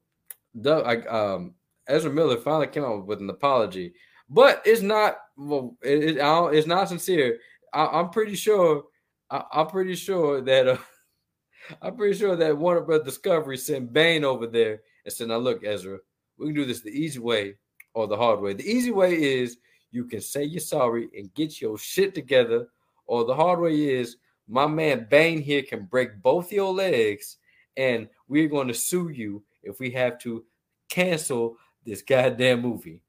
[0.60, 1.54] Doug, I, um,
[1.88, 3.94] Ezra Miller finally came out with an apology,
[4.30, 5.18] but it's not.
[5.36, 7.40] Well, it, it, it's not sincere.
[7.74, 8.84] I, I'm pretty sure.
[9.30, 10.68] I, I'm pretty sure that.
[10.68, 10.78] Uh,
[11.82, 13.04] I'm pretty sure that Warner Bros.
[13.04, 16.00] Discovery sent Bane over there and said, "Now look, Ezra,
[16.38, 17.56] we can do this the easy way
[17.94, 18.54] or the hard way.
[18.54, 19.58] The easy way is
[19.92, 22.68] you can say you're sorry and get your shit together,
[23.06, 24.18] or the hard way is
[24.48, 27.38] my man Bane here can break both your legs,
[27.78, 30.44] and we're going to sue you if we have to
[30.90, 33.02] cancel this goddamn movie."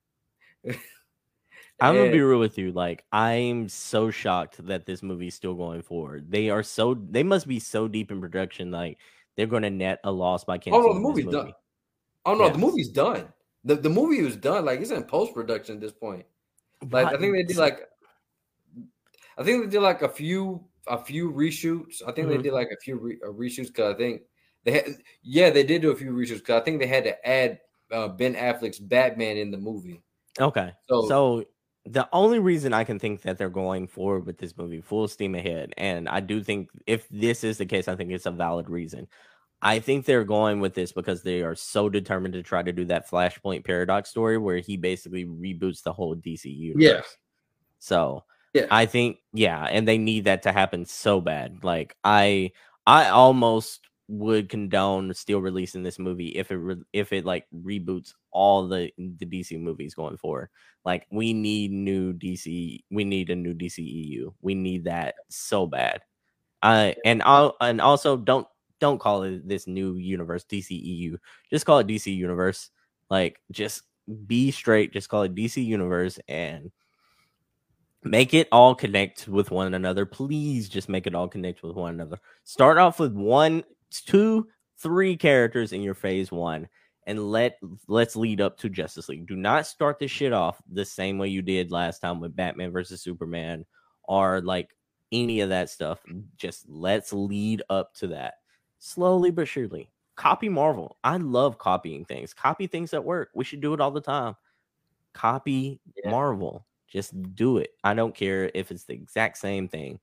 [1.81, 2.73] I'm gonna be real with you.
[2.73, 6.31] Like, I'm so shocked that this movie's still going forward.
[6.31, 8.99] They are so they must be so deep in production, like
[9.37, 10.85] they're gonna net a loss by canceling.
[10.85, 11.37] Oh no, the movie's movie.
[11.37, 11.53] done.
[12.27, 13.33] Oh no, the movie's done.
[13.65, 14.65] The the movie was done.
[14.65, 16.25] Like it's in post production at this point.
[16.91, 17.89] Like I think they did like
[19.37, 22.03] I think they did like a few a few reshoots.
[22.07, 22.43] I think they Mhm.
[22.45, 24.23] did like a few re, uh, reshoots because I think
[24.65, 24.87] they had
[25.23, 27.61] yeah they did do a few reshoots because I think they had to add
[27.91, 30.03] uh, Ben Affleck's Batman in the movie.
[30.41, 30.73] Okay.
[30.89, 31.45] So, So
[31.87, 35.35] the only reason I can think that they're going forward with this movie full steam
[35.35, 38.71] ahead, and I do think if this is the case, I think it's a valid
[38.71, 39.07] reason.
[39.63, 42.85] I think they're going with this because they are so determined to try to do
[42.87, 46.83] that Flashpoint paradox story where he basically reboots the whole DC universe.
[46.83, 47.01] Yeah.
[47.79, 48.67] So Yeah.
[48.71, 51.65] I think yeah, and they need that to happen so bad.
[51.65, 52.53] Like I
[52.87, 58.13] I almost would condone still releasing this movie if it re- if it like reboots
[58.31, 60.49] all the the DC movies going forward.
[60.85, 64.35] Like we need new DC, we need a new DCEU.
[64.43, 66.03] We need that so bad.
[66.63, 68.47] Uh, and I'll, and also don't
[68.81, 71.17] don't call it this new universe DCEU.
[71.51, 72.71] Just call it DC Universe.
[73.11, 73.83] Like just
[74.27, 74.93] be straight.
[74.93, 76.71] Just call it DC Universe and
[78.03, 80.05] make it all connect with one another.
[80.05, 82.19] Please just make it all connect with one another.
[82.45, 83.65] Start off with one,
[84.01, 84.49] two,
[84.79, 86.69] three characters in your phase one
[87.07, 89.27] and let let's lead up to Justice League.
[89.27, 92.73] Do not start this shit off the same way you did last time with Batman
[92.73, 93.65] versus Superman
[94.05, 94.75] or like
[95.13, 96.01] any of that stuff.
[96.37, 98.35] Just let's lead up to that
[98.79, 99.91] slowly but surely.
[100.17, 100.97] Copy Marvel.
[101.03, 102.33] I love copying things.
[102.33, 103.31] Copy things that work.
[103.35, 104.37] We should do it all the time.
[105.13, 106.11] Copy Yeah.
[106.11, 106.67] Marvel.
[106.87, 107.71] Just do it.
[107.83, 109.99] I don't care if it's the exact same thing.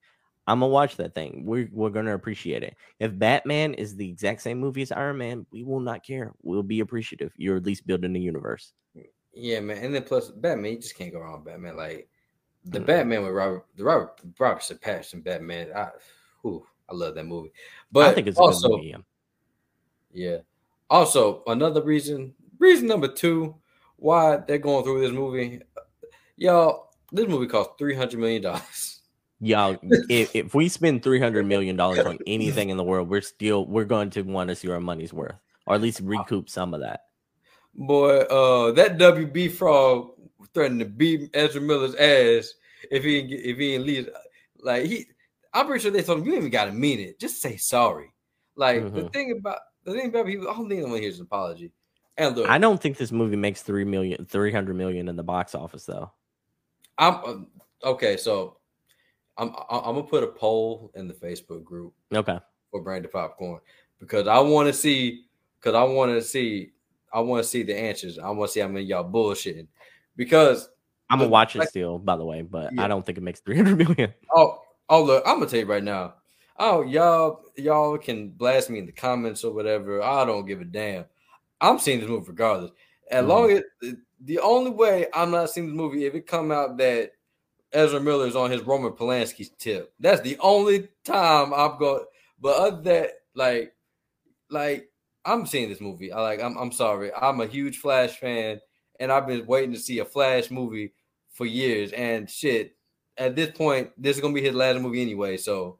[0.47, 1.43] I'm gonna watch that thing.
[1.45, 2.75] We're we're gonna appreciate it.
[2.99, 6.33] If Batman is the exact same movie as Iron Man, we will not care.
[6.41, 7.31] We'll be appreciative.
[7.37, 8.73] You're at least building the universe.
[9.33, 9.77] Yeah, man.
[9.77, 11.77] And then plus Batman, you just can't go wrong with Batman.
[11.77, 12.09] Like
[12.65, 12.85] the Mm.
[12.85, 15.69] Batman with Robert the Robert Robert Pattinson Batman.
[15.75, 15.89] I
[16.41, 17.51] whew, I love that movie.
[17.91, 18.87] But I think it's a also good movie.
[18.89, 18.97] yeah.
[20.13, 20.37] Yeah.
[20.89, 23.55] Also, another reason, reason number two,
[23.95, 25.61] why they're going through this movie,
[26.35, 26.89] y'all.
[27.13, 29.00] This movie cost three hundred million dollars.
[29.41, 29.77] Y'all,
[30.09, 33.65] if, if we spend three hundred million dollars on anything in the world, we're still
[33.65, 35.35] we're going to want to see our money's worth,
[35.65, 37.01] or at least recoup some of that.
[37.73, 40.11] Boy, uh, that WB frog
[40.53, 42.53] threatened to beat Ezra Miller's ass
[42.89, 44.09] if he didn't if he didn't leave.
[44.61, 45.07] Like he,
[45.53, 47.19] I'm pretty sure they told him you even got to mean it.
[47.19, 48.13] Just say sorry.
[48.55, 49.13] Like the Mhm.
[49.13, 51.25] thing about the thing about people, I don't think I want to hear is an
[51.25, 51.71] apology.
[52.17, 55.23] And look, I don't think this movie makes three million, three hundred million in the
[55.23, 56.11] box office though.
[56.97, 57.47] I'm um,
[57.83, 58.17] okay.
[58.17, 58.57] So
[59.37, 62.37] I'm I'm gonna put a poll in the Facebook group Okay,
[62.71, 63.59] for Brang Da Popcorn
[63.99, 65.25] because I want to see
[65.59, 66.71] because I want to see
[67.13, 68.19] I want to see the answers.
[68.19, 69.67] I want to see how many y'all bullshitting
[70.15, 70.69] because
[71.09, 72.83] I'm gonna The- watch it still, by the way, but Yeah.
[72.85, 74.13] I don't think it makes three hundred million.
[74.33, 74.59] oh
[74.89, 76.15] oh look I'm gonna tell you right now.
[76.57, 80.01] Oh y'all y'all can blast me in the comments or whatever.
[80.01, 81.05] I don't give a damn.
[81.59, 82.71] I'm seeing this movie regardless.
[83.09, 83.27] As Mhm.
[83.27, 83.61] long as
[84.23, 87.11] the only way I'm not seeing this movie if it come out that
[87.73, 89.93] Ezra Miller is on his Roman Polanski's tip.
[89.99, 92.03] That's the only time I've got.
[92.39, 93.73] But other than that, like,
[94.49, 94.89] like
[95.25, 96.11] I'm seeing this movie.
[96.11, 96.41] I like.
[96.41, 96.57] I'm.
[96.57, 97.11] I'm sorry.
[97.13, 98.59] I'm a huge Flash fan,
[98.99, 100.93] and I've been waiting to see a Flash movie
[101.31, 101.91] for years.
[101.93, 102.75] And shit,
[103.17, 105.37] at this point, this is gonna be his last movie anyway.
[105.37, 105.77] So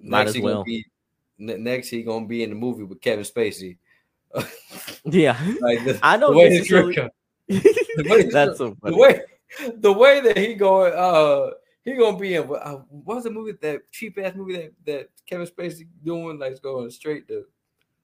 [0.00, 0.86] Might next as he gonna be
[1.38, 3.76] next he gonna be in the movie with Kevin Spacey.
[5.04, 6.94] Yeah, like the, I don't the way his career necessarily.
[6.94, 8.96] come- way- That's so the funny.
[8.96, 9.20] way
[9.76, 11.50] the way that he going uh
[11.84, 15.46] he gonna be in uh, what's the movie that cheap ass movie that that Kevin
[15.46, 17.44] Spacey doing like going straight to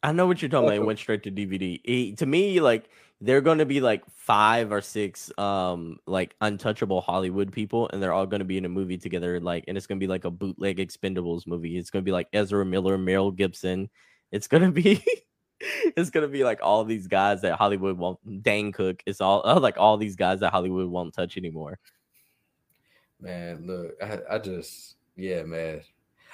[0.02, 0.76] I know what you're talking about.
[0.76, 1.80] It went straight to DVD.
[1.82, 2.90] It- to me, like
[3.22, 8.12] they're going to be like five or six, um, like untouchable Hollywood people, and they're
[8.12, 9.40] all going to be in a movie together.
[9.40, 11.78] Like, and it's going to be like a bootleg Expendables movie.
[11.78, 13.88] It's going to be like Ezra Miller, Mel Gibson.
[14.30, 15.02] It's going to be,
[15.60, 18.18] it's to be like all these guys that Hollywood won't.
[18.28, 19.02] Mm, Dane Cook.
[19.06, 21.78] It's all like all these guys that Hollywood won't touch anymore.
[23.20, 23.66] man.
[23.66, 25.82] Look, I, I just yeah, man.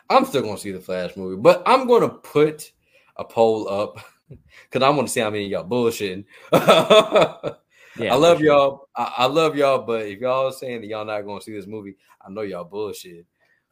[0.09, 2.73] I'm still gonna see the Flash movie, but I'm gonna put
[3.17, 3.99] a poll up
[4.29, 6.25] because I want to see how many of y'all bullshitting.
[7.99, 8.47] Yeah, I love sure.
[8.47, 8.89] y'all.
[8.97, 11.97] I, I love y'all, but if y'all saying that y'all not gonna see this movie,
[12.25, 13.27] I know y'all bullshit.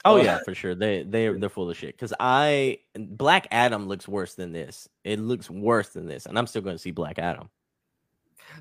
[0.05, 0.75] Oh Uh, yeah, for sure.
[0.75, 1.97] They they they're full of shit.
[1.99, 4.89] Cause I Black Adam looks worse than this.
[5.05, 7.51] It looks worse than this, and I'm still going to see Black Adam.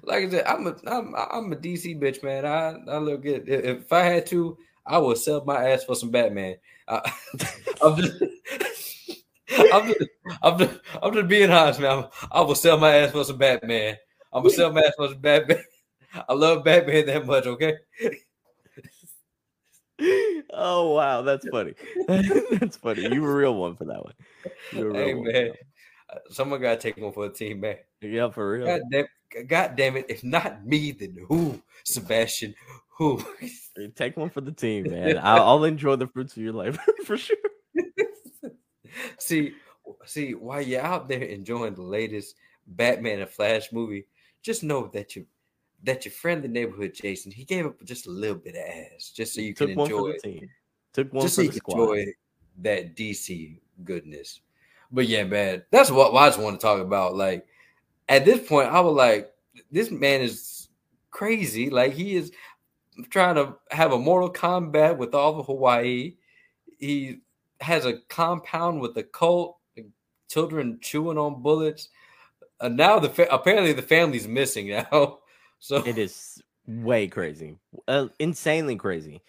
[0.04, 2.46] like I said, I'm a I'm I'm a DC bitch, man.
[2.46, 3.48] I I look good.
[3.48, 6.56] If I had to, I would sell my ass for some Batman.
[6.88, 7.12] I,
[7.82, 8.24] I'm just.
[9.74, 10.10] I'm just,
[10.44, 12.00] I'm just, I'm just being honest, man.
[12.00, 13.96] I'm, I will sell my ass for some Batman.
[14.34, 15.64] I'm gonna sell my ass for some Batman.
[16.30, 17.76] I love Batman that much, okay?
[20.54, 21.74] Oh wow, that's funny.
[22.08, 23.14] that's funny.
[23.14, 24.14] You were a real one for that one.
[24.72, 25.58] You were a real Hey one man, that
[26.10, 27.78] Uh, someone gotta take one for the team, man.
[28.02, 28.66] Yeah, for real.
[28.66, 30.06] God damn, God damn it!
[30.10, 31.62] If not me, then who?
[31.84, 32.56] Sebastian,
[32.98, 33.22] who?
[33.96, 35.18] Take one for the team, man.
[35.18, 37.38] I'll, I'll enjoy the fruits of your labor for sure.
[39.20, 39.54] see,
[40.06, 44.08] see, while you're out there enjoying the latest Batman and Flash movie,
[44.42, 45.26] just know that you
[45.84, 49.12] that your friend the neighborhood Jason, he gave up just a little bit of ass,
[49.16, 50.24] just so you can Took one for enjoy the it.
[50.24, 50.50] team.
[50.94, 51.82] Took one Just for so the you can squad.
[51.94, 52.06] enjoy
[52.64, 54.42] that DC goodness.
[54.92, 57.16] but yeah, man, that's what, I just want to talk about.
[57.16, 57.46] Like
[58.10, 59.32] at this point, I was like,
[59.72, 60.70] this man is
[61.12, 61.70] crazy.
[61.70, 62.32] Like he is
[63.10, 66.16] trying to have a Mortal Kombat with all of Hawaii.
[66.80, 67.20] He
[67.62, 69.58] has a compound with a cult,
[70.30, 71.90] children chewing on bullets.
[72.60, 75.20] And now the fa- apparently the family's missing now.
[75.60, 77.58] So it is way crazy,
[77.88, 79.22] uh, insanely crazy.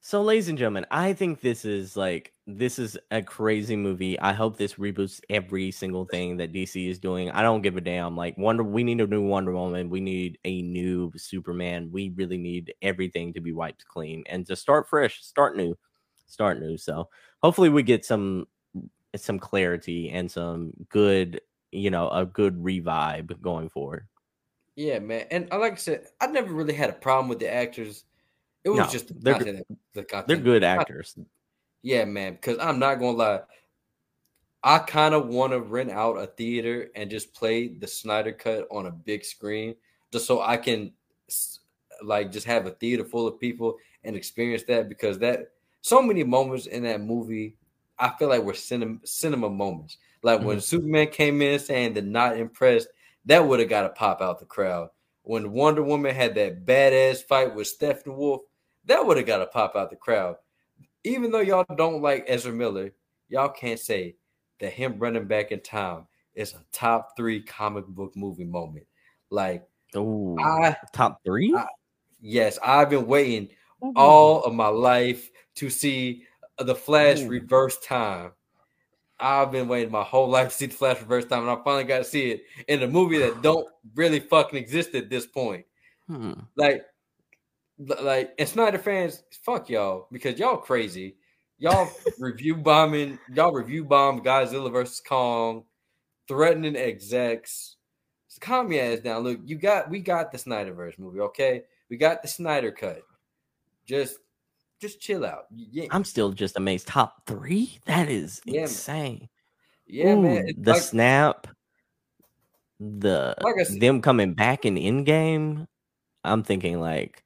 [0.00, 4.18] So, ladies and gentlemen, I think this is like this is a crazy movie.
[4.20, 7.30] I hope this reboots every single thing that DC is doing.
[7.30, 8.16] I don't give a damn.
[8.16, 9.90] Like Wonder, we need a new Wonder Woman.
[9.90, 11.90] We need a new Superman.
[11.92, 15.76] We really need everything to be wiped clean and to start fresh, start new,
[16.26, 16.78] start new.
[16.78, 17.08] So,
[17.42, 18.46] hopefully, we get some
[19.16, 21.40] some clarity and some good,
[21.72, 24.06] you know, a good revive going forward.
[24.78, 25.26] Yeah, man.
[25.32, 28.04] And like I said, I never really had a problem with the actors
[28.64, 30.28] it was no, just the they're, content, the content.
[30.28, 31.16] They're good actors.
[31.82, 32.34] Yeah, man.
[32.34, 33.40] Because I'm not gonna lie,
[34.62, 38.66] I kind of want to rent out a theater and just play the Snyder Cut
[38.70, 39.74] on a big screen,
[40.12, 40.92] just so I can
[42.02, 44.88] like just have a theater full of people and experience that.
[44.88, 47.56] Because that so many moments in that movie,
[47.98, 49.98] I feel like were cinema cinema moments.
[50.22, 50.48] Like mm-hmm.
[50.48, 52.88] when Superman came in saying they're not impressed,
[53.28, 54.88] that would have got to pop out the crowd.
[55.22, 58.40] When Wonder Woman had that badass fight with Steppenwolf,
[58.86, 60.36] that would have got to pop out the crowd.
[61.04, 62.92] Even though y'all don't like Ezra Miller,
[63.28, 64.16] y'all can't say
[64.60, 68.86] that him running back in time is a top three comic book movie moment.
[69.28, 71.54] Like, oh, I top three.
[71.54, 71.66] I,
[72.22, 73.50] yes, I've been waiting
[73.94, 76.24] all of my life to see
[76.56, 77.28] the Flash Ooh.
[77.28, 78.32] reverse time.
[79.20, 81.84] I've been waiting my whole life to see the Flash reverse time, and I finally
[81.84, 85.64] got to see it in a movie that don't really fucking exist at this point.
[86.06, 86.32] Hmm.
[86.56, 86.82] Like
[87.78, 91.16] like and Snyder fans, fuck y'all because y'all crazy.
[91.58, 95.64] Y'all review bombing, y'all review bomb Godzilla versus Kong,
[96.28, 97.76] threatening execs.
[98.28, 99.24] So calm your ass down.
[99.24, 101.62] Look, you got we got the Snyderverse movie, okay?
[101.90, 103.02] We got the Snyder cut.
[103.86, 104.18] Just
[104.80, 105.44] just chill out.
[105.54, 105.86] Yeah.
[105.90, 106.86] I'm still just amazed.
[106.86, 107.78] Top three?
[107.86, 109.28] That is yeah, insane.
[109.86, 110.46] Yeah, Ooh, man.
[110.58, 111.46] the like, snap,
[112.78, 115.66] the like said, them coming back in Endgame.
[116.24, 117.24] I'm thinking like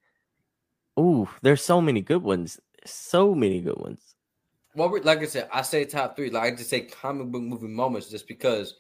[0.99, 2.61] Ooh, there's so many good ones.
[2.85, 4.15] So many good ones.
[4.75, 6.31] Well, like I said, I say top three.
[6.31, 8.75] Like I just say comic book movie moments, just because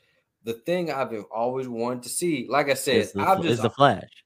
[0.44, 2.46] the thing I've been always wanted to see.
[2.48, 4.21] Like I said, I've just the Flash.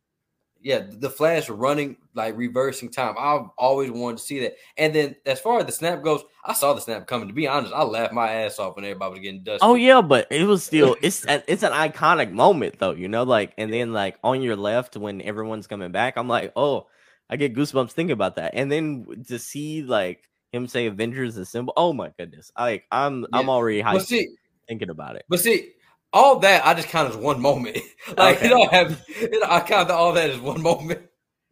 [0.66, 3.14] Yeah, the Flash running like reversing time.
[3.16, 4.56] I've always wanted to see that.
[4.76, 7.28] And then as far as the snap goes, I saw the snap coming.
[7.28, 9.60] To be honest, I laughed my ass off when everybody was getting dusted.
[9.62, 13.22] Oh yeah, but it was still it's it's an iconic moment though, you know.
[13.22, 16.88] Like and then like on your left when everyone's coming back, I'm like, oh
[17.30, 18.50] I get goosebumps thinking about that.
[18.54, 22.50] And then to see like him say Avengers Assemble, oh my goodness.
[22.58, 23.28] Like I'm yeah.
[23.34, 24.30] I'm already hyped see,
[24.66, 25.26] thinking about it.
[25.28, 25.74] But see,
[26.16, 27.76] all that I just count as one moment.
[28.16, 28.44] like okay.
[28.46, 31.02] you don't have you know, I count all that as one moment.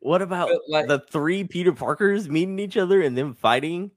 [0.01, 3.91] What about like the three Peter Parkers meeting each other and then fighting?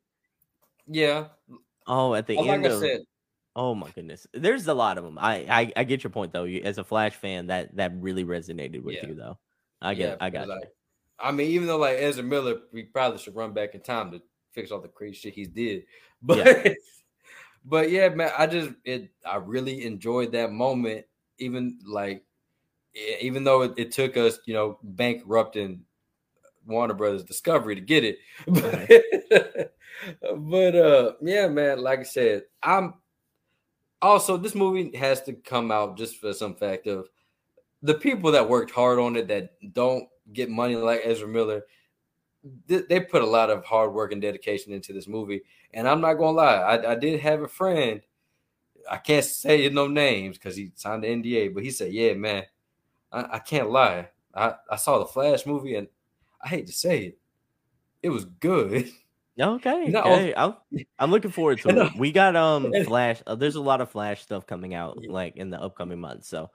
[0.88, 1.27] Yeah.
[1.85, 3.02] Oh, at the end of said,
[3.56, 4.27] Oh my goodness.
[4.34, 5.18] There's a lot of them.
[5.19, 6.44] I, I I get your point though.
[6.44, 9.07] You, as a Flash fan, that that really resonated with yeah.
[9.07, 9.38] you though.
[9.81, 10.69] I get yeah, I got like,
[11.19, 14.22] I mean, even though like Ezra Miller, we probably should run back in time to
[14.52, 15.84] fix all the crazy shit he's did.
[16.19, 16.73] But yeah.
[17.68, 21.06] But yeah, man, I just it I really enjoyed that moment.
[21.38, 22.23] Even like
[23.22, 25.81] even though it, it took us, you know, bankrupting
[26.65, 28.19] Warner Brothers Discovery to get it.
[30.22, 32.94] But, but uh yeah, man, like I said, I'm
[34.02, 37.07] also this movie has to come out just for some fact of
[37.81, 41.64] the people that worked hard on it that don't get money like Ezra Miller.
[42.68, 45.41] They put a lot of hard work and dedication into this movie,
[45.73, 46.55] and I'm not gonna lie.
[46.55, 48.01] I, I did have a friend.
[48.89, 52.43] I can't say no names because he signed the NDA, but he said, "Yeah, man,
[53.11, 54.09] I, I can't lie.
[54.34, 55.88] I, I saw the Flash movie, and
[56.41, 57.19] I hate to say it,
[58.03, 58.89] it was good."
[59.39, 60.34] Okay, no, okay.
[60.35, 60.55] I'm,
[60.97, 61.91] I'm looking forward to it.
[61.95, 63.22] We got um Flash.
[63.27, 66.49] Uh, there's a lot of Flash stuff coming out like in the upcoming months, so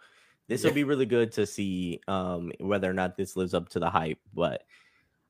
[0.49, 3.79] this will be really good to see um, whether or not this lives up to
[3.79, 4.19] the hype.
[4.35, 4.65] But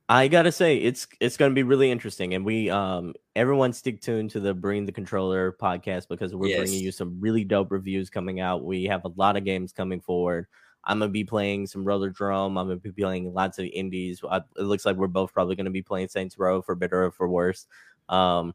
[0.09, 4.31] I gotta say, it's it's gonna be really interesting, and we um everyone stick tuned
[4.33, 6.59] to the Brang Da Controller podcast because we're yes.
[6.59, 8.65] bringing you some really dope reviews coming out.
[8.65, 10.47] We have a lot of games coming forward.
[10.85, 12.59] I'm gonna be playing some Rollerdrome.
[12.59, 14.21] I'm gonna be playing lots of indies.
[14.23, 17.29] it looks like we're both probably gonna be playing Saints Row for better or for
[17.29, 17.67] worse.
[18.09, 18.55] Um,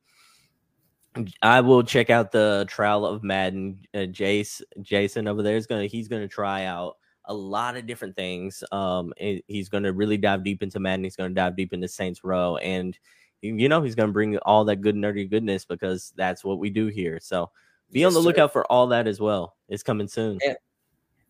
[1.41, 3.79] I will check out the trial of Madden.
[3.93, 6.97] Uh, Jace, Jason over there is gonna he's gonna try out
[7.27, 8.63] a lot of different things.
[8.71, 9.13] Um,
[9.47, 11.03] he's gonna really dive deep into Madden.
[11.03, 12.97] He's gonna dive deep into Saints Row, and
[13.41, 16.87] you know he's gonna bring all that good nerdy goodness because that's what we do
[16.87, 17.19] here.
[17.21, 17.51] So
[17.91, 18.53] be yes, on the lookout sir.
[18.53, 19.55] for all that as well.
[19.69, 20.39] It's coming soon.
[20.45, 20.57] And,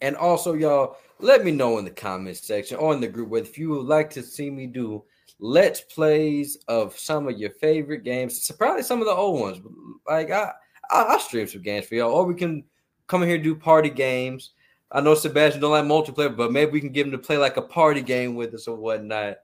[0.02, 3.45] and also, y'all, let me know in the comments section or in the group whether
[3.45, 5.03] if you would like to see me do
[5.40, 8.49] let's plays of some of your favorite games.
[8.57, 9.60] Probably some of the old ones.
[10.07, 10.52] Like I,
[10.90, 12.64] I, I stream some games for y'all, or we can
[13.07, 14.52] come in here do party games.
[14.91, 17.57] I know Sebastian don't like multiplayer, but maybe we can get him to play like
[17.57, 19.38] a party game with us or whatnot.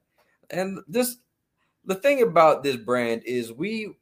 [0.49, 1.17] And this,
[1.85, 3.93] the thing about this brand is we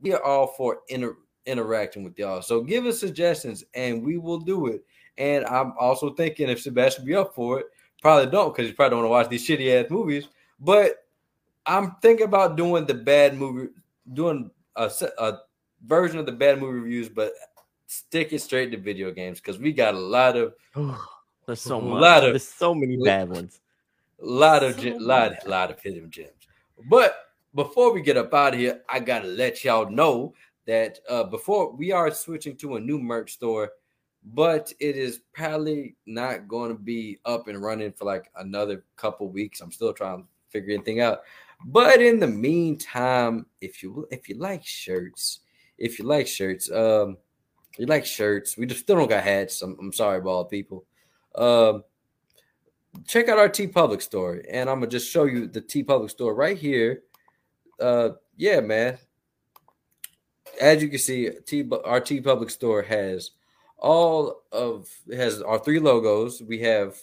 [0.00, 1.16] we are all for inter,
[1.46, 2.42] interacting with y'all.
[2.42, 4.84] So give us suggestions and we will do it.
[5.18, 7.66] And I'm also thinking if Sebastian be up for it,
[8.00, 10.28] probably don't because he probably don't want to watch these shitty ass movies.
[10.60, 11.04] But
[11.66, 13.70] I'm thinking about doing the bad movie,
[14.12, 15.38] doing a, a
[15.84, 17.32] version of the bad movie reviews, but
[17.86, 20.54] stick it straight to video games because we got a lot of.
[21.46, 22.00] there's so much.
[22.00, 23.60] Lot of, there's so many bad ones.
[24.22, 26.30] A lot of so lot, lot of hidden gems.
[26.88, 27.16] But
[27.54, 30.34] before we get up out of here, I gotta let y'all know
[30.66, 33.72] that uh, before we are switching to a new merch store,
[34.32, 39.28] but it is probably not going to be up and running for like another couple
[39.28, 39.60] weeks.
[39.60, 41.20] I'm still trying to figure anything out.
[41.66, 45.40] But in the meantime, if you if you like shirts,
[45.78, 47.18] if you like shirts, um,
[47.78, 49.62] you like shirts, we just still don't got hats.
[49.62, 50.84] I'm, I'm sorry, bald people.
[51.34, 51.84] Um,
[53.06, 56.56] check out our TeePublic store, and I'm gonna just show you the TeePublic store right
[56.56, 57.02] here.
[57.80, 58.98] Uh, yeah, man.
[60.60, 63.32] As you can see, T our TeePublic store has
[63.78, 66.42] all of has our three logos.
[66.42, 66.96] We have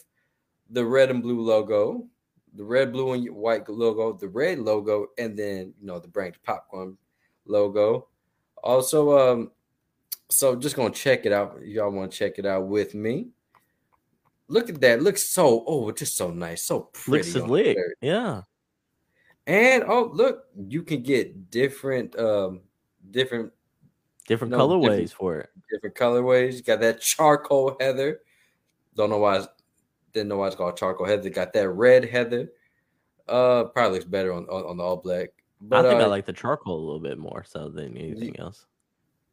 [0.70, 2.08] the red and blue logo
[2.54, 6.38] the red, blue, and white logo, the red logo, and then you know the brand
[6.44, 6.98] popcorn
[7.46, 8.08] logo.
[8.64, 9.52] Also, um,
[10.32, 11.60] so just gonna check it out.
[11.64, 13.30] Y'all want to check it out with me?
[14.48, 15.02] Look at that.
[15.02, 17.32] Looks so oh, it's just so nice, so pretty.
[17.32, 17.78] Looks lit.
[18.02, 18.42] Yeah.
[19.48, 22.62] And oh, look, you can get different, um,
[23.10, 23.52] different,
[24.28, 25.50] different you know, colorways different, for it.
[25.72, 26.56] Different colorways.
[26.56, 28.20] You got that charcoal heather.
[28.96, 29.46] Don't know why
[30.14, 31.30] didn't know why it's called charcoal heather.
[31.30, 32.52] Got that red heather.
[33.28, 35.30] Uh, probably looks better on on, on the all black.
[35.62, 38.38] But, I think uh, I like the charcoal a little bit more so than anything
[38.40, 38.66] else.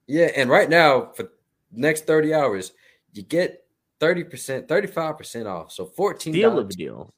[0.09, 1.31] Yeah, and right now for
[1.71, 2.73] next thirty hours,
[3.13, 3.65] you get
[4.01, 5.71] thirty percent, thirty five percent off.
[5.71, 7.15] So fourteen deal of a deal.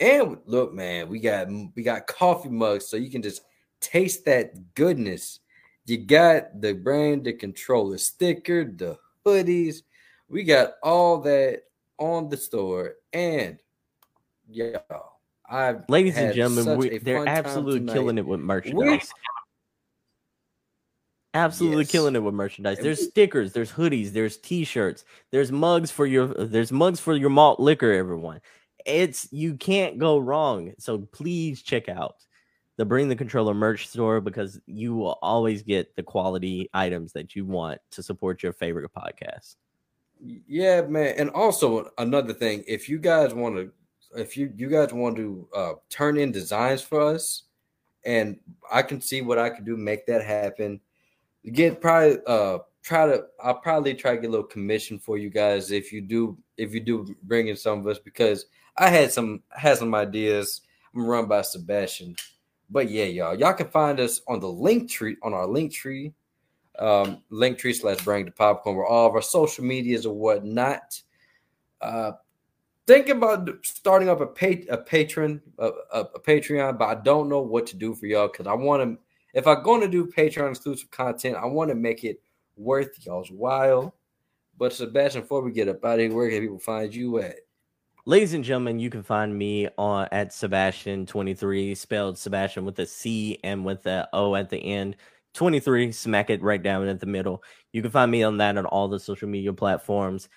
[0.00, 3.42] And look, man, we got we got coffee mugs, so you can just
[3.80, 5.40] taste that goodness.
[5.84, 9.82] You got the brand, the controller sticker, the hoodies.
[10.28, 11.64] We got all that
[11.98, 12.94] on the store.
[13.12, 13.58] And
[14.48, 19.12] y'all, I've ladies and gentlemen, we, they're absolutely killing it with merchandise.
[21.34, 21.90] Absolutely yes.
[21.90, 22.78] killing it with merchandise.
[22.78, 27.58] There's stickers, there's hoodies, there's t-shirts, there's mugs for your there's mugs for your malt
[27.58, 28.40] liquor, everyone.
[28.84, 30.74] It's you can't go wrong.
[30.78, 32.16] So please check out
[32.76, 37.34] the Brang Da Controller merch store because you will always get the quality items that
[37.34, 39.56] you want to support your favorite podcast.
[40.20, 41.14] Yeah, man.
[41.16, 43.72] And also another thing, if you guys want to,
[44.16, 47.44] if you you guys want to uh, turn in designs for us,
[48.04, 48.38] and
[48.70, 50.80] I can see what I can do, make that happen.
[51.50, 55.30] Get probably uh try to I'll probably try to get a little commission for you
[55.30, 58.46] guys if you do if you do bring in some of us because
[58.76, 60.62] I had some had some ideas.
[60.94, 62.16] I'm run by Sebastian.
[62.70, 66.14] But yeah, y'all, y'all can find us on the link tree on our link tree
[66.78, 71.00] um, link tree slash Brang Da Popcorn, where all of our social medias or whatnot.
[71.80, 72.12] Uh,
[72.86, 77.28] think about starting up a pay, a patron a, a, a, Patreon, but I don't
[77.28, 78.98] know what to do for y'all because I want to.
[79.34, 82.20] If I'm going to do Patreon exclusive content, I want to make it
[82.56, 83.94] worth y'all's while.
[84.58, 87.36] But Sebastian, before we get up out of here, where can people find you at?
[88.04, 93.38] Ladies and gentlemen, you can find me on at Sebastian23, spelled Sebastian with a C
[93.44, 94.96] and with a O at the end.
[95.34, 97.42] 23, smack it right down at the middle.
[97.72, 100.28] You can find me on that on all the social media platforms,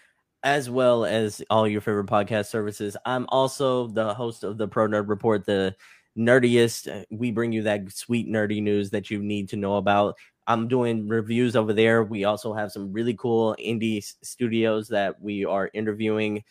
[0.43, 2.95] as well as all your favorite podcast services.
[3.05, 5.75] I'm also the host of the Pro Nerd Report, the
[6.17, 7.01] nerdiest.
[7.01, 10.15] Uh, we bring you that sweet nerdy news that you need to know about.
[10.47, 12.03] I'm doing reviews over there.
[12.03, 16.43] We also have some really cool indie studios that we are interviewing.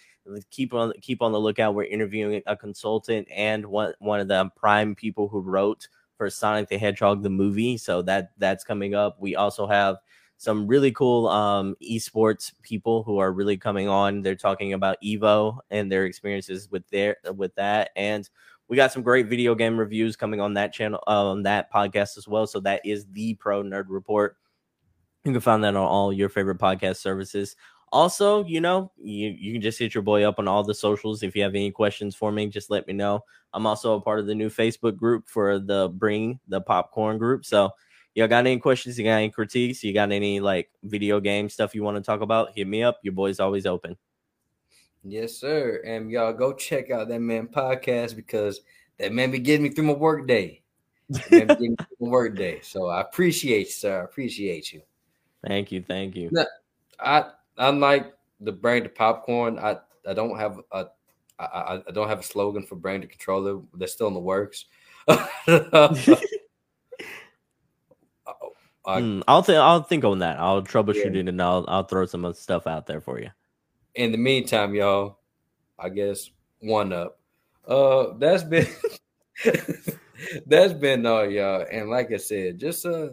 [0.51, 1.75] Keep on keep on the lookout.
[1.75, 5.87] We're interviewing a consultant and one one of the prime people who wrote
[6.17, 7.77] for Sonic the Hedgehog the movie.
[7.77, 9.21] So that that's coming up.
[9.21, 9.99] We also have
[10.37, 14.23] some really cool um, esports people who are really coming on.
[14.23, 18.29] They're talking about Evo and their experiences with their with that, and
[18.69, 22.17] we got some great video game reviews coming on that channel uh, on that podcast
[22.17, 22.47] as well.
[22.47, 24.37] So that is the Pro Nerd Report.
[25.25, 27.57] You can find that on all your favorite podcast services.
[27.93, 31.23] Also, you know, you, you can just hit your boy up on all the socials.
[31.23, 33.21] If you have any questions for me, just let me know.
[33.53, 37.45] I'm also a part of the new Facebook group for the Brang Da Popcorn group.
[37.45, 37.71] So
[38.15, 38.99] y'all got any questions?
[38.99, 39.85] You got any critiques?
[39.85, 42.51] You got any like video game stuff you want to talk about?
[42.57, 42.99] Hit me up.
[43.03, 43.97] Your boy's always open.
[45.05, 45.83] Yes, sir.
[45.85, 48.63] And y'all go check out that man podcast because
[48.99, 50.63] that man be getting me through my work day.
[51.11, 52.61] That man be getting me through my work day.
[52.63, 54.01] So I appreciate you, sir.
[54.01, 54.83] I appreciate you.
[55.47, 56.31] Thank you, thank you.
[56.33, 56.47] No,
[56.99, 57.27] I
[57.59, 59.59] unlike the brand of popcorn.
[59.59, 59.77] I
[60.09, 60.87] I don't have a
[61.39, 63.61] I, I don't have a slogan for to controller.
[63.75, 64.67] They're still in the works.
[68.87, 70.39] I, mm, I'll think I'll think on that.
[70.39, 71.21] I'll troubleshoot Yeah.
[71.21, 73.31] it and I'll I'll throw some stuff out there for you.
[73.95, 75.19] In the meantime, y'all,
[75.79, 76.31] I guess
[76.61, 77.19] one up.
[77.67, 78.67] Uh, that's been
[80.47, 81.67] that's been all y'all.
[81.71, 83.09] And like I said, just uh,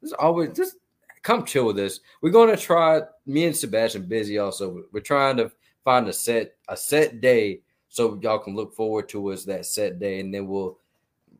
[0.00, 0.76] just always just
[1.22, 2.00] come chill with us.
[2.20, 3.02] We're gonna try.
[3.26, 4.84] Me and Sebastian busy also.
[4.92, 5.50] We're trying to
[5.84, 9.98] find a set a set day so y'all can look forward to us that set
[9.98, 10.78] day, and then we'll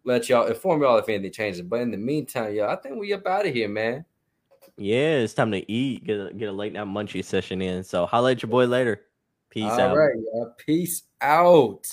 [0.05, 1.63] let y'all inform y'all if anything changes.
[1.63, 4.05] But in the meantime, y'all, I think we up out of here, man.
[4.79, 6.05] Yeah, it's time to eat.
[6.05, 7.83] Get a, get a late night munchie session in.
[7.83, 9.03] So holla at your boy later.
[9.51, 9.97] Peace All out.
[9.97, 10.55] right, y'all.
[10.59, 11.87] Peace out.